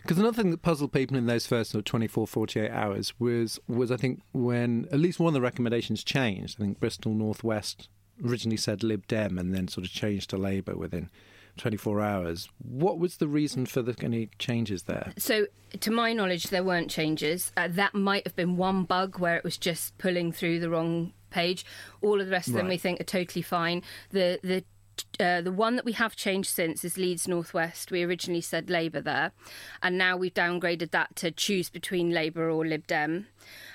Because 0.02 0.18
another 0.18 0.40
thing 0.40 0.52
that 0.52 0.62
puzzled 0.62 0.92
people 0.92 1.16
in 1.16 1.26
those 1.26 1.48
first 1.48 1.72
sort 1.72 1.80
of 1.80 1.86
24, 1.86 2.28
48 2.28 2.70
hours 2.70 3.14
was, 3.18 3.58
was 3.66 3.90
I 3.90 3.96
think, 3.96 4.22
when 4.32 4.86
at 4.92 5.00
least 5.00 5.18
one 5.18 5.26
of 5.26 5.34
the 5.34 5.40
recommendations 5.40 6.04
changed. 6.04 6.60
I 6.60 6.62
think 6.62 6.78
Bristol 6.78 7.14
Northwest 7.14 7.88
originally 8.24 8.56
said 8.56 8.84
Lib 8.84 9.08
Dem 9.08 9.38
and 9.38 9.52
then 9.52 9.66
sort 9.66 9.84
of 9.84 9.92
changed 9.92 10.30
to 10.30 10.36
Labour 10.36 10.76
within 10.76 11.10
24 11.56 12.00
hours. 12.00 12.48
What 12.58 12.98
was 12.98 13.18
the 13.18 13.28
reason 13.28 13.66
for 13.66 13.82
the, 13.82 13.94
any 14.02 14.30
changes 14.38 14.84
there? 14.84 15.12
So, 15.18 15.46
to 15.80 15.90
my 15.90 16.12
knowledge, 16.12 16.44
there 16.44 16.64
weren't 16.64 16.90
changes. 16.90 17.52
Uh, 17.56 17.68
that 17.72 17.94
might 17.94 18.26
have 18.26 18.36
been 18.36 18.56
one 18.56 18.84
bug 18.84 19.18
where 19.18 19.36
it 19.36 19.44
was 19.44 19.56
just 19.56 19.96
pulling 19.98 20.32
through 20.32 20.60
the 20.60 20.70
wrong 20.70 21.12
page. 21.30 21.64
All 22.02 22.20
of 22.20 22.26
the 22.26 22.32
rest 22.32 22.48
of 22.48 22.54
them 22.54 22.68
we 22.68 22.76
think 22.76 23.00
are 23.00 23.04
totally 23.04 23.42
fine. 23.42 23.82
The 24.10 24.38
the 24.42 24.64
uh, 25.20 25.40
the 25.40 25.52
one 25.52 25.76
that 25.76 25.84
we 25.84 25.92
have 25.92 26.16
changed 26.16 26.50
since 26.50 26.84
is 26.84 26.96
Leeds 26.96 27.28
Northwest. 27.28 27.90
We 27.90 28.02
originally 28.02 28.40
said 28.40 28.70
Labour 28.70 29.00
there, 29.00 29.32
and 29.82 29.96
now 29.96 30.16
we've 30.16 30.34
downgraded 30.34 30.90
that 30.90 31.16
to 31.16 31.30
choose 31.30 31.70
between 31.70 32.10
Labour 32.10 32.50
or 32.50 32.66
Lib 32.66 32.86
Dem. 32.86 33.26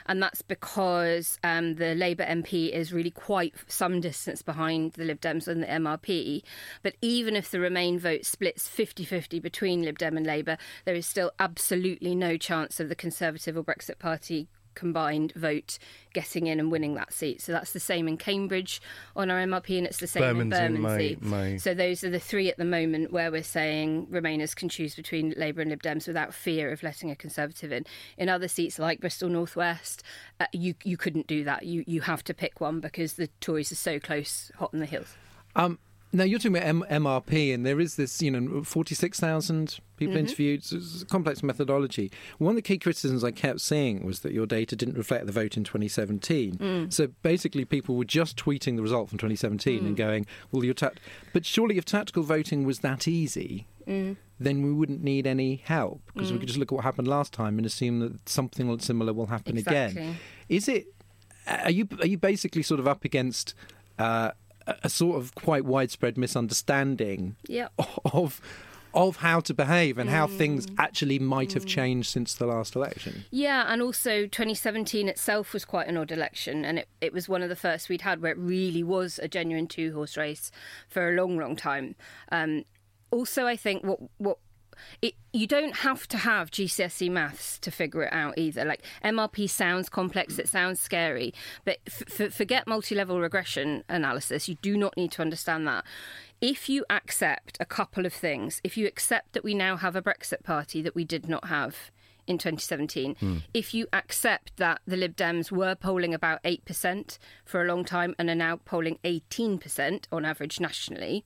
And 0.05 0.23
that's 0.23 0.41
because 0.41 1.37
um, 1.43 1.75
the 1.75 1.93
Labour 1.93 2.23
MP 2.23 2.71
is 2.71 2.93
really 2.93 3.11
quite 3.11 3.53
some 3.67 3.99
distance 3.99 4.41
behind 4.41 4.93
the 4.93 5.03
Lib 5.03 5.19
Dems 5.19 5.47
and 5.47 5.61
the 5.61 5.67
MRP. 5.67 6.43
But 6.81 6.95
even 7.01 7.35
if 7.35 7.51
the 7.51 7.59
Remain 7.59 7.99
vote 7.99 8.25
splits 8.25 8.67
50 8.67 9.03
50 9.03 9.39
between 9.39 9.83
Lib 9.83 9.97
Dem 9.97 10.15
and 10.17 10.25
Labour, 10.25 10.57
there 10.85 10.95
is 10.95 11.05
still 11.05 11.31
absolutely 11.39 12.15
no 12.15 12.37
chance 12.37 12.79
of 12.79 12.89
the 12.89 12.95
Conservative 12.95 13.57
or 13.57 13.63
Brexit 13.63 13.99
Party 13.99 14.47
combined 14.77 15.33
vote 15.33 15.77
getting 16.13 16.47
in 16.47 16.59
and 16.59 16.71
winning 16.71 16.93
that 16.93 17.11
seat. 17.11 17.41
So 17.41 17.51
that's 17.51 17.73
the 17.73 17.79
same 17.79 18.07
in 18.07 18.17
Cambridge 18.17 18.81
on 19.15 19.29
our 19.29 19.39
MRP, 19.39 19.77
and 19.77 19.87
it's 19.87 19.97
the 19.97 20.07
same 20.07 20.21
Bermondsey, 20.21 20.65
in 20.65 20.73
Bermondsey. 20.75 21.17
My, 21.21 21.37
my... 21.37 21.57
So 21.57 21.73
those 21.73 22.03
are 22.03 22.09
the 22.09 22.19
three 22.19 22.49
at 22.49 22.57
the 22.57 22.65
moment 22.65 23.11
where 23.11 23.31
we're 23.31 23.43
saying 23.43 24.07
Remainers 24.07 24.55
can 24.55 24.69
choose 24.69 24.95
between 24.95 25.33
Labour 25.35 25.61
and 25.61 25.69
Lib 25.69 25.81
Dems 25.81 26.07
without 26.07 26.33
fear 26.33 26.71
of 26.71 26.83
letting 26.83 27.11
a 27.11 27.15
Conservative 27.15 27.71
in. 27.71 27.85
In 28.17 28.29
other 28.29 28.47
seats 28.47 28.79
like 28.79 29.01
Bristol 29.01 29.29
Northwest, 29.29 30.03
uh, 30.39 30.45
you 30.53 30.75
you 30.83 30.95
couldn't 30.95 31.27
do 31.27 31.43
that. 31.43 31.63
You 31.63 31.83
you 31.87 32.01
have 32.01 32.23
to 32.25 32.33
pick 32.33 32.61
one 32.61 32.79
because 32.79 33.13
the 33.13 33.27
Tories 33.41 33.71
are 33.71 33.75
so 33.75 33.99
close, 33.99 34.51
hot 34.55 34.69
on 34.73 34.79
the 34.79 34.85
heels. 34.85 35.15
Um, 35.55 35.79
now 36.13 36.23
you're 36.23 36.39
talking 36.39 36.55
about 36.55 36.67
M- 36.67 36.85
MRP, 36.89 37.53
and 37.53 37.65
there 37.65 37.79
is 37.79 37.95
this, 37.95 38.21
you 38.21 38.31
know, 38.31 38.63
forty-six 38.63 39.19
thousand 39.19 39.79
people 39.97 40.13
mm-hmm. 40.13 40.19
interviewed. 40.19 40.63
So 40.63 40.77
it's 40.77 41.01
a 41.01 41.05
complex 41.05 41.43
methodology. 41.43 42.11
One 42.37 42.51
of 42.51 42.55
the 42.55 42.61
key 42.61 42.77
criticisms 42.77 43.23
I 43.23 43.31
kept 43.31 43.59
seeing 43.59 44.05
was 44.05 44.21
that 44.21 44.31
your 44.31 44.45
data 44.45 44.75
didn't 44.75 44.97
reflect 44.97 45.25
the 45.25 45.31
vote 45.31 45.57
in 45.57 45.63
2017. 45.63 46.55
Mm. 46.55 46.93
So 46.93 47.07
basically, 47.23 47.65
people 47.65 47.95
were 47.95 48.05
just 48.05 48.37
tweeting 48.37 48.77
the 48.77 48.81
result 48.81 49.09
from 49.09 49.17
2017 49.17 49.81
mm. 49.81 49.85
and 49.85 49.97
going, 49.97 50.25
"Well, 50.51 50.63
your 50.63 50.73
ta-. 50.73 50.91
but 51.33 51.45
surely 51.45 51.77
if 51.77 51.85
tactical 51.85 52.23
voting 52.23 52.63
was 52.63 52.79
that 52.79 53.07
easy." 53.07 53.67
Mm. 53.85 54.17
Then 54.39 54.61
we 54.61 54.71
wouldn't 54.71 55.03
need 55.03 55.25
any 55.25 55.61
help 55.65 56.01
because 56.13 56.31
we 56.31 56.37
mm. 56.37 56.41
could 56.41 56.47
just 56.47 56.59
look 56.59 56.71
at 56.71 56.75
what 56.75 56.83
happened 56.83 57.07
last 57.07 57.33
time 57.33 57.57
and 57.57 57.65
assume 57.65 57.99
that 57.99 58.29
something 58.29 58.79
similar 58.79 59.11
will 59.11 59.25
happen 59.25 59.57
exactly. 59.57 60.01
again. 60.01 60.17
Is 60.47 60.67
it? 60.67 60.87
Are 61.47 61.71
you 61.71 61.87
are 61.99 62.07
you 62.07 62.17
basically 62.17 62.61
sort 62.61 62.79
of 62.79 62.87
up 62.87 63.03
against 63.03 63.55
uh, 63.97 64.31
a 64.83 64.89
sort 64.89 65.17
of 65.17 65.35
quite 65.35 65.65
widespread 65.65 66.17
misunderstanding 66.17 67.35
yep. 67.47 67.71
of 68.13 68.41
of 68.93 69.17
how 69.17 69.39
to 69.39 69.53
behave 69.53 69.97
and 69.99 70.09
mm. 70.09 70.13
how 70.13 70.25
things 70.25 70.65
actually 70.79 71.19
might 71.19 71.53
have 71.53 71.65
mm. 71.65 71.69
changed 71.69 72.09
since 72.09 72.33
the 72.33 72.47
last 72.47 72.75
election. 72.75 73.25
Yeah, 73.29 73.65
and 73.67 73.81
also 73.81 74.23
2017 74.23 75.07
itself 75.07 75.53
was 75.53 75.65
quite 75.65 75.87
an 75.87 75.97
odd 75.97 76.11
election, 76.11 76.65
and 76.65 76.79
it, 76.79 76.87
it 76.99 77.13
was 77.13 77.29
one 77.29 77.43
of 77.43 77.49
the 77.49 77.55
first 77.55 77.89
we'd 77.89 78.01
had 78.01 78.21
where 78.21 78.31
it 78.31 78.37
really 78.39 78.83
was 78.83 79.19
a 79.21 79.27
genuine 79.27 79.67
two 79.67 79.93
horse 79.93 80.17
race 80.17 80.51
for 80.87 81.09
a 81.09 81.15
long, 81.15 81.37
long 81.37 81.55
time. 81.55 81.95
Um, 82.31 82.65
also, 83.11 83.45
I 83.45 83.55
think 83.55 83.83
what 83.83 83.99
what 84.17 84.37
it, 85.01 85.13
you 85.33 85.47
don't 85.47 85.77
have 85.77 86.07
to 86.09 86.17
have 86.17 86.51
GCSE 86.51 87.09
maths 87.11 87.59
to 87.59 87.71
figure 87.71 88.03
it 88.03 88.13
out 88.13 88.37
either. 88.37 88.65
Like 88.65 88.83
MRP 89.03 89.49
sounds 89.49 89.89
complex, 89.89 90.39
it 90.39 90.47
sounds 90.47 90.79
scary, 90.79 91.33
but 91.65 91.77
f- 91.87 92.19
f- 92.19 92.33
forget 92.33 92.67
multi-level 92.67 93.19
regression 93.19 93.83
analysis. 93.89 94.47
You 94.47 94.55
do 94.61 94.77
not 94.77 94.95
need 94.97 95.11
to 95.13 95.21
understand 95.21 95.67
that. 95.67 95.83
If 96.41 96.69
you 96.69 96.85
accept 96.89 97.57
a 97.59 97.65
couple 97.65 98.05
of 98.05 98.13
things, 98.13 98.61
if 98.63 98.77
you 98.77 98.87
accept 98.87 99.33
that 99.33 99.43
we 99.43 99.53
now 99.53 99.75
have 99.77 99.95
a 99.95 100.01
Brexit 100.01 100.43
party 100.43 100.81
that 100.81 100.95
we 100.95 101.03
did 101.03 101.27
not 101.27 101.47
have 101.47 101.91
in 102.27 102.37
2017. 102.37 103.15
Mm. 103.15 103.43
If 103.53 103.73
you 103.73 103.87
accept 103.93 104.57
that 104.57 104.81
the 104.85 104.97
Lib 104.97 105.15
Dems 105.15 105.51
were 105.51 105.75
polling 105.75 106.13
about 106.13 106.43
8% 106.43 107.17
for 107.45 107.61
a 107.61 107.65
long 107.65 107.85
time 107.85 108.13
and 108.19 108.29
are 108.29 108.35
now 108.35 108.57
polling 108.57 108.99
18% 109.03 110.05
on 110.11 110.25
average 110.25 110.59
nationally, 110.59 111.23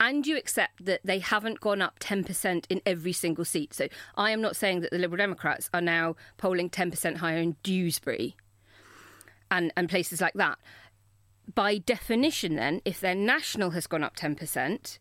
and 0.00 0.26
you 0.26 0.36
accept 0.36 0.84
that 0.84 1.00
they 1.04 1.18
haven't 1.18 1.60
gone 1.60 1.80
up 1.80 1.98
10% 1.98 2.64
in 2.68 2.80
every 2.84 3.12
single 3.12 3.44
seat. 3.44 3.72
So 3.74 3.88
I 4.16 4.30
am 4.30 4.40
not 4.40 4.56
saying 4.56 4.80
that 4.80 4.90
the 4.90 4.98
Liberal 4.98 5.18
Democrats 5.18 5.70
are 5.72 5.80
now 5.80 6.16
polling 6.36 6.70
10% 6.70 7.16
higher 7.16 7.38
in 7.38 7.56
Dewsbury 7.62 8.36
and, 9.50 9.72
and 9.76 9.88
places 9.88 10.20
like 10.20 10.34
that. 10.34 10.58
By 11.54 11.78
definition, 11.78 12.56
then, 12.56 12.80
if 12.84 13.00
their 13.00 13.14
national 13.14 13.70
has 13.70 13.86
gone 13.86 14.02
up 14.02 14.16
10%, 14.16 14.98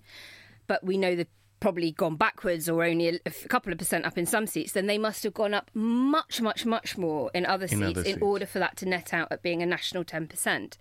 but 0.68 0.84
we 0.84 0.98
know 0.98 1.16
the 1.16 1.28
probably 1.64 1.94
gone 1.94 2.18
backwards 2.18 2.68
or 2.68 2.84
only 2.84 3.08
a, 3.08 3.20
a, 3.26 3.32
couple 3.48 3.72
of 3.72 3.80
percent 3.80 4.06
up 4.06 4.18
in 4.18 4.26
some 4.26 4.46
seats, 4.46 4.74
then 4.74 4.86
they 4.86 4.98
must 4.98 5.24
have 5.24 5.34
gone 5.34 5.54
up 5.54 5.72
much, 5.74 6.42
much, 6.42 6.66
much 6.66 6.98
more 6.98 7.32
in 7.34 7.46
other 7.46 7.64
in 7.64 7.70
seats 7.70 7.82
other 7.82 8.00
in 8.02 8.06
seats. 8.06 8.18
order 8.22 8.46
for 8.46 8.60
that 8.60 8.76
to 8.76 8.86
net 8.86 9.14
out 9.14 9.30
at 9.32 9.42
being 9.42 9.64
a 9.64 9.66
national 9.66 10.04
10% 10.04 10.78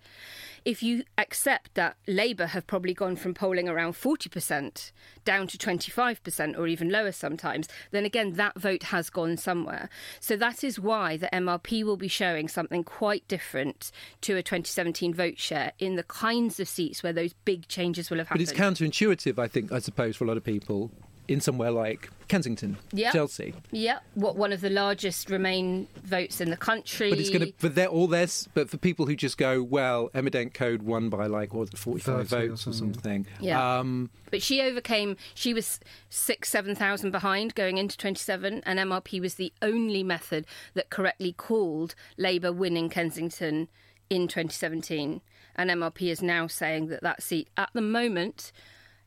if 0.65 0.81
you 0.81 1.03
accept 1.17 1.73
that 1.75 1.97
Labour 2.07 2.47
have 2.47 2.67
probably 2.67 2.93
gone 2.93 3.15
from 3.15 3.33
polling 3.33 3.67
around 3.67 3.93
40% 3.93 4.91
down 5.25 5.47
to 5.47 5.57
25% 5.57 6.57
or 6.57 6.67
even 6.67 6.89
lower 6.89 7.11
sometimes, 7.11 7.67
then 7.91 8.05
again, 8.05 8.33
that 8.33 8.59
vote 8.59 8.83
has 8.83 9.09
gone 9.09 9.37
somewhere. 9.37 9.89
So 10.19 10.35
that 10.37 10.63
is 10.63 10.79
why 10.79 11.17
the 11.17 11.29
MRP 11.33 11.83
will 11.83 11.97
be 11.97 12.07
showing 12.07 12.47
something 12.47 12.83
quite 12.83 13.27
different 13.27 13.91
to 14.21 14.35
a 14.35 14.43
2017 14.43 15.13
vote 15.13 15.39
share 15.39 15.73
in 15.79 15.95
the 15.95 16.03
kinds 16.03 16.59
of 16.59 16.67
seats 16.67 17.03
where 17.03 17.13
those 17.13 17.33
big 17.45 17.67
changes 17.67 18.09
will 18.09 18.17
have 18.17 18.27
happened. 18.27 18.45
But 18.45 18.51
it's 18.53 18.59
counterintuitive, 18.59 19.39
I 19.39 19.47
think, 19.47 19.71
I 19.71 19.79
suppose, 19.79 20.15
for 20.15 20.25
a 20.25 20.27
lot 20.27 20.37
of 20.37 20.43
people 20.43 20.91
in 21.27 21.39
somewhere 21.39 21.71
like 21.71 22.09
Kensington, 22.27 22.77
yep. 22.91 23.13
Chelsea. 23.13 23.53
Yeah, 23.71 23.99
what 24.15 24.35
one 24.35 24.51
of 24.51 24.61
the 24.61 24.69
largest 24.69 25.29
Remain 25.29 25.87
votes 26.03 26.41
in 26.41 26.49
the 26.49 26.57
country. 26.57 27.09
But 27.09 27.19
it's 27.19 27.29
going 27.29 27.47
to, 27.47 27.53
but 27.61 27.75
they're 27.75 27.87
all 27.87 28.07
this. 28.07 28.47
But 28.53 28.69
for 28.69 28.77
people 28.77 29.05
who 29.05 29.15
just 29.15 29.37
go, 29.37 29.61
well, 29.61 30.09
Emma 30.13 30.29
Dent 30.29 30.53
Coad 30.53 30.83
won 30.83 31.09
by 31.09 31.27
like 31.27 31.53
what 31.53 31.61
was 31.61 31.69
it, 31.69 31.77
forty-five 31.77 32.27
votes 32.27 32.67
or 32.67 32.73
something. 32.73 32.89
or 32.89 32.93
something. 32.93 33.25
Yeah. 33.39 33.79
Um, 33.79 34.09
but 34.31 34.41
she 34.41 34.61
overcame. 34.61 35.17
She 35.33 35.53
was 35.53 35.79
six, 36.09 36.49
seven 36.49 36.75
thousand 36.75 37.11
behind 37.11 37.55
going 37.55 37.77
into 37.77 37.97
twenty-seven, 37.97 38.63
and 38.65 38.79
MRP 38.79 39.21
was 39.21 39.35
the 39.35 39.53
only 39.61 40.03
method 40.03 40.45
that 40.73 40.89
correctly 40.89 41.33
called 41.33 41.95
Labour 42.17 42.51
winning 42.51 42.89
Kensington 42.89 43.67
in 44.09 44.27
2017. 44.27 45.21
And 45.55 45.69
MRP 45.69 46.11
is 46.11 46.21
now 46.21 46.47
saying 46.47 46.87
that 46.87 47.03
that 47.03 47.21
seat 47.21 47.49
at 47.57 47.69
the 47.73 47.81
moment 47.81 48.51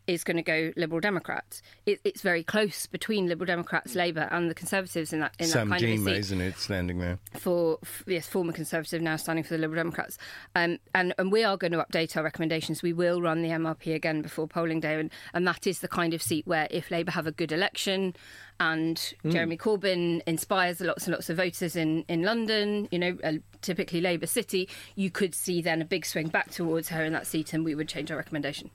is 0.07 0.25
going 0.25 0.37
to 0.37 0.43
go 0.43 0.73
Liberal 0.77 1.01
Democrats. 1.01 1.63
It, 1.85 2.01
it's 2.05 2.23
very 2.23 2.43
close 2.43 2.87
between 2.87 3.27
Liberal 3.27 3.47
Democrats, 3.47 3.95
Labour, 3.95 4.29
and 4.31 4.51
the 4.51 4.55
Conservatives 4.55 5.13
in 5.13 5.21
that 5.21 5.35
in 5.39 5.47
Sam 5.47 5.69
that 5.69 5.81
kind 5.81 5.93
Gyimah, 5.93 5.99
of 5.99 6.05
seat. 6.05 6.17
isn't 6.17 6.41
it, 6.41 6.59
standing 6.59 6.99
there? 6.99 7.19
For 7.35 7.79
yes, 8.07 8.29
former 8.29 8.53
Conservative 8.53 9.03
now 9.03 9.17
standing 9.17 9.45
for 9.45 9.55
the 9.55 9.59
Liberal 9.59 9.81
Democrats, 9.81 10.19
um, 10.55 10.79
and 10.95 11.15
and 11.19 11.33
we 11.33 11.45
are 11.45 11.57
going 11.57 11.73
to 11.73 11.85
update 11.85 12.17
our 12.17 12.23
recommendations. 12.23 12.83
We 12.83 12.93
will 12.93 13.21
run 13.21 13.43
the 13.43 13.51
MRP 13.51 13.95
again 13.95 14.23
before 14.23 14.47
polling 14.47 14.81
day, 14.81 14.99
and 15.01 15.11
and 15.35 15.47
that 15.47 15.67
is 15.67 15.81
the 15.81 15.89
kind 15.89 16.15
of 16.15 16.23
seat 16.23 16.47
where 16.47 16.69
if 16.71 16.91
Labour 16.91 17.13
have 17.13 17.27
a 17.27 17.33
good 17.33 17.53
election. 17.53 18.15
And 18.59 18.97
mm. 19.23 19.33
Jeremy 19.33 19.59
Corbyn 19.59 20.23
inspires 20.27 20.81
lots 20.81 21.05
and 21.05 21.13
lots 21.13 21.29
of 21.29 21.37
voters 21.37 21.77
in, 21.77 22.07
in 22.09 22.23
London, 22.23 22.89
you 22.91 22.99
know, 22.99 23.19
typically 23.61 24.01
Labour 24.01 24.27
City. 24.27 24.67
You 24.95 25.11
could 25.11 25.35
see 25.35 25.61
then 25.61 25.83
a 25.83 25.85
big 25.85 26.07
swing 26.07 26.29
back 26.29 26.51
towards 26.51 26.89
her 26.89 27.05
in 27.05 27.13
that 27.13 27.27
seat, 27.27 27.53
and 27.53 27.67
we 27.67 27.75
would 27.75 27.87
change 27.87 28.11
our 28.11 28.17
recommendation. 28.17 28.71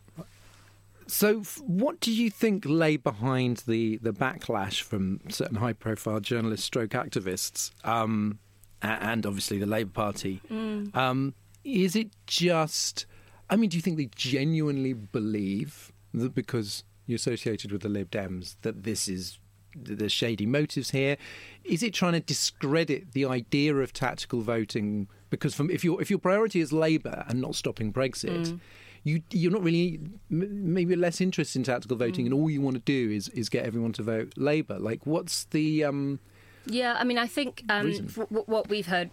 So, 1.12 1.41
what 1.68 1.99
do 1.99 2.09
you 2.09 2.30
think 2.30 2.64
lay 2.66 2.95
behind 2.95 3.64
the, 3.68 3.97
the 3.97 4.14
backlash 4.14 4.82
from 4.82 5.20
certain 5.28 5.57
high 5.57 5.74
profile 5.74 6.22
journalists, 6.22 6.66
stroke 6.66 6.91
activists, 6.91 7.72
um, 7.86 8.39
and 8.82 9.26
obviously 9.26 9.57
the 9.57 9.66
Labour 9.66 9.91
Party? 9.91 10.39
Mm. 10.49 10.95
Um, 10.95 11.34
is 11.66 11.97
it 11.97 12.12
just. 12.28 13.05
I 13.49 13.57
mean, 13.57 13.70
do 13.70 13.78
you 13.78 13.82
think 13.82 13.97
they 13.97 14.09
genuinely 14.16 14.93
believe 14.93 15.91
that 16.14 16.34
because 16.34 16.86
you're 17.05 17.18
associated 17.18 17.74
with 17.74 17.82
the 17.82 17.89
Lib 17.89 18.09
Dems 18.09 18.55
that 18.62 18.84
this 18.84 19.09
is 19.09 19.38
there's 19.76 20.14
shady 20.14 20.45
motives 20.45 20.91
here? 20.91 21.18
Is 21.66 21.84
it 21.84 21.93
trying 21.93 22.14
to 22.14 22.22
discredit 22.22 23.12
the 23.12 23.26
idea 23.26 23.76
of 23.76 23.91
tactical 23.91 24.39
voting? 24.39 25.09
Because 25.30 25.55
from, 25.55 25.70
if 25.72 25.84
your 25.84 26.01
if 26.01 26.09
your 26.09 26.20
priority 26.20 26.62
is 26.62 26.72
Labour 26.72 27.26
and 27.28 27.41
not 27.41 27.55
stopping 27.55 27.91
Brexit, 27.91 28.47
mm 28.47 28.59
you 29.04 29.22
you're 29.32 29.52
not 29.52 29.64
really 29.64 29.99
maybe 30.30 30.95
less 30.95 31.22
interested 31.22 31.60
in 31.60 31.64
tactical 31.64 31.97
voting, 31.97 32.26
mm. 32.26 32.28
and 32.28 32.34
all 32.34 32.49
you 32.49 32.62
want 32.62 32.76
to 32.76 32.82
do 32.82 33.12
is 33.12 33.30
is 33.30 33.49
get 33.49 33.66
everyone 33.66 33.93
to 33.93 34.04
vote 34.04 34.34
Labour. 34.38 34.80
Like, 34.80 35.06
what's 35.06 35.45
the 35.45 35.84
um, 35.84 36.20
yeah? 36.66 36.95
I 36.99 37.04
mean, 37.04 37.18
I 37.18 37.28
think 37.28 37.64
um, 37.70 37.91
what 38.30 38.70
we've 38.70 38.88
heard, 38.88 39.10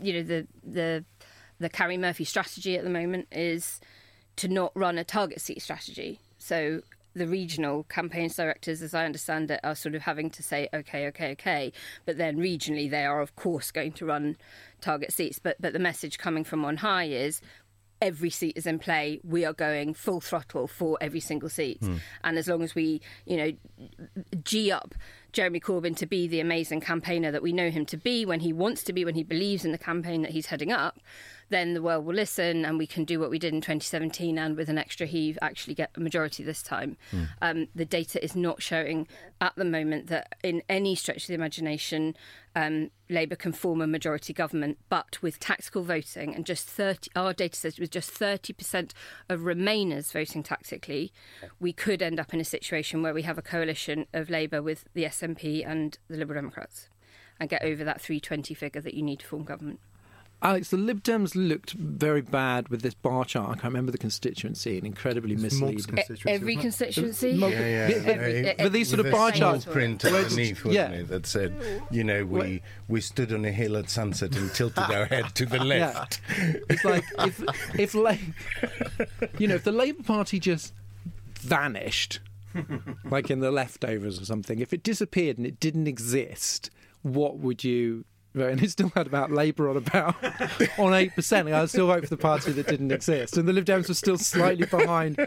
you 0.00 0.14
know, 0.14 0.22
the 0.22 0.46
the 0.64 1.04
the 1.58 1.68
Karie 1.68 1.98
Murphy 1.98 2.24
strategy 2.24 2.76
at 2.76 2.84
the 2.84 2.90
moment 2.90 3.28
is 3.32 3.80
to 4.36 4.48
not 4.48 4.72
run 4.74 4.98
a 4.98 5.04
target 5.04 5.40
seat 5.40 5.62
strategy. 5.62 6.20
So 6.38 6.82
the 7.14 7.26
regional 7.26 7.84
campaigns 7.84 8.36
directors, 8.36 8.82
as 8.82 8.92
I 8.92 9.06
understand 9.06 9.50
it, 9.50 9.60
are 9.64 9.74
sort 9.74 9.94
of 9.94 10.02
having 10.02 10.28
to 10.30 10.42
say, 10.42 10.68
okay, 10.74 11.06
okay, 11.08 11.32
okay. 11.32 11.72
But 12.04 12.18
then 12.18 12.36
regionally, 12.36 12.90
they 12.90 13.06
are, 13.06 13.22
of 13.22 13.34
course, 13.36 13.70
going 13.70 13.92
to 13.92 14.04
run 14.04 14.36
target 14.82 15.12
seats. 15.12 15.38
But, 15.38 15.56
but 15.58 15.72
the 15.72 15.78
message 15.78 16.18
coming 16.18 16.44
from 16.44 16.64
on 16.64 16.76
high 16.76 17.04
is 17.04 17.40
every 18.06 18.30
seat 18.30 18.56
is 18.56 18.66
in 18.66 18.78
play, 18.78 19.20
we 19.24 19.44
are 19.44 19.52
going 19.52 19.92
full 19.92 20.20
throttle 20.20 20.68
for 20.68 20.96
every 21.00 21.18
single 21.20 21.48
seat. 21.48 21.80
Mm. 21.80 22.00
And 22.22 22.38
as 22.38 22.46
long 22.46 22.62
as 22.62 22.74
we, 22.74 23.00
you 23.24 23.36
know, 23.36 23.52
g 24.44 24.70
up 24.70 24.94
Jeremy 25.32 25.58
Corbyn 25.60 25.96
to 25.96 26.06
be 26.06 26.28
the 26.28 26.40
amazing 26.40 26.80
campaigner 26.80 27.32
that 27.32 27.42
we 27.42 27.52
know 27.52 27.68
him 27.68 27.84
to 27.86 27.96
be 27.96 28.24
when 28.24 28.40
he 28.40 28.52
wants 28.52 28.84
to 28.84 28.92
be, 28.92 29.04
when 29.04 29.16
he 29.16 29.24
believes 29.24 29.64
in 29.64 29.72
the 29.72 29.78
campaign 29.78 30.22
that 30.22 30.30
he's 30.30 30.46
heading 30.46 30.70
up, 30.70 31.00
then 31.48 31.74
the 31.74 31.82
world 31.82 32.04
will 32.04 32.14
listen 32.14 32.64
and 32.64 32.78
we 32.78 32.86
can 32.86 33.04
do 33.04 33.20
what 33.20 33.30
we 33.30 33.38
did 33.38 33.54
in 33.54 33.60
2017 33.60 34.38
and 34.38 34.56
with 34.56 34.68
an 34.68 34.78
extra 34.78 35.06
heave 35.06 35.38
actually 35.40 35.74
get 35.74 35.90
a 35.96 36.00
majority 36.00 36.42
this 36.42 36.62
time. 36.62 36.96
Mm. 37.12 37.28
Um, 37.40 37.68
the 37.74 37.84
data 37.84 38.22
is 38.22 38.34
not 38.34 38.62
showing 38.62 39.06
at 39.40 39.54
the 39.56 39.64
moment 39.64 40.08
that 40.08 40.34
in 40.42 40.62
any 40.68 40.94
stretch 40.94 41.22
of 41.22 41.28
the 41.28 41.34
imagination, 41.34 42.16
um, 42.54 42.90
Labour 43.08 43.36
can 43.36 43.52
form 43.52 43.80
a 43.80 43.86
majority 43.86 44.32
government, 44.32 44.78
but 44.88 45.20
with 45.22 45.38
tactical 45.38 45.82
voting 45.82 46.34
and 46.34 46.44
just 46.44 46.68
30, 46.68 47.10
our 47.14 47.32
data 47.32 47.56
says 47.56 47.78
with 47.78 47.90
just 47.90 48.12
30% 48.12 48.92
of 49.28 49.40
Remainers 49.40 50.12
voting 50.12 50.42
tactically, 50.42 51.12
we 51.60 51.72
could 51.72 52.02
end 52.02 52.18
up 52.18 52.34
in 52.34 52.40
a 52.40 52.44
situation 52.44 53.02
where 53.02 53.14
we 53.14 53.22
have 53.22 53.38
a 53.38 53.42
coalition 53.42 54.06
of 54.12 54.30
Labour 54.30 54.62
with 54.62 54.86
the 54.94 55.04
SNP 55.04 55.66
and 55.66 55.98
the 56.08 56.16
Liberal 56.16 56.40
Democrats 56.40 56.88
and 57.38 57.50
get 57.50 57.62
over 57.62 57.84
that 57.84 58.00
320 58.00 58.54
figure 58.54 58.80
that 58.80 58.94
you 58.94 59.02
need 59.02 59.20
to 59.20 59.26
form 59.26 59.44
government. 59.44 59.80
Alex, 60.46 60.70
the 60.70 60.76
Lib 60.76 61.02
Dems 61.02 61.34
looked 61.34 61.72
very 61.72 62.20
bad 62.20 62.68
with 62.68 62.82
this 62.82 62.94
bar 62.94 63.24
chart. 63.24 63.48
I 63.48 63.52
can't 63.54 63.64
remember 63.64 63.90
the 63.90 63.98
constituency 63.98 64.78
and 64.78 64.86
incredibly 64.86 65.34
it's 65.34 65.42
misleading. 65.42 65.82
Constituency, 65.82 66.30
every 66.30 66.54
constituency? 66.54 67.30
Yeah, 67.30 67.48
yeah. 67.48 68.02
Every, 68.06 68.54
but 68.56 68.72
these 68.72 68.88
sort 68.88 69.04
of 69.04 69.10
bar 69.10 69.32
charts. 69.32 69.64
print 69.64 70.04
underneath, 70.04 70.64
wasn't 70.64 70.74
yeah. 70.74 71.00
it, 71.00 71.08
that 71.08 71.26
said, 71.26 71.82
you 71.90 72.04
know, 72.04 72.24
we, 72.24 72.62
we 72.86 73.00
stood 73.00 73.32
on 73.32 73.44
a 73.44 73.50
hill 73.50 73.76
at 73.76 73.90
sunset 73.90 74.36
and 74.36 74.54
tilted 74.54 74.84
our 74.84 75.06
head 75.06 75.34
to 75.34 75.46
the 75.46 75.58
left. 75.64 76.20
Yeah. 76.38 76.52
It's 76.70 76.84
like, 76.84 77.04
if, 77.18 77.42
if, 77.76 77.94
you 79.40 79.48
know, 79.48 79.56
if 79.56 79.64
the 79.64 79.72
Labour 79.72 80.04
Party 80.04 80.38
just 80.38 80.72
vanished, 81.40 82.20
like 83.10 83.32
in 83.32 83.40
the 83.40 83.50
leftovers 83.50 84.20
or 84.20 84.24
something, 84.24 84.60
if 84.60 84.72
it 84.72 84.84
disappeared 84.84 85.38
and 85.38 85.46
it 85.46 85.58
didn't 85.58 85.88
exist, 85.88 86.70
what 87.02 87.38
would 87.38 87.64
you 87.64 88.04
and 88.44 88.62
it 88.62 88.70
still 88.70 88.90
had 88.94 89.06
about 89.06 89.30
Labour 89.30 89.68
on 89.68 89.76
about 89.76 90.16
on 90.78 90.94
eight 90.94 91.14
percent. 91.14 91.48
I 91.48 91.64
still 91.66 91.86
vote 91.86 92.04
for 92.04 92.10
the 92.10 92.16
party 92.16 92.52
that 92.52 92.66
didn't 92.66 92.92
exist, 92.92 93.36
and 93.36 93.48
the 93.48 93.52
Lib 93.52 93.64
Dems 93.64 93.88
were 93.88 93.94
still 93.94 94.18
slightly 94.18 94.66
behind. 94.66 95.18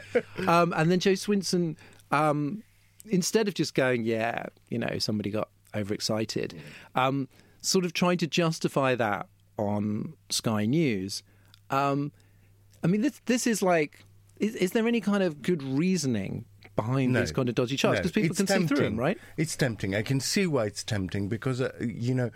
Um, 0.47 0.74
and 0.76 0.91
then 0.91 0.99
Jo 0.99 1.12
Swinson, 1.12 1.76
um, 2.12 2.64
instead 3.05 3.47
of 3.47 3.53
just 3.53 3.74
going, 3.74 4.03
"Yeah, 4.03 4.45
you 4.70 4.78
know, 4.78 4.97
somebody 4.99 5.32
got 5.32 5.49
overexcited," 5.76 6.60
um, 6.95 7.28
sort 7.62 7.86
of 7.86 7.93
trying 7.93 8.18
to 8.20 8.28
justify 8.28 8.95
that 8.95 9.28
on 9.57 10.14
Sky 10.30 10.66
News. 10.66 11.24
Um, 11.70 12.12
I 12.84 12.88
mean, 12.88 13.01
this 13.01 13.22
this 13.26 13.47
is 13.47 13.62
like, 13.62 14.05
is, 14.38 14.55
is 14.55 14.72
there 14.72 14.88
any 14.88 15.01
kind 15.01 15.24
of 15.24 15.41
good 15.41 15.62
reasoning 15.62 16.45
behind 16.76 17.14
no, 17.14 17.20
these 17.20 17.32
kind 17.32 17.49
of 17.49 17.55
dodgy 17.55 17.76
charts 17.76 17.99
because 17.99 18.16
no, 18.16 18.22
people 18.22 18.36
can 18.36 18.45
tempting. 18.45 18.68
see 18.68 18.76
through 18.76 18.86
them, 18.86 18.97
right? 18.97 19.18
It's 19.38 19.55
tempting. 19.55 19.95
I 19.95 20.01
can 20.01 20.20
see 20.20 20.47
why 20.47 20.66
it's 20.66 20.84
tempting 20.84 21.28
because 21.28 21.62
uh, 21.62 21.72
you 21.80 22.14
know 22.14 22.32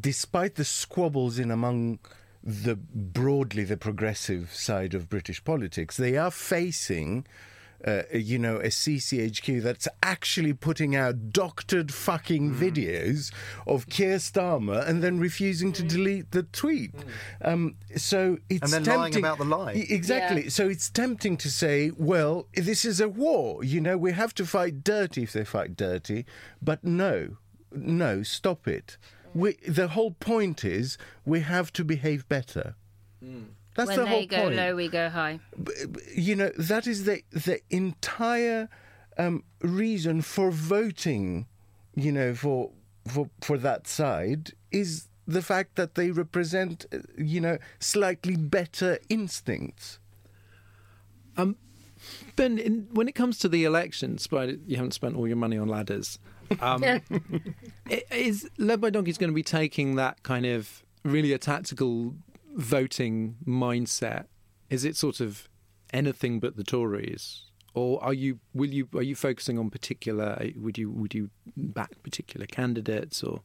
despite 0.00 0.56
the 0.56 0.64
squabbles 0.64 1.38
in 1.38 1.50
among 1.50 1.98
the 2.42 2.76
broadly 2.76 3.64
the 3.64 3.76
progressive 3.76 4.54
side 4.54 4.94
of 4.94 5.08
British 5.08 5.42
politics, 5.44 5.96
they 5.96 6.16
are 6.16 6.30
facing 6.30 7.26
uh, 7.84 8.02
you 8.12 8.38
know, 8.38 8.56
a 8.56 8.68
CCHQ 8.68 9.62
that's 9.62 9.86
actually 10.02 10.52
putting 10.52 10.96
out 10.96 11.30
doctored 11.30 11.94
fucking 11.94 12.54
Hmm. 12.54 12.60
videos 12.60 13.32
of 13.66 13.86
Keir 13.86 14.16
Starmer 14.16 14.86
and 14.86 15.02
then 15.02 15.20
refusing 15.20 15.72
to 15.74 15.82
delete 15.84 16.32
the 16.32 16.42
tweet. 16.42 16.92
Um, 17.40 17.76
so 17.96 18.38
it's. 18.50 18.72
And 18.72 18.84
then 18.84 18.98
lying 18.98 19.16
about 19.16 19.38
the 19.38 19.44
lie. 19.44 19.72
Exactly. 19.74 20.44
Yeah. 20.44 20.50
So 20.50 20.68
it's 20.68 20.90
tempting 20.90 21.36
to 21.36 21.50
say, 21.50 21.92
well, 21.96 22.48
this 22.54 22.84
is 22.84 23.00
a 23.00 23.08
war. 23.08 23.62
You 23.62 23.80
know, 23.80 23.96
we 23.96 24.12
have 24.12 24.34
to 24.34 24.44
fight 24.44 24.82
dirty 24.82 25.22
if 25.22 25.32
they 25.32 25.44
fight 25.44 25.76
dirty. 25.76 26.26
But 26.60 26.82
no, 26.82 27.36
no, 27.70 28.22
stop 28.24 28.66
it. 28.66 28.96
We, 29.34 29.52
the 29.66 29.88
whole 29.88 30.12
point 30.12 30.64
is 30.64 30.98
we 31.24 31.40
have 31.40 31.72
to 31.74 31.84
behave 31.84 32.28
better. 32.28 32.74
That's 33.74 33.88
when 33.88 33.98
the 33.98 34.04
they 34.04 34.10
whole 34.10 34.26
go 34.26 34.42
point 34.42 34.56
low, 34.56 34.74
we 34.76 34.88
go 34.88 35.08
high. 35.08 35.40
you 36.14 36.34
know 36.34 36.50
that 36.58 36.86
is 36.86 37.04
the 37.04 37.22
the 37.30 37.60
entire 37.70 38.68
um, 39.18 39.44
reason 39.62 40.22
for 40.22 40.50
voting 40.50 41.46
you 41.94 42.10
know 42.12 42.34
for 42.34 42.70
for 43.06 43.30
for 43.40 43.56
that 43.58 43.86
side 43.86 44.52
is 44.72 45.08
the 45.26 45.42
fact 45.42 45.76
that 45.76 45.94
they 45.94 46.10
represent 46.10 46.86
uh, 46.92 46.98
you 47.16 47.40
know 47.40 47.58
slightly 47.78 48.36
better 48.36 48.98
instincts 49.08 49.98
Um, 51.36 51.56
Ben, 52.36 52.58
in, 52.58 52.88
when 52.92 53.08
it 53.08 53.14
comes 53.14 53.38
to 53.40 53.48
the 53.48 53.64
elections, 53.64 54.26
but 54.28 54.48
you 54.66 54.76
haven't 54.76 54.94
spent 54.94 55.16
all 55.16 55.26
your 55.28 55.36
money 55.36 55.58
on 55.58 55.68
ladders. 55.68 56.18
Um, 56.60 56.84
is 58.10 58.48
Led 58.58 58.80
by 58.80 58.90
Donkeys 58.90 59.18
going 59.18 59.30
to 59.30 59.34
be 59.34 59.42
taking 59.42 59.96
that 59.96 60.22
kind 60.22 60.46
of 60.46 60.82
really 61.04 61.32
a 61.32 61.38
tactical 61.38 62.14
voting 62.54 63.36
mindset? 63.46 64.26
Is 64.70 64.84
it 64.84 64.96
sort 64.96 65.20
of 65.20 65.48
anything 65.92 66.40
but 66.40 66.56
the 66.56 66.64
Tories, 66.64 67.42
or 67.74 68.02
are 68.02 68.14
you 68.14 68.38
will 68.54 68.70
you 68.70 68.88
are 68.94 69.02
you 69.02 69.14
focusing 69.14 69.58
on 69.58 69.70
particular? 69.70 70.50
Would 70.56 70.78
you 70.78 70.90
would 70.90 71.14
you 71.14 71.30
back 71.56 72.02
particular 72.02 72.46
candidates 72.46 73.22
or? 73.22 73.42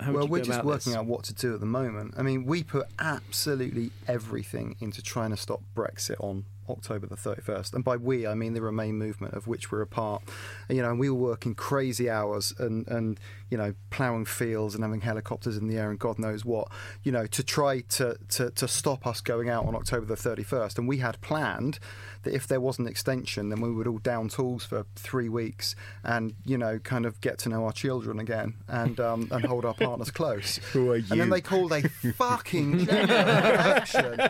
How 0.00 0.10
well, 0.10 0.26
we're 0.26 0.42
just 0.42 0.64
working 0.64 0.90
this? 0.90 0.98
out 0.98 1.06
what 1.06 1.22
to 1.24 1.32
do 1.32 1.54
at 1.54 1.60
the 1.60 1.66
moment. 1.66 2.14
I 2.18 2.22
mean, 2.22 2.46
we 2.46 2.64
put 2.64 2.88
absolutely 2.98 3.92
everything 4.08 4.74
into 4.80 5.00
trying 5.00 5.30
to 5.30 5.36
stop 5.36 5.62
Brexit 5.76 6.16
on 6.18 6.46
October 6.68 7.06
the 7.06 7.16
31st. 7.16 7.74
And 7.74 7.84
by 7.84 7.96
we, 7.96 8.26
I 8.26 8.34
mean 8.34 8.54
the 8.54 8.62
Remain 8.62 8.96
movement, 8.96 9.34
of 9.34 9.46
which 9.46 9.70
we're 9.70 9.82
a 9.82 9.86
part. 9.86 10.22
You 10.68 10.82
know, 10.82 10.90
and 10.90 10.98
we 10.98 11.10
were 11.10 11.18
working 11.18 11.54
crazy 11.54 12.08
hours 12.08 12.54
and, 12.58 12.86
and, 12.88 13.18
you 13.54 13.58
know, 13.58 13.72
ploughing 13.90 14.24
fields 14.24 14.74
and 14.74 14.82
having 14.82 15.00
helicopters 15.00 15.56
in 15.56 15.68
the 15.68 15.76
air 15.76 15.88
and 15.88 15.96
God 15.96 16.18
knows 16.18 16.44
what, 16.44 16.66
you 17.04 17.12
know, 17.12 17.24
to 17.28 17.40
try 17.44 17.82
to, 17.82 18.16
to, 18.30 18.50
to 18.50 18.66
stop 18.66 19.06
us 19.06 19.20
going 19.20 19.48
out 19.48 19.64
on 19.64 19.76
October 19.76 20.06
the 20.06 20.16
31st. 20.16 20.76
And 20.76 20.88
we 20.88 20.98
had 20.98 21.20
planned 21.20 21.78
that 22.24 22.34
if 22.34 22.48
there 22.48 22.60
was 22.60 22.80
an 22.80 22.88
extension, 22.88 23.50
then 23.50 23.60
we 23.60 23.70
would 23.70 23.86
all 23.86 23.98
down 23.98 24.28
tools 24.28 24.64
for 24.64 24.86
three 24.96 25.28
weeks 25.28 25.76
and, 26.02 26.34
you 26.44 26.58
know, 26.58 26.80
kind 26.80 27.06
of 27.06 27.20
get 27.20 27.38
to 27.38 27.48
know 27.48 27.64
our 27.64 27.72
children 27.72 28.18
again 28.18 28.54
and, 28.66 28.98
um, 28.98 29.28
and 29.30 29.44
hold 29.44 29.64
our 29.64 29.74
partners 29.74 30.10
close. 30.10 30.56
Who 30.72 30.90
are 30.90 30.96
you? 30.96 31.06
And 31.12 31.20
then 31.20 31.30
they 31.30 31.40
called 31.40 31.70
a 31.70 31.88
fucking 31.88 32.80
election. 32.88 34.20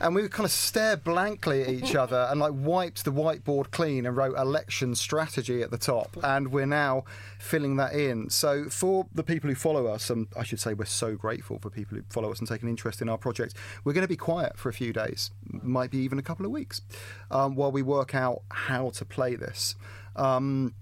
And 0.00 0.14
we 0.14 0.22
would 0.22 0.30
kind 0.30 0.44
of 0.44 0.52
stare 0.52 0.96
blankly 0.96 1.62
at 1.62 1.70
each 1.70 1.96
other 1.96 2.28
and 2.30 2.38
like 2.38 2.52
wiped 2.54 3.04
the 3.04 3.12
whiteboard 3.12 3.72
clean 3.72 4.06
and 4.06 4.16
wrote 4.16 4.36
election 4.36 4.94
strategy 4.94 5.62
at 5.62 5.72
the 5.72 5.78
top. 5.78 6.16
And 6.22 6.52
we're 6.52 6.64
now 6.64 7.06
filling 7.38 7.76
that 7.76 7.94
in. 7.94 8.28
So 8.30 8.68
for 8.68 9.06
the 9.14 9.22
people 9.22 9.48
who 9.48 9.54
follow 9.54 9.86
us, 9.86 10.10
and 10.10 10.26
I 10.36 10.42
should 10.42 10.60
say 10.60 10.74
we're 10.74 10.84
so 10.84 11.14
grateful 11.14 11.58
for 11.58 11.70
people 11.70 11.96
who 11.96 12.04
follow 12.10 12.30
us 12.30 12.40
and 12.40 12.48
take 12.48 12.62
an 12.62 12.68
interest 12.68 13.00
in 13.00 13.08
our 13.08 13.18
project, 13.18 13.54
we're 13.84 13.92
going 13.92 14.02
to 14.02 14.08
be 14.08 14.16
quiet 14.16 14.58
for 14.58 14.68
a 14.68 14.72
few 14.72 14.92
days, 14.92 15.30
might 15.44 15.90
be 15.90 15.98
even 15.98 16.18
a 16.18 16.22
couple 16.22 16.44
of 16.44 16.52
weeks, 16.52 16.82
um, 17.30 17.54
while 17.54 17.72
we 17.72 17.82
work 17.82 18.14
out 18.14 18.42
how 18.50 18.90
to 18.90 19.04
play 19.04 19.36
this. 19.36 19.76
Um, 20.16 20.74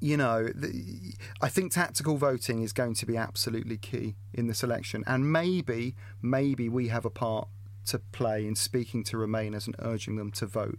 you 0.00 0.16
know, 0.16 0.48
the, 0.54 1.12
I 1.42 1.50
think 1.50 1.72
tactical 1.72 2.16
voting 2.16 2.62
is 2.62 2.72
going 2.72 2.94
to 2.94 3.06
be 3.06 3.18
absolutely 3.18 3.76
key 3.76 4.16
in 4.32 4.46
this 4.46 4.62
election, 4.62 5.04
and 5.06 5.30
maybe, 5.30 5.94
maybe 6.22 6.68
we 6.68 6.88
have 6.88 7.04
a 7.04 7.10
part 7.10 7.48
to 7.86 7.98
play 7.98 8.46
in 8.46 8.54
speaking 8.54 9.04
to 9.04 9.16
Remainers 9.16 9.66
and 9.66 9.76
urging 9.80 10.16
them 10.16 10.30
to 10.32 10.46
vote 10.46 10.78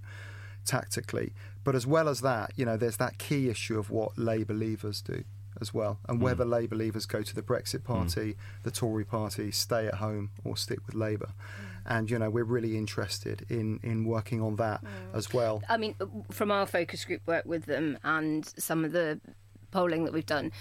tactically. 0.65 1.34
But 1.64 1.76
as 1.76 1.86
well 1.86 2.09
as 2.09 2.22
that, 2.22 2.51
you 2.55 2.66
know, 2.66 2.78
there's 2.78 2.97
that 2.97 3.18
key 3.18 3.49
issue 3.49 3.78
of 3.78 3.89
what 3.91 4.18
Labour 4.18 4.53
leavers 4.53 5.03
do 5.03 5.24
as 5.59 5.74
well, 5.74 5.99
and 6.07 6.20
mm. 6.20 6.24
whether 6.24 6.45
Labour 6.45 6.76
leavers 6.76 7.07
go 7.07 7.22
to 7.22 7.36
the 7.36 7.41
Brexit 7.41 7.80
mm. 7.80 7.86
Party, 7.86 8.36
the 8.64 8.72
Tory 8.72 9.05
Party, 9.05 9.51
stay 9.51 9.88
at 9.88 9.95
home, 9.95 10.32
or 10.43 10.57
stick 10.57 10.80
with 10.86 10.95
Labour. 10.95 11.30
Mm. 11.30 11.66
And 11.86 12.12
you 12.12 12.20
know, 12.20 12.30
we're 12.30 12.43
really 12.43 12.78
interested 12.78 13.45
in 13.49 13.80
in 13.84 14.05
working 14.05 14.41
on 14.41 14.55
that 14.57 14.82
as 15.14 15.34
well. 15.34 15.62
I 15.70 15.78
mean, 15.78 15.95
uh, 15.99 16.05
from 16.32 16.51
our 16.51 16.66
focus 16.66 17.05
group 17.05 17.22
work 17.26 17.45
with 17.45 17.66
them 17.66 17.97
and 18.03 18.51
some 18.57 18.86
of 18.86 18.91
the 18.91 19.20
polling 19.72 20.03
that 20.05 20.14
we've 20.14 20.26
done, 20.26 20.51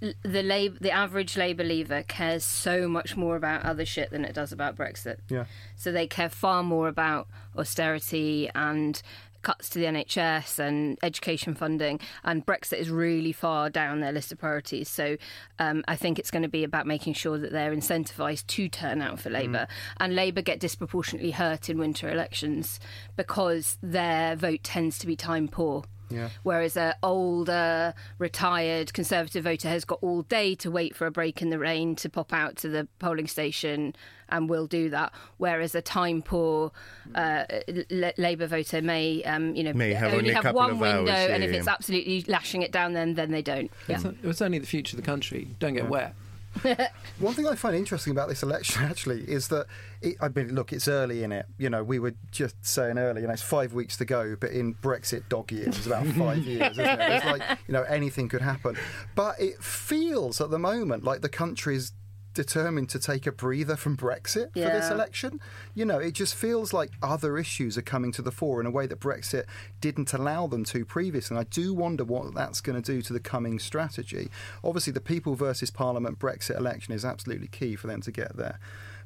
the 0.00 0.42
Labour, 0.42 0.78
the 0.80 0.90
average 0.90 1.36
Labour 1.36 1.64
leaver 1.64 2.02
cares 2.02 2.44
so 2.44 2.88
much 2.88 3.16
more 3.16 3.36
about 3.36 3.64
other 3.64 3.84
shit 3.84 4.10
than 4.10 4.24
it 4.24 4.34
does 4.34 4.52
about 4.52 4.76
Brexit. 4.76 5.18
Yeah. 5.28 5.44
So 5.76 5.92
they 5.92 6.06
care 6.06 6.30
far 6.30 6.62
more 6.62 6.88
about 6.88 7.28
austerity 7.56 8.50
and 8.54 9.00
cuts 9.42 9.68
to 9.70 9.78
the 9.78 9.86
NHS 9.86 10.58
and 10.58 10.98
education 11.02 11.54
funding, 11.54 12.00
and 12.24 12.44
Brexit 12.44 12.78
is 12.78 12.90
really 12.90 13.32
far 13.32 13.70
down 13.70 14.00
their 14.00 14.12
list 14.12 14.32
of 14.32 14.38
priorities. 14.38 14.88
So 14.88 15.16
um, 15.58 15.84
I 15.88 15.96
think 15.96 16.18
it's 16.18 16.30
going 16.30 16.42
to 16.42 16.48
be 16.48 16.64
about 16.64 16.86
making 16.86 17.14
sure 17.14 17.38
that 17.38 17.52
they're 17.52 17.74
incentivised 17.74 18.46
to 18.46 18.68
turn 18.68 19.00
out 19.02 19.20
for 19.20 19.30
Labour, 19.30 19.66
and 19.98 20.14
Labour 20.14 20.42
get 20.42 20.60
disproportionately 20.60 21.30
hurt 21.30 21.68
in 21.68 21.78
winter 21.78 22.10
elections 22.10 22.80
because 23.16 23.78
their 23.82 24.36
vote 24.36 24.62
tends 24.62 24.98
to 24.98 25.06
be 25.06 25.16
time 25.16 25.48
poor. 25.48 25.84
Yeah. 26.10 26.30
Whereas 26.42 26.76
an 26.76 26.94
older, 27.02 27.94
retired 28.18 28.92
Conservative 28.92 29.44
voter 29.44 29.68
has 29.68 29.84
got 29.84 29.98
all 30.02 30.22
day 30.22 30.54
to 30.56 30.70
wait 30.70 30.94
for 30.96 31.06
a 31.06 31.10
break 31.10 31.40
in 31.40 31.50
the 31.50 31.58
rain 31.58 31.94
to 31.96 32.08
pop 32.08 32.32
out 32.32 32.56
to 32.56 32.68
the 32.68 32.88
polling 32.98 33.26
station 33.26 33.94
and 34.28 34.48
will 34.48 34.66
do 34.66 34.90
that. 34.90 35.12
Whereas 35.38 35.74
a 35.74 35.82
time 35.82 36.22
poor 36.22 36.72
uh, 37.14 37.44
L- 37.90 38.12
Labour 38.16 38.46
voter 38.46 38.82
may, 38.82 39.22
um, 39.24 39.54
you 39.54 39.64
know, 39.64 39.72
May 39.72 39.92
have 39.92 40.12
only 40.12 40.30
a 40.30 40.42
have 40.42 40.54
one 40.54 40.78
window, 40.78 41.10
hours, 41.12 41.30
and 41.30 41.42
yeah, 41.42 41.48
if 41.48 41.54
it's 41.54 41.68
absolutely 41.68 42.24
lashing 42.28 42.62
it 42.62 42.72
down, 42.72 42.92
then 42.92 43.14
then 43.14 43.30
they 43.30 43.42
don't. 43.42 43.70
Yeah. 43.88 43.96
It's, 44.04 44.24
it's 44.24 44.42
only 44.42 44.58
the 44.58 44.66
future 44.66 44.96
of 44.96 45.02
the 45.02 45.06
country. 45.06 45.48
Don't 45.58 45.74
get 45.74 45.88
wet. 45.88 46.14
One 47.18 47.34
thing 47.34 47.46
I 47.46 47.54
find 47.54 47.76
interesting 47.76 48.10
about 48.10 48.28
this 48.28 48.42
election 48.42 48.82
actually 48.84 49.22
is 49.22 49.48
that 49.48 49.66
it, 50.02 50.16
I 50.20 50.28
mean, 50.28 50.54
look, 50.54 50.72
it's 50.72 50.88
early 50.88 51.22
in 51.22 51.32
it. 51.32 51.46
You 51.58 51.70
know, 51.70 51.82
we 51.84 51.98
were 51.98 52.14
just 52.30 52.56
saying 52.64 52.98
earlier, 52.98 53.22
you 53.22 53.26
know, 53.28 53.32
it's 53.32 53.42
five 53.42 53.72
weeks 53.72 53.96
to 53.98 54.04
go, 54.04 54.36
but 54.38 54.50
in 54.50 54.74
Brexit 54.74 55.28
dog 55.28 55.52
years, 55.52 55.78
it's 55.78 55.86
about 55.86 56.06
five 56.06 56.38
years, 56.38 56.72
isn't 56.72 56.84
it? 56.84 57.12
It's 57.12 57.24
like 57.38 57.42
you 57.66 57.72
know, 57.72 57.82
anything 57.82 58.28
could 58.28 58.42
happen. 58.42 58.76
But 59.14 59.40
it 59.40 59.62
feels 59.62 60.40
at 60.40 60.50
the 60.50 60.58
moment 60.58 61.04
like 61.04 61.20
the 61.22 61.28
country's 61.28 61.92
determined 62.34 62.88
to 62.90 62.98
take 62.98 63.26
a 63.26 63.32
breather 63.32 63.76
from 63.76 63.96
Brexit 63.96 64.52
for 64.52 64.60
this 64.60 64.90
election. 64.90 65.40
You 65.74 65.84
know, 65.84 65.98
it 65.98 66.12
just 66.12 66.34
feels 66.34 66.72
like 66.72 66.90
other 67.02 67.38
issues 67.38 67.76
are 67.76 67.82
coming 67.82 68.12
to 68.12 68.22
the 68.22 68.30
fore 68.30 68.60
in 68.60 68.66
a 68.66 68.70
way 68.70 68.86
that 68.86 69.00
Brexit 69.00 69.44
didn't 69.80 70.12
allow 70.12 70.46
them 70.46 70.64
to 70.66 70.84
previously. 70.84 71.36
And 71.36 71.46
I 71.46 71.48
do 71.50 71.74
wonder 71.74 72.04
what 72.04 72.34
that's 72.34 72.60
going 72.60 72.80
to 72.80 72.92
do 72.92 73.02
to 73.02 73.12
the 73.12 73.20
coming 73.20 73.58
strategy. 73.58 74.30
Obviously, 74.62 74.92
the 74.92 75.00
people 75.00 75.34
versus 75.34 75.70
Parliament 75.70 76.18
Brexit 76.18 76.56
election 76.56 76.94
is 76.94 77.04
absolutely 77.04 77.48
key 77.48 77.76
for 77.76 77.86
them 77.86 78.00
to 78.02 78.10
get 78.10 78.36
there 78.36 78.58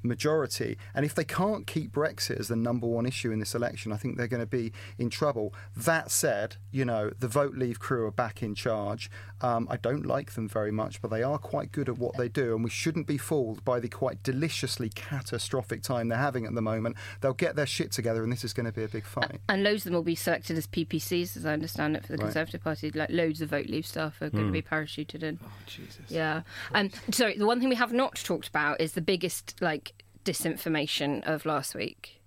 majority. 0.05 0.77
And 0.95 1.05
if 1.05 1.15
they 1.15 1.25
can't 1.25 1.67
keep 1.67 1.93
Brexit 1.93 2.39
as 2.39 2.49
the 2.49 2.57
number 2.57 2.87
one 2.87 3.07
issue 3.07 3.31
in 3.33 3.39
this 3.39 3.55
election, 3.55 3.93
I 3.93 3.97
think 3.97 4.17
they're 4.17 4.29
going 4.29 4.43
to 4.43 4.47
be 4.47 4.73
in 4.99 5.11
trouble. 5.11 5.55
That 5.77 6.11
said, 6.11 6.57
you 6.71 6.85
know, 6.85 7.11
the 7.19 7.29
Vote 7.29 7.55
Leave 7.55 7.79
crew 7.81 8.07
are 8.07 8.11
back 8.13 8.43
in 8.43 8.55
charge. 8.55 9.11
Um, 9.41 9.67
I 9.71 9.77
don't 9.77 10.07
like 10.07 10.33
them 10.33 10.49
very 10.49 10.71
much, 10.73 11.03
but 11.03 11.11
they 11.11 11.23
are 11.23 11.39
quite 11.39 11.73
good 11.73 11.89
at 11.89 11.99
what 11.99 12.17
they 12.17 12.29
do, 12.29 12.55
and 12.55 12.65
we 12.65 12.71
shouldn't 12.71 13.07
be 13.07 13.19
fooled 13.19 13.65
by 13.65 13.81
the 13.81 13.89
quite 13.89 14.23
deliciously 14.23 14.89
catastrophic 14.89 15.83
time 15.83 16.09
they're 16.09 16.19
having 16.19 16.47
at 16.47 16.55
the 16.55 16.63
moment. 16.63 16.97
They'll 17.21 17.33
get 17.33 17.57
their 17.57 17.67
shit 17.67 17.93
together, 17.93 18.23
and 18.23 18.33
this 18.33 18.45
is 18.45 18.53
going 18.53 18.67
to 18.67 18.73
be 18.73 18.85
a 18.85 18.89
big 18.89 19.05
fight. 19.05 19.41
And 19.49 19.63
loads 19.63 19.83
of 19.83 19.85
them 19.85 19.95
will 19.95 20.03
be 20.03 20.15
selected 20.15 20.57
as 20.57 20.67
PPCs, 20.67 21.37
as 21.37 21.47
I 21.47 21.53
understand 21.53 21.97
it, 21.97 22.05
for 22.07 22.13
the 22.13 22.19
Right. 22.19 22.27
Conservative 22.27 22.63
Party. 22.63 22.91
Like 22.91 23.11
loads 23.11 23.41
of 23.41 23.51
vote 23.51 23.67
leave 23.67 23.87
staff 23.87 24.21
are 24.23 24.31
going 24.31 24.47
to 24.47 24.53
be 24.53 24.63
parachuted 24.63 25.23
in. 25.23 25.39
Oh, 25.45 25.49
Jesus. 25.67 25.99
Yeah. 26.09 26.43
And 26.75 26.93
sorry, 27.11 27.37
the 27.37 27.47
one 27.47 27.61
thing 27.61 27.69
we 27.69 27.75
have 27.75 27.93
not 27.93 28.17
talked 28.17 28.49
about 28.49 28.81
is 28.81 28.93
the 28.93 29.01
biggest 29.01 29.55
like 29.61 29.94
disinformation 30.25 31.23
of 31.27 31.47
last 31.47 31.75
week. 31.75 32.21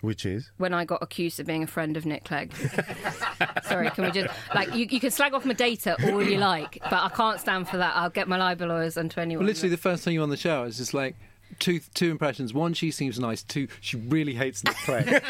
Which 0.00 0.24
is? 0.24 0.52
When 0.58 0.72
I 0.72 0.84
got 0.84 1.02
accused 1.02 1.40
of 1.40 1.46
being 1.46 1.64
a 1.64 1.66
friend 1.66 1.96
of 1.96 2.06
Nick 2.06 2.24
Clegg. 2.24 2.54
Sorry, 3.64 3.90
can 3.90 4.04
we 4.04 4.10
just 4.12 4.32
like 4.54 4.72
you, 4.74 4.86
you 4.88 5.00
can 5.00 5.10
slag 5.10 5.34
off 5.34 5.44
my 5.44 5.54
data 5.54 5.96
all 6.12 6.22
you 6.22 6.38
like, 6.38 6.78
but 6.82 6.92
I 6.92 7.08
can't 7.08 7.40
stand 7.40 7.68
for 7.68 7.78
that. 7.78 7.96
I'll 7.96 8.10
get 8.10 8.28
my 8.28 8.38
libel 8.38 8.68
lawyers 8.68 8.96
onto 8.96 9.20
anyone. 9.20 9.44
Well, 9.44 9.48
literally, 9.48 9.70
the 9.70 9.76
first 9.76 10.04
time 10.04 10.14
you 10.14 10.20
were 10.20 10.24
on 10.24 10.30
the 10.30 10.36
show, 10.36 10.62
I 10.62 10.64
was 10.64 10.76
just 10.76 10.94
like, 10.94 11.16
two 11.58 11.80
two 11.94 12.10
impressions. 12.10 12.52
One, 12.54 12.74
she 12.74 12.90
seems 12.90 13.18
nice. 13.18 13.42
Two, 13.42 13.68
she 13.80 13.96
really 13.96 14.34
hates 14.34 14.62
Nick 14.64 14.76
Clegg. 14.84 15.04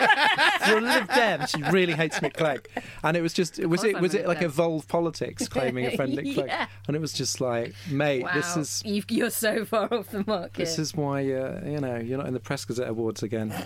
For 0.64 0.79
a 0.79 0.81
Lib 0.81 1.09
Dem, 1.09 1.47
she 1.47 1.62
really 1.64 1.95
hates 1.95 2.20
Nick 2.20 2.35
Clegg. 2.35 2.68
And 3.03 3.16
it 3.16 3.20
was 3.20 3.33
just, 3.33 3.59
was 3.64 3.85
it 3.85 3.97
I'm 3.97 4.03
was 4.03 4.14
it 4.14 4.26
like 4.26 4.41
Dem. 4.41 4.51
evolved 4.51 4.89
politics 4.89 5.49
claiming 5.55 5.87
a 5.87 5.97
friend 5.97 6.14
Nick 6.14 6.35
Clegg? 6.35 6.49
Yeah. 6.49 6.66
And 6.87 6.97
it 6.97 7.01
was 7.01 7.12
just 7.12 7.41
like, 7.41 7.74
mate, 7.91 8.22
wow, 8.24 8.35
this 8.35 8.57
is 8.57 8.83
you 8.85 9.03
you're 9.09 9.31
so 9.31 9.64
far 9.64 9.93
off 9.93 10.11
the 10.11 10.24
mark. 10.26 10.55
this 10.55 10.79
is 10.79 10.95
why 10.95 11.20
uh, 11.33 11.61
you 11.64 11.81
know 11.81 11.97
you're 11.97 12.18
not 12.18 12.26
in 12.26 12.35
the 12.35 12.41
Press 12.41 12.64
Gazette 12.64 12.89
Awards 12.89 13.22
again. 13.22 13.55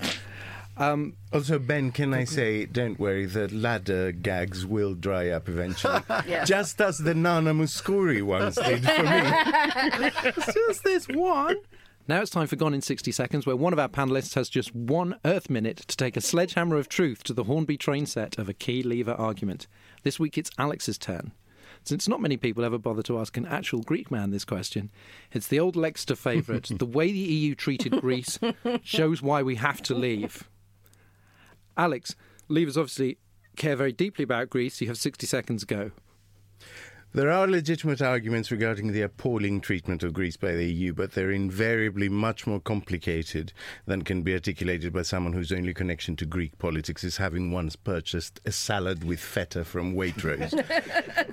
Um, 0.74 1.16
Also, 1.34 1.58
Ben, 1.58 1.92
can 1.92 2.14
I 2.14 2.24
say, 2.24 2.64
don't 2.64 2.98
worry, 2.98 3.26
the 3.26 3.46
ladder 3.54 4.10
gags 4.10 4.64
will 4.64 4.94
dry 4.94 5.28
up 5.28 5.46
eventually. 5.46 6.00
Yeah. 6.26 6.44
Just 6.46 6.80
as 6.80 6.96
the 6.96 7.12
Nana 7.14 7.52
Mouskouri 7.52 8.22
ones 8.22 8.54
did 8.54 8.82
for 8.82 9.02
me. 9.02 10.30
it's 10.30 10.54
just 10.54 10.82
this 10.82 11.08
one. 11.08 11.56
Now 12.08 12.20
it's 12.20 12.32
time 12.32 12.48
for 12.48 12.56
Gone 12.56 12.74
in 12.74 12.82
60 12.82 13.12
Seconds, 13.12 13.46
where 13.46 13.54
one 13.54 13.72
of 13.72 13.78
our 13.78 13.88
panellists 13.88 14.34
has 14.34 14.48
just 14.48 14.74
one 14.74 15.20
Earth 15.24 15.48
minute 15.48 15.76
to 15.86 15.96
take 15.96 16.16
a 16.16 16.20
sledgehammer 16.20 16.76
of 16.76 16.88
truth 16.88 17.22
to 17.24 17.32
the 17.32 17.44
Hornby 17.44 17.76
train 17.76 18.06
set 18.06 18.38
of 18.38 18.48
a 18.48 18.52
key 18.52 18.82
lever 18.82 19.12
argument. 19.12 19.68
This 20.02 20.18
week 20.18 20.36
it's 20.36 20.50
Alex's 20.58 20.98
turn. 20.98 21.30
Since 21.84 22.08
not 22.08 22.20
many 22.20 22.36
people 22.36 22.64
ever 22.64 22.76
bother 22.76 23.02
to 23.04 23.20
ask 23.20 23.36
an 23.36 23.46
actual 23.46 23.82
Greek 23.82 24.10
man 24.10 24.30
this 24.30 24.44
question, 24.44 24.90
it's 25.30 25.46
the 25.46 25.60
old 25.60 25.76
Lexiter 25.76 26.16
favourite. 26.16 26.70
the 26.78 26.84
way 26.84 27.12
the 27.12 27.18
EU 27.18 27.54
treated 27.54 28.00
Greece 28.00 28.36
shows 28.82 29.22
why 29.22 29.44
we 29.44 29.54
have 29.54 29.80
to 29.82 29.94
leave. 29.94 30.48
Alex, 31.76 32.16
leavers 32.50 32.76
obviously 32.76 33.18
care 33.54 33.76
very 33.76 33.92
deeply 33.92 34.24
about 34.24 34.50
Greece. 34.50 34.80
You 34.80 34.88
have 34.88 34.98
60 34.98 35.24
seconds 35.24 35.62
to 35.62 35.66
go. 35.66 35.90
There 37.14 37.30
are 37.30 37.46
legitimate 37.46 38.00
arguments 38.00 38.50
regarding 38.50 38.92
the 38.92 39.02
appalling 39.02 39.60
treatment 39.60 40.02
of 40.02 40.14
Greece 40.14 40.38
by 40.38 40.52
the 40.52 40.64
EU, 40.64 40.94
but 40.94 41.12
they're 41.12 41.30
invariably 41.30 42.08
much 42.08 42.46
more 42.46 42.58
complicated 42.58 43.52
than 43.84 44.00
can 44.00 44.22
be 44.22 44.32
articulated 44.32 44.94
by 44.94 45.02
someone 45.02 45.34
whose 45.34 45.52
only 45.52 45.74
connection 45.74 46.16
to 46.16 46.24
Greek 46.24 46.56
politics 46.56 47.04
is 47.04 47.18
having 47.18 47.50
once 47.50 47.76
purchased 47.76 48.40
a 48.46 48.50
salad 48.50 49.04
with 49.04 49.20
feta 49.20 49.62
from 49.62 49.94
Waitrose. 49.94 50.54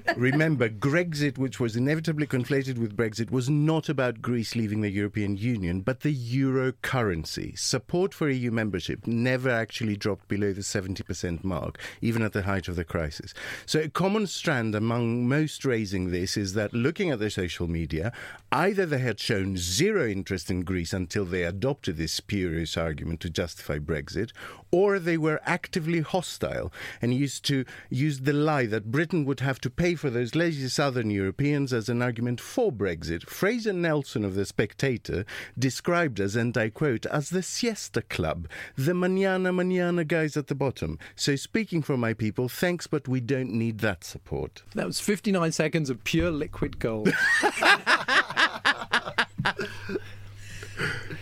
Remember, 0.17 0.67
Grexit, 0.67 1.37
which 1.37 1.61
was 1.61 1.77
inevitably 1.77 2.27
conflated 2.27 2.77
with 2.77 2.97
Brexit, 2.97 3.31
was 3.31 3.49
not 3.49 3.87
about 3.87 4.21
Greece 4.21 4.57
leaving 4.57 4.81
the 4.81 4.91
European 4.91 5.37
Union, 5.37 5.79
but 5.79 6.01
the 6.01 6.11
euro 6.11 6.73
currency. 6.81 7.55
Support 7.55 8.13
for 8.13 8.27
EU 8.27 8.51
membership 8.51 9.07
never 9.07 9.49
actually 9.49 9.95
dropped 9.95 10.27
below 10.27 10.51
the 10.51 10.59
70% 10.59 11.45
mark, 11.45 11.79
even 12.01 12.21
at 12.21 12.33
the 12.33 12.41
height 12.41 12.67
of 12.67 12.75
the 12.75 12.83
crisis. 12.83 13.33
So, 13.65 13.79
a 13.79 13.87
common 13.87 14.27
strand 14.27 14.75
among 14.75 15.25
most 15.25 15.63
raising 15.69 16.09
this 16.09 16.35
is 16.35 16.53
that 16.53 16.73
looking 16.73 17.11
at 17.11 17.19
their 17.19 17.29
social 17.29 17.67
media, 17.67 18.11
either 18.51 18.85
they 18.85 18.97
had 18.97 19.19
shown 19.19 19.55
zero 19.55 20.07
interest 20.07 20.49
in 20.49 20.61
Greece 20.61 20.93
until 20.93 21.25
they 21.25 21.43
adopted 21.43 21.97
this 21.97 22.11
spurious 22.11 22.75
argument 22.75 23.19
to 23.21 23.29
justify 23.29 23.77
Brexit, 23.77 24.31
or 24.71 24.97
they 24.97 25.17
were 25.17 25.39
actively 25.45 26.01
hostile 26.01 26.73
and 27.01 27.13
used 27.13 27.45
to 27.45 27.65
use 27.89 28.21
the 28.21 28.33
lie 28.33 28.65
that 28.65 28.91
Britain 28.91 29.25
would 29.25 29.39
have 29.41 29.61
to 29.61 29.69
pay 29.69 29.93
for 29.95 30.09
those 30.09 30.35
lazy 30.35 30.67
southern 30.67 31.11
Europeans 31.11 31.71
as 31.71 31.87
an 31.87 32.01
argument 32.01 32.41
for 32.41 32.71
Brexit. 32.71 33.29
Fraser 33.29 33.73
Nelson 33.73 34.25
of 34.25 34.35
The 34.35 34.45
Spectator 34.45 35.25
described 35.57 36.19
us, 36.19 36.35
and 36.35 36.57
I 36.57 36.69
quote, 36.69 37.05
as 37.05 37.29
the 37.29 37.43
siesta 37.43 38.01
club, 38.01 38.47
the 38.75 38.93
manana 38.93 39.53
manana 39.53 40.03
guys 40.03 40.35
at 40.35 40.47
the 40.47 40.55
bottom. 40.55 40.97
So 41.15 41.35
speaking 41.35 41.83
for 41.83 41.97
my 41.97 42.13
people, 42.13 42.49
thanks, 42.49 42.87
but 42.87 43.07
we 43.07 43.19
don't 43.21 43.51
need 43.51 43.79
that 43.79 44.03
support. 44.03 44.63
That 44.73 44.87
was 44.87 44.99
59 44.99 45.51
seconds 45.59 45.89
of 45.89 46.01
pure 46.05 46.31
liquid 46.31 46.79
gold. 46.79 47.09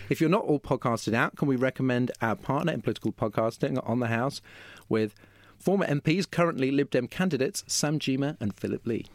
if 0.08 0.20
you're 0.20 0.30
not 0.30 0.44
all 0.44 0.60
podcasted 0.60 1.12
out, 1.12 1.34
can 1.34 1.48
we 1.48 1.56
recommend 1.56 2.12
our 2.22 2.36
partner 2.36 2.72
in 2.72 2.80
political 2.80 3.10
podcasting 3.10 3.82
on 3.84 3.98
the 3.98 4.06
House 4.06 4.40
with 4.88 5.16
former 5.58 5.86
MPs, 5.86 6.30
currently 6.30 6.70
Lib 6.70 6.90
Dem 6.90 7.08
candidates 7.08 7.64
Sam 7.66 7.98
Gyimah 7.98 8.36
and 8.38 8.54
Phillip 8.54 8.86
Lee. 8.86 9.06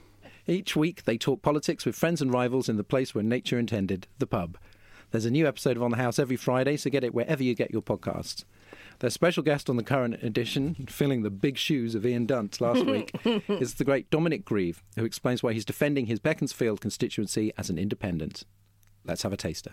Each 0.46 0.76
week 0.76 1.06
they 1.06 1.18
talk 1.18 1.42
politics 1.42 1.86
with 1.86 1.96
friends 1.96 2.22
and 2.22 2.34
rivals 2.34 2.68
in 2.68 2.76
the 2.76 2.84
place 2.84 3.16
where 3.16 3.24
nature 3.24 3.58
intended, 3.58 4.08
the 4.20 4.28
pub. 4.28 4.58
There's 5.12 5.24
a 5.24 5.32
new 5.32 5.48
episode 5.48 5.78
of 5.78 5.84
On 5.84 5.92
the 5.92 5.96
House 5.96 6.20
every 6.20 6.36
Friday, 6.36 6.76
so 6.76 6.90
get 6.90 7.06
it 7.06 7.14
wherever 7.14 7.42
you 7.42 7.56
get 7.56 7.72
your 7.72 7.82
podcasts. 7.82 8.44
Their 9.00 9.10
special 9.10 9.44
guest 9.44 9.70
on 9.70 9.78
the 9.78 9.84
current 9.84 10.22
edition, 10.24 10.88
filling 10.90 11.24
the 11.24 11.30
big 11.30 11.58
shoes 11.58 11.96
of 11.96 12.06
Ian 12.06 12.26
Dunt 12.26 12.62
last 12.62 12.86
week, 12.86 13.12
is 13.48 13.76
the 13.76 13.84
great 13.84 14.10
Dominic 14.10 14.46
Grieve, 14.46 14.84
who 14.96 15.06
explains 15.06 15.44
why 15.44 15.54
he's 15.54 15.66
defending 15.66 16.06
his 16.06 16.20
Beaconsfield 16.20 16.82
constituency 16.82 17.52
as 17.58 17.70
an 17.70 17.78
independent. 17.78 18.44
Let's 19.06 19.24
have 19.24 19.34
a 19.34 19.38
taster. 19.38 19.72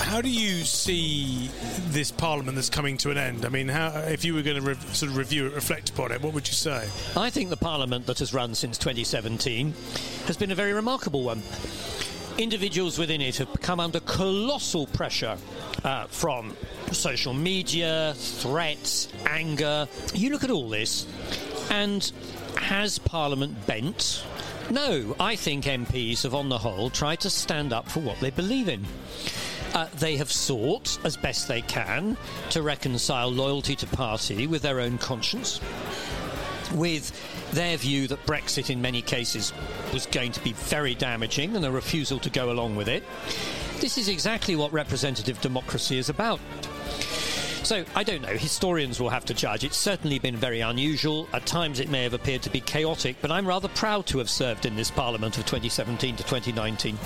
How 0.00 0.22
do 0.22 0.30
you 0.30 0.64
see 0.64 1.48
this 1.88 2.10
parliament 2.10 2.54
that's 2.54 2.70
coming 2.70 2.96
to 2.98 3.10
an 3.10 3.18
end? 3.18 3.44
I 3.44 3.48
mean, 3.48 3.68
how, 3.68 3.88
if 4.06 4.24
you 4.24 4.34
were 4.34 4.42
going 4.42 4.62
to 4.62 4.62
re- 4.62 4.74
sort 4.92 5.10
of 5.10 5.16
review 5.16 5.46
it, 5.46 5.54
reflect 5.54 5.90
upon 5.90 6.12
it, 6.12 6.22
what 6.22 6.34
would 6.34 6.46
you 6.46 6.54
say? 6.54 6.88
I 7.16 7.30
think 7.30 7.50
the 7.50 7.56
Parliament 7.56 8.06
that 8.06 8.18
has 8.20 8.32
run 8.32 8.54
since 8.54 8.78
2017 8.78 9.74
has 10.26 10.36
been 10.36 10.50
a 10.50 10.54
very 10.54 10.72
remarkable 10.72 11.22
one. 11.22 11.42
Individuals 12.38 12.98
within 12.98 13.20
it 13.20 13.36
have 13.38 13.52
come 13.60 13.80
under 13.80 14.00
colossal 14.00 14.86
pressure 14.86 15.36
uh, 15.84 16.06
from 16.06 16.56
social 16.92 17.34
media, 17.34 18.14
threats, 18.16 19.08
anger. 19.26 19.88
You 20.14 20.30
look 20.30 20.44
at 20.44 20.50
all 20.50 20.68
this, 20.68 21.06
and 21.70 22.10
has 22.56 22.98
Parliament 22.98 23.66
bent? 23.66 24.24
No, 24.70 25.16
I 25.18 25.34
think 25.34 25.64
MPs 25.64 26.24
have, 26.24 26.34
on 26.34 26.50
the 26.50 26.58
whole, 26.58 26.90
tried 26.90 27.20
to 27.20 27.30
stand 27.30 27.72
up 27.72 27.88
for 27.88 28.00
what 28.00 28.20
they 28.20 28.30
believe 28.30 28.68
in. 28.68 28.84
Uh, 29.74 29.86
they 29.98 30.16
have 30.16 30.32
sought, 30.32 30.98
as 31.04 31.16
best 31.16 31.46
they 31.48 31.62
can, 31.62 32.16
to 32.50 32.62
reconcile 32.62 33.30
loyalty 33.30 33.76
to 33.76 33.86
party 33.86 34.46
with 34.46 34.62
their 34.62 34.80
own 34.80 34.98
conscience, 34.98 35.60
with 36.74 37.12
their 37.52 37.76
view 37.76 38.08
that 38.08 38.24
Brexit 38.26 38.70
in 38.70 38.80
many 38.80 39.02
cases 39.02 39.52
was 39.92 40.06
going 40.06 40.32
to 40.32 40.40
be 40.42 40.52
very 40.52 40.94
damaging 40.94 41.56
and 41.56 41.64
a 41.64 41.70
refusal 41.70 42.18
to 42.20 42.30
go 42.30 42.50
along 42.50 42.76
with 42.76 42.88
it. 42.88 43.02
This 43.80 43.98
is 43.98 44.08
exactly 44.08 44.56
what 44.56 44.72
representative 44.72 45.40
democracy 45.40 45.98
is 45.98 46.08
about. 46.08 46.40
So, 47.62 47.84
I 47.94 48.02
don't 48.02 48.22
know. 48.22 48.28
Historians 48.28 48.98
will 48.98 49.10
have 49.10 49.26
to 49.26 49.34
judge. 49.34 49.62
It's 49.62 49.76
certainly 49.76 50.18
been 50.18 50.36
very 50.36 50.60
unusual. 50.60 51.28
At 51.32 51.44
times 51.44 51.80
it 51.80 51.90
may 51.90 52.02
have 52.02 52.14
appeared 52.14 52.42
to 52.42 52.50
be 52.50 52.60
chaotic, 52.60 53.16
but 53.20 53.30
I'm 53.30 53.46
rather 53.46 53.68
proud 53.68 54.06
to 54.06 54.18
have 54.18 54.30
served 54.30 54.64
in 54.64 54.74
this 54.74 54.90
Parliament 54.90 55.36
of 55.36 55.44
2017 55.44 56.16
to 56.16 56.22
2019. 56.22 56.96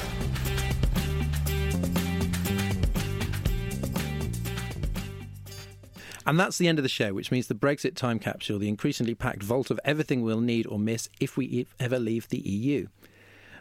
And 6.26 6.38
that's 6.38 6.58
the 6.58 6.68
end 6.68 6.78
of 6.78 6.82
the 6.82 6.88
show, 6.88 7.12
which 7.12 7.30
means 7.30 7.48
the 7.48 7.54
Brexit 7.54 7.94
time 7.94 8.18
capsule, 8.18 8.58
the 8.58 8.68
increasingly 8.68 9.14
packed 9.14 9.42
vault 9.42 9.70
of 9.70 9.80
everything 9.84 10.22
we'll 10.22 10.40
need 10.40 10.66
or 10.66 10.78
miss 10.78 11.08
if 11.20 11.36
we 11.36 11.66
ever 11.80 11.98
leave 11.98 12.28
the 12.28 12.38
EU. 12.38 12.86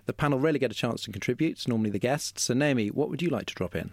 The 0.05 0.13
panel 0.13 0.39
rarely 0.39 0.59
get 0.59 0.71
a 0.71 0.75
chance 0.75 1.03
to 1.03 1.11
contribute, 1.11 1.51
it's 1.51 1.67
normally 1.67 1.89
the 1.89 1.99
guests. 1.99 2.43
So, 2.43 2.53
Naomi, 2.53 2.89
what 2.89 3.09
would 3.09 3.21
you 3.21 3.29
like 3.29 3.45
to 3.47 3.53
drop 3.53 3.75
in? 3.75 3.91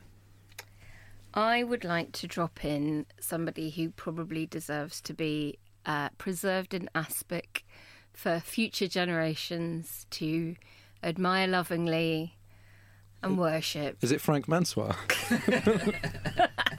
I 1.34 1.62
would 1.62 1.84
like 1.84 2.12
to 2.12 2.26
drop 2.26 2.64
in 2.64 3.06
somebody 3.20 3.70
who 3.70 3.90
probably 3.90 4.46
deserves 4.46 5.00
to 5.02 5.14
be 5.14 5.58
uh, 5.84 6.08
preserved 6.18 6.74
in 6.74 6.88
aspic 6.94 7.64
for 8.12 8.40
future 8.40 8.88
generations 8.88 10.06
to 10.10 10.56
admire 11.02 11.46
lovingly 11.46 12.36
and 13.22 13.38
worship. 13.38 13.98
Is 14.02 14.10
it 14.10 14.20
Frank 14.20 14.46
Mansoir? 14.46 14.96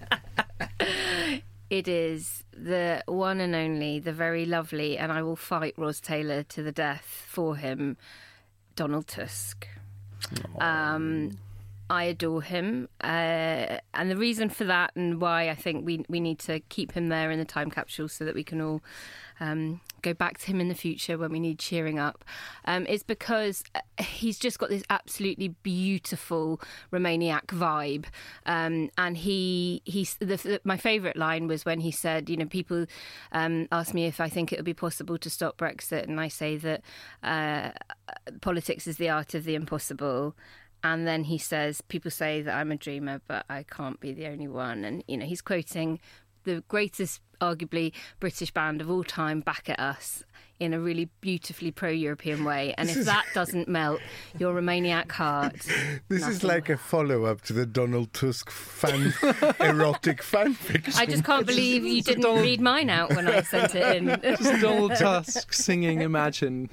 It 1.70 1.88
is 1.88 2.43
the 2.51 3.03
one 3.05 3.39
and 3.39 3.53
only, 3.53 3.99
the 3.99 4.11
very 4.11 4.45
lovely, 4.45 4.97
and 4.97 5.11
I 5.11 5.22
will 5.22 5.36
fight 5.36 5.76
Ros 5.78 5.99
Taylor 5.99 6.43
to 6.43 6.63
the 6.63 6.72
death 6.72 7.26
for 7.28 7.55
him, 7.55 7.95
Donald 8.76 9.07
Tusk. 9.07 9.67
Um, 10.59 11.38
I 11.89 12.03
adore 12.05 12.41
him, 12.41 12.89
uh, 13.03 13.78
and 13.93 14.11
the 14.11 14.17
reason 14.17 14.49
for 14.49 14.63
that, 14.65 14.91
and 14.95 15.22
why 15.22 15.49
I 15.49 15.55
think 15.55 15.86
we 15.86 16.05
we 16.09 16.20
need 16.20 16.39
to 16.39 16.59
keep 16.59 16.91
him 16.91 17.09
there 17.09 17.32
in 17.32 17.39
the 17.39 17.45
time 17.45 17.70
capsule 17.70 18.07
so 18.07 18.26
that 18.26 18.36
we 18.36 18.43
can 18.43 18.61
all 18.61 18.82
um, 19.39 19.81
go 20.01 20.13
back 20.13 20.37
to 20.39 20.47
him 20.47 20.61
in 20.61 20.67
the 20.67 20.75
future 20.75 21.17
when 21.17 21.31
we 21.31 21.39
need 21.39 21.59
cheering 21.59 21.99
up, 21.99 22.23
um, 22.65 22.85
is 22.85 23.03
because 23.03 23.63
he's 23.99 24.39
just 24.39 24.59
got 24.59 24.69
this 24.69 24.83
absolutely 24.89 25.49
beautiful 25.63 26.61
Remainiac 26.91 27.47
vibe, 27.47 28.05
um, 28.45 28.89
and 28.97 29.17
he 29.17 29.81
he's 29.85 30.15
the, 30.15 30.25
the, 30.25 30.61
my 30.63 30.77
favourite 30.77 31.17
line 31.17 31.47
was 31.47 31.65
when 31.65 31.79
he 31.79 31.91
said, 31.91 32.29
you 32.29 32.37
know, 32.37 32.45
people 32.45 32.85
um, 33.31 33.67
ask 33.71 33.93
me 33.93 34.05
if 34.05 34.19
I 34.19 34.29
think 34.29 34.51
it 34.51 34.57
would 34.57 34.65
be 34.65 34.73
possible 34.73 35.17
to 35.17 35.29
stop 35.29 35.57
Brexit, 35.57 36.03
and 36.03 36.19
I 36.19 36.27
say 36.27 36.57
that 36.57 36.81
uh, 37.23 37.71
politics 38.41 38.87
is 38.87 38.97
the 38.97 39.09
art 39.09 39.33
of 39.33 39.43
the 39.43 39.55
impossible. 39.55 40.35
And 40.81 41.05
then 41.05 41.25
he 41.25 41.37
says, 41.37 41.81
"People 41.81 42.09
say 42.09 42.41
that 42.41 42.55
I'm 42.55 42.71
a 42.71 42.77
dreamer, 42.77 43.19
but 43.27 43.45
I 43.49 43.63
can't 43.63 43.99
be 43.99 44.13
the 44.13 44.27
only 44.27 44.47
one." 44.47 44.85
And 44.85 45.03
you 45.09 45.17
know, 45.17 45.25
he's 45.25 45.41
quoting 45.41 45.99
the 46.43 46.63
greatest, 46.67 47.21
arguably, 47.41 47.93
British 48.19 48.51
band 48.51 48.81
of 48.81 48.89
all 48.89 49.03
time 49.03 49.41
back 49.41 49.69
at 49.69 49.79
us 49.79 50.23
in 50.59 50.73
a 50.73 50.79
really 50.79 51.09
beautifully 51.21 51.71
pro-European 51.71 52.43
way. 52.43 52.73
And 52.77 52.89
if 52.89 53.05
that 53.05 53.25
doesn't 53.33 53.69
melt 53.69 54.01
your 54.37 54.53
Remainiac 54.53 55.09
heart, 55.11 55.55
This 56.09 56.27
is 56.27 56.43
like 56.43 56.67
a 56.69 56.75
follow 56.77 57.23
up 57.25 57.41
to 57.43 57.53
the 57.53 57.65
Donald 57.65 58.13
Tusk 58.13 58.49
fan 58.49 59.13
erotic 59.61 60.21
fanfiction. 60.21 60.97
I 60.97 61.05
just 61.05 61.23
can't 61.23 61.47
believe 61.47 61.85
you 61.85 62.01
didn't 62.01 62.41
read 62.41 62.59
mine 62.59 62.89
out 62.89 63.11
when 63.15 63.27
I 63.27 63.41
sent 63.43 63.73
it 63.73 63.97
in. 63.97 64.07
Just 64.21 64.61
Donald 64.61 64.95
Tusk 64.95 65.53
singing 65.53 66.01
Imagine. 66.01 66.69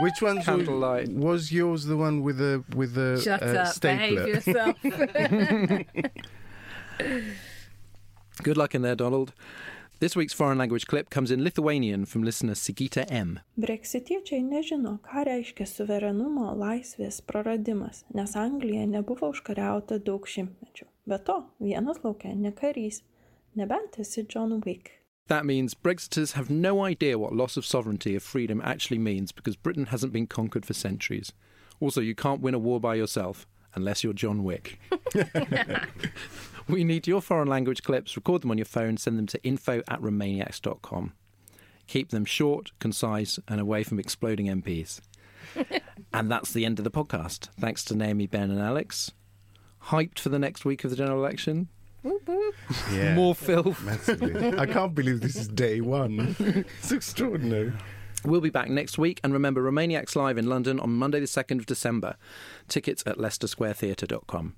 Which 0.00 0.20
one 0.20 0.42
Candlelight. 0.42 1.08
was 1.10 1.52
yours? 1.52 1.84
The 1.84 1.96
one 1.96 2.22
with 2.22 2.38
the 2.38 2.64
with 2.74 2.94
the 2.94 3.20
Shut 3.22 3.42
uh, 3.42 3.46
up, 3.46 3.80
behave 3.80 4.42
stapler. 4.44 5.78
yourself. 5.78 7.36
Good 8.42 8.56
luck 8.56 8.74
in 8.74 8.82
there, 8.82 8.94
Donald. 8.94 9.32
This 9.98 10.14
week's 10.14 10.34
foreign 10.34 10.58
language 10.58 10.86
clip 10.86 11.08
comes 11.08 11.30
in 11.30 11.42
Lithuanian 11.42 12.04
from 12.04 12.22
listener 12.22 12.52
Sigita 12.52 13.10
M. 13.10 13.40
Breksitiečiai 13.58 14.42
nežino, 14.44 14.98
ką 15.00 15.24
reiškia 15.24 15.64
suverenumo 15.64 16.50
laisvės 16.52 17.22
praradimas, 17.24 18.02
nes 18.12 18.36
Anglija 18.36 18.84
nebuvo 18.90 19.30
užkariauta 19.32 19.96
daug 20.04 20.28
šimtmečių. 20.28 20.84
Be 21.08 21.16
to, 21.24 21.38
vienas 21.64 22.02
laukia 22.04 22.34
ne 22.36 22.52
karys, 22.52 23.00
nebent 23.56 23.96
esi 23.96 24.26
John 24.28 24.60
Wick. 24.66 24.92
That 25.28 25.46
means 25.46 25.72
Brexiters 25.74 26.32
have 26.32 26.50
no 26.50 26.84
idea 26.84 27.18
what 27.18 27.32
loss 27.32 27.56
of 27.56 27.64
sovereignty 27.64 28.14
of 28.14 28.22
freedom 28.22 28.60
actually 28.62 28.98
means 28.98 29.32
because 29.32 29.56
Britain 29.56 29.86
hasn't 29.86 30.12
been 30.12 30.26
conquered 30.26 30.66
for 30.66 30.74
centuries. 30.74 31.32
Also, 31.80 32.02
you 32.02 32.14
can't 32.14 32.42
win 32.42 32.54
a 32.54 32.58
war 32.58 32.78
by 32.78 32.96
yourself 32.96 33.46
unless 33.74 34.04
you're 34.04 34.12
John 34.12 34.44
Wick. 34.44 34.78
we 36.68 36.84
need 36.84 37.06
your 37.06 37.20
foreign 37.20 37.48
language 37.48 37.82
clips, 37.82 38.16
record 38.16 38.42
them 38.42 38.50
on 38.50 38.58
your 38.58 38.64
phone, 38.64 38.96
send 38.96 39.18
them 39.18 39.26
to 39.28 39.42
info 39.44 39.82
at 39.88 40.00
remainiacs.com. 40.00 41.12
Keep 41.86 42.10
them 42.10 42.24
short, 42.24 42.72
concise, 42.80 43.38
and 43.46 43.60
away 43.60 43.82
from 43.84 43.98
exploding 44.00 44.46
MPs. 44.46 45.00
and 46.12 46.30
that's 46.30 46.52
the 46.52 46.64
end 46.64 46.78
of 46.78 46.84
the 46.84 46.90
podcast. 46.90 47.48
Thanks 47.60 47.84
to 47.84 47.94
Naomi, 47.94 48.26
Ben, 48.26 48.50
and 48.50 48.60
Alex. 48.60 49.12
Hyped 49.84 50.18
for 50.18 50.30
the 50.30 50.38
next 50.38 50.64
week 50.64 50.82
of 50.84 50.90
the 50.90 50.96
general 50.96 51.18
election? 51.18 51.68
Yeah. 52.92 53.14
More 53.14 53.34
filth. 53.34 53.82
Massively. 53.82 54.56
I 54.56 54.66
can't 54.66 54.94
believe 54.94 55.20
this 55.20 55.36
is 55.36 55.48
day 55.48 55.80
one. 55.80 56.36
it's 56.38 56.92
extraordinary. 56.92 57.72
We'll 58.24 58.40
be 58.40 58.50
back 58.50 58.68
next 58.68 58.98
week 58.98 59.20
and 59.22 59.32
remember 59.32 59.62
Remainiacs 59.62 60.16
Live 60.16 60.38
in 60.38 60.46
London 60.48 60.80
on 60.80 60.90
Monday 60.90 61.20
the 61.20 61.26
2nd 61.26 61.58
of 61.58 61.66
December. 61.66 62.16
Tickets 62.68 63.02
at 63.06 63.18
leicestersquaretheatre.com. 63.18 64.54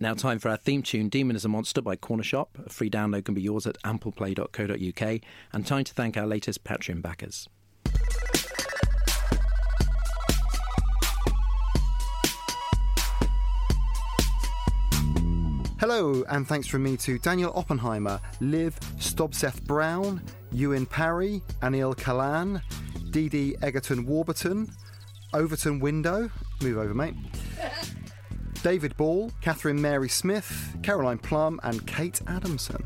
Now 0.00 0.14
time 0.14 0.38
for 0.38 0.48
our 0.48 0.56
theme 0.56 0.82
tune 0.82 1.08
Demon 1.08 1.34
is 1.34 1.44
a 1.44 1.48
Monster 1.48 1.82
by 1.82 1.96
Cornershop. 1.96 2.66
A 2.66 2.68
free 2.68 2.88
download 2.88 3.24
can 3.24 3.34
be 3.34 3.42
yours 3.42 3.66
at 3.66 3.76
ampleplay.co.uk 3.82 5.20
and 5.52 5.66
time 5.66 5.84
to 5.84 5.92
thank 5.92 6.16
our 6.16 6.26
latest 6.26 6.62
Patreon 6.62 7.02
backers. 7.02 7.48
Hello, 15.80 16.24
and 16.28 16.46
thanks 16.46 16.68
from 16.68 16.84
me 16.84 16.96
to 16.98 17.18
Daniel 17.18 17.52
Oppenheimer, 17.56 18.20
Liv 18.40 18.78
Stobseth 18.98 19.64
Brown, 19.64 20.22
Ewan 20.52 20.86
Parry, 20.86 21.42
Anil 21.62 21.96
Kalan, 21.96 22.62
Dee 23.10 23.56
Egerton 23.62 24.06
Warburton, 24.06 24.70
Overton 25.34 25.80
Window, 25.80 26.30
move 26.62 26.78
over, 26.78 26.94
mate. 26.94 27.14
David 28.62 28.96
Ball, 28.96 29.30
Catherine 29.40 29.80
Mary 29.80 30.08
Smith, 30.08 30.76
Caroline 30.82 31.18
Plum, 31.18 31.60
and 31.62 31.86
Kate 31.86 32.20
Adamson. 32.26 32.84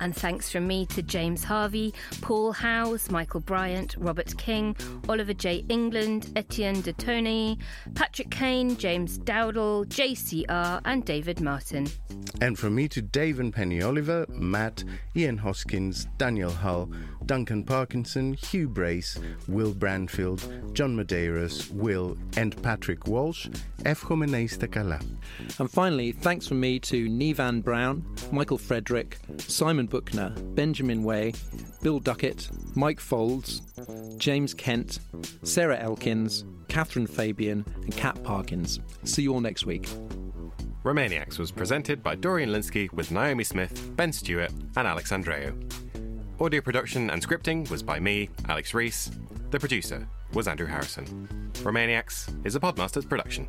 And 0.00 0.14
thanks 0.14 0.50
from 0.50 0.66
me 0.66 0.86
to 0.86 1.02
James 1.02 1.44
Harvey, 1.44 1.92
Paul 2.20 2.52
Howes, 2.52 3.10
Michael 3.10 3.40
Bryant, 3.40 3.96
Robert 3.98 4.36
King, 4.36 4.76
Oliver 5.08 5.34
J. 5.34 5.64
England, 5.68 6.32
Etienne 6.36 6.80
de 6.80 6.92
Tony, 6.92 7.58
Patrick 7.94 8.30
Kane, 8.30 8.76
James 8.76 9.18
Dowdle, 9.18 9.86
JCR, 9.86 10.80
and 10.84 11.04
David 11.04 11.40
Martin. 11.40 11.88
And 12.40 12.58
from 12.58 12.74
me 12.74 12.88
to 12.88 13.02
Dave 13.02 13.40
and 13.40 13.52
Penny 13.52 13.82
Oliver, 13.82 14.26
Matt, 14.28 14.84
Ian 15.16 15.38
Hoskins, 15.38 16.06
Daniel 16.18 16.52
Hull, 16.52 16.90
Duncan 17.26 17.64
Parkinson, 17.64 18.32
Hugh 18.34 18.68
Brace, 18.68 19.18
Will 19.48 19.74
Branfield, 19.74 20.72
John 20.72 20.96
Medeiros, 20.96 21.70
Will, 21.70 22.16
and 22.36 22.60
Patrick 22.62 23.06
Walsh, 23.06 23.48
F. 23.84 24.02
Jimenez 24.08 24.56
Tecala. 24.56 25.04
And 25.58 25.70
finally, 25.70 26.12
thanks 26.12 26.46
from 26.46 26.60
me 26.60 26.78
to 26.80 27.08
Nevan 27.08 27.62
Brown, 27.62 28.04
Michael 28.32 28.56
Frederick, 28.56 29.18
Simon 29.38 29.87
Buckner, 29.88 30.30
Benjamin 30.54 31.02
Way, 31.02 31.32
Bill 31.82 32.00
Duckett, 32.00 32.48
Mike 32.74 33.00
Folds, 33.00 33.62
James 34.18 34.54
Kent, 34.54 35.00
Sarah 35.42 35.78
Elkins, 35.78 36.44
Catherine 36.68 37.06
Fabian, 37.06 37.64
and 37.82 37.96
Kat 37.96 38.22
Parkins. 38.22 38.80
See 39.04 39.22
you 39.22 39.34
all 39.34 39.40
next 39.40 39.66
week. 39.66 39.88
Remainiacs 40.84 41.38
was 41.38 41.50
presented 41.50 42.02
by 42.02 42.14
Dorian 42.14 42.50
Lynskey 42.50 42.92
with 42.92 43.10
Naomi 43.10 43.44
Smith, 43.44 43.94
Ben 43.96 44.12
Stewart, 44.12 44.52
and 44.76 44.86
Alex 44.86 45.10
Andreu. 45.10 45.52
Audio 46.40 46.60
production 46.60 47.10
and 47.10 47.26
scripting 47.26 47.68
was 47.70 47.82
by 47.82 47.98
me, 47.98 48.30
Alex 48.48 48.74
Reese. 48.74 49.10
The 49.50 49.58
producer 49.58 50.08
was 50.34 50.46
Andrew 50.46 50.66
Harrison. 50.66 51.28
Remainiacs 51.54 52.46
is 52.46 52.54
a 52.54 52.60
Podmasters 52.60 53.08
production. 53.08 53.46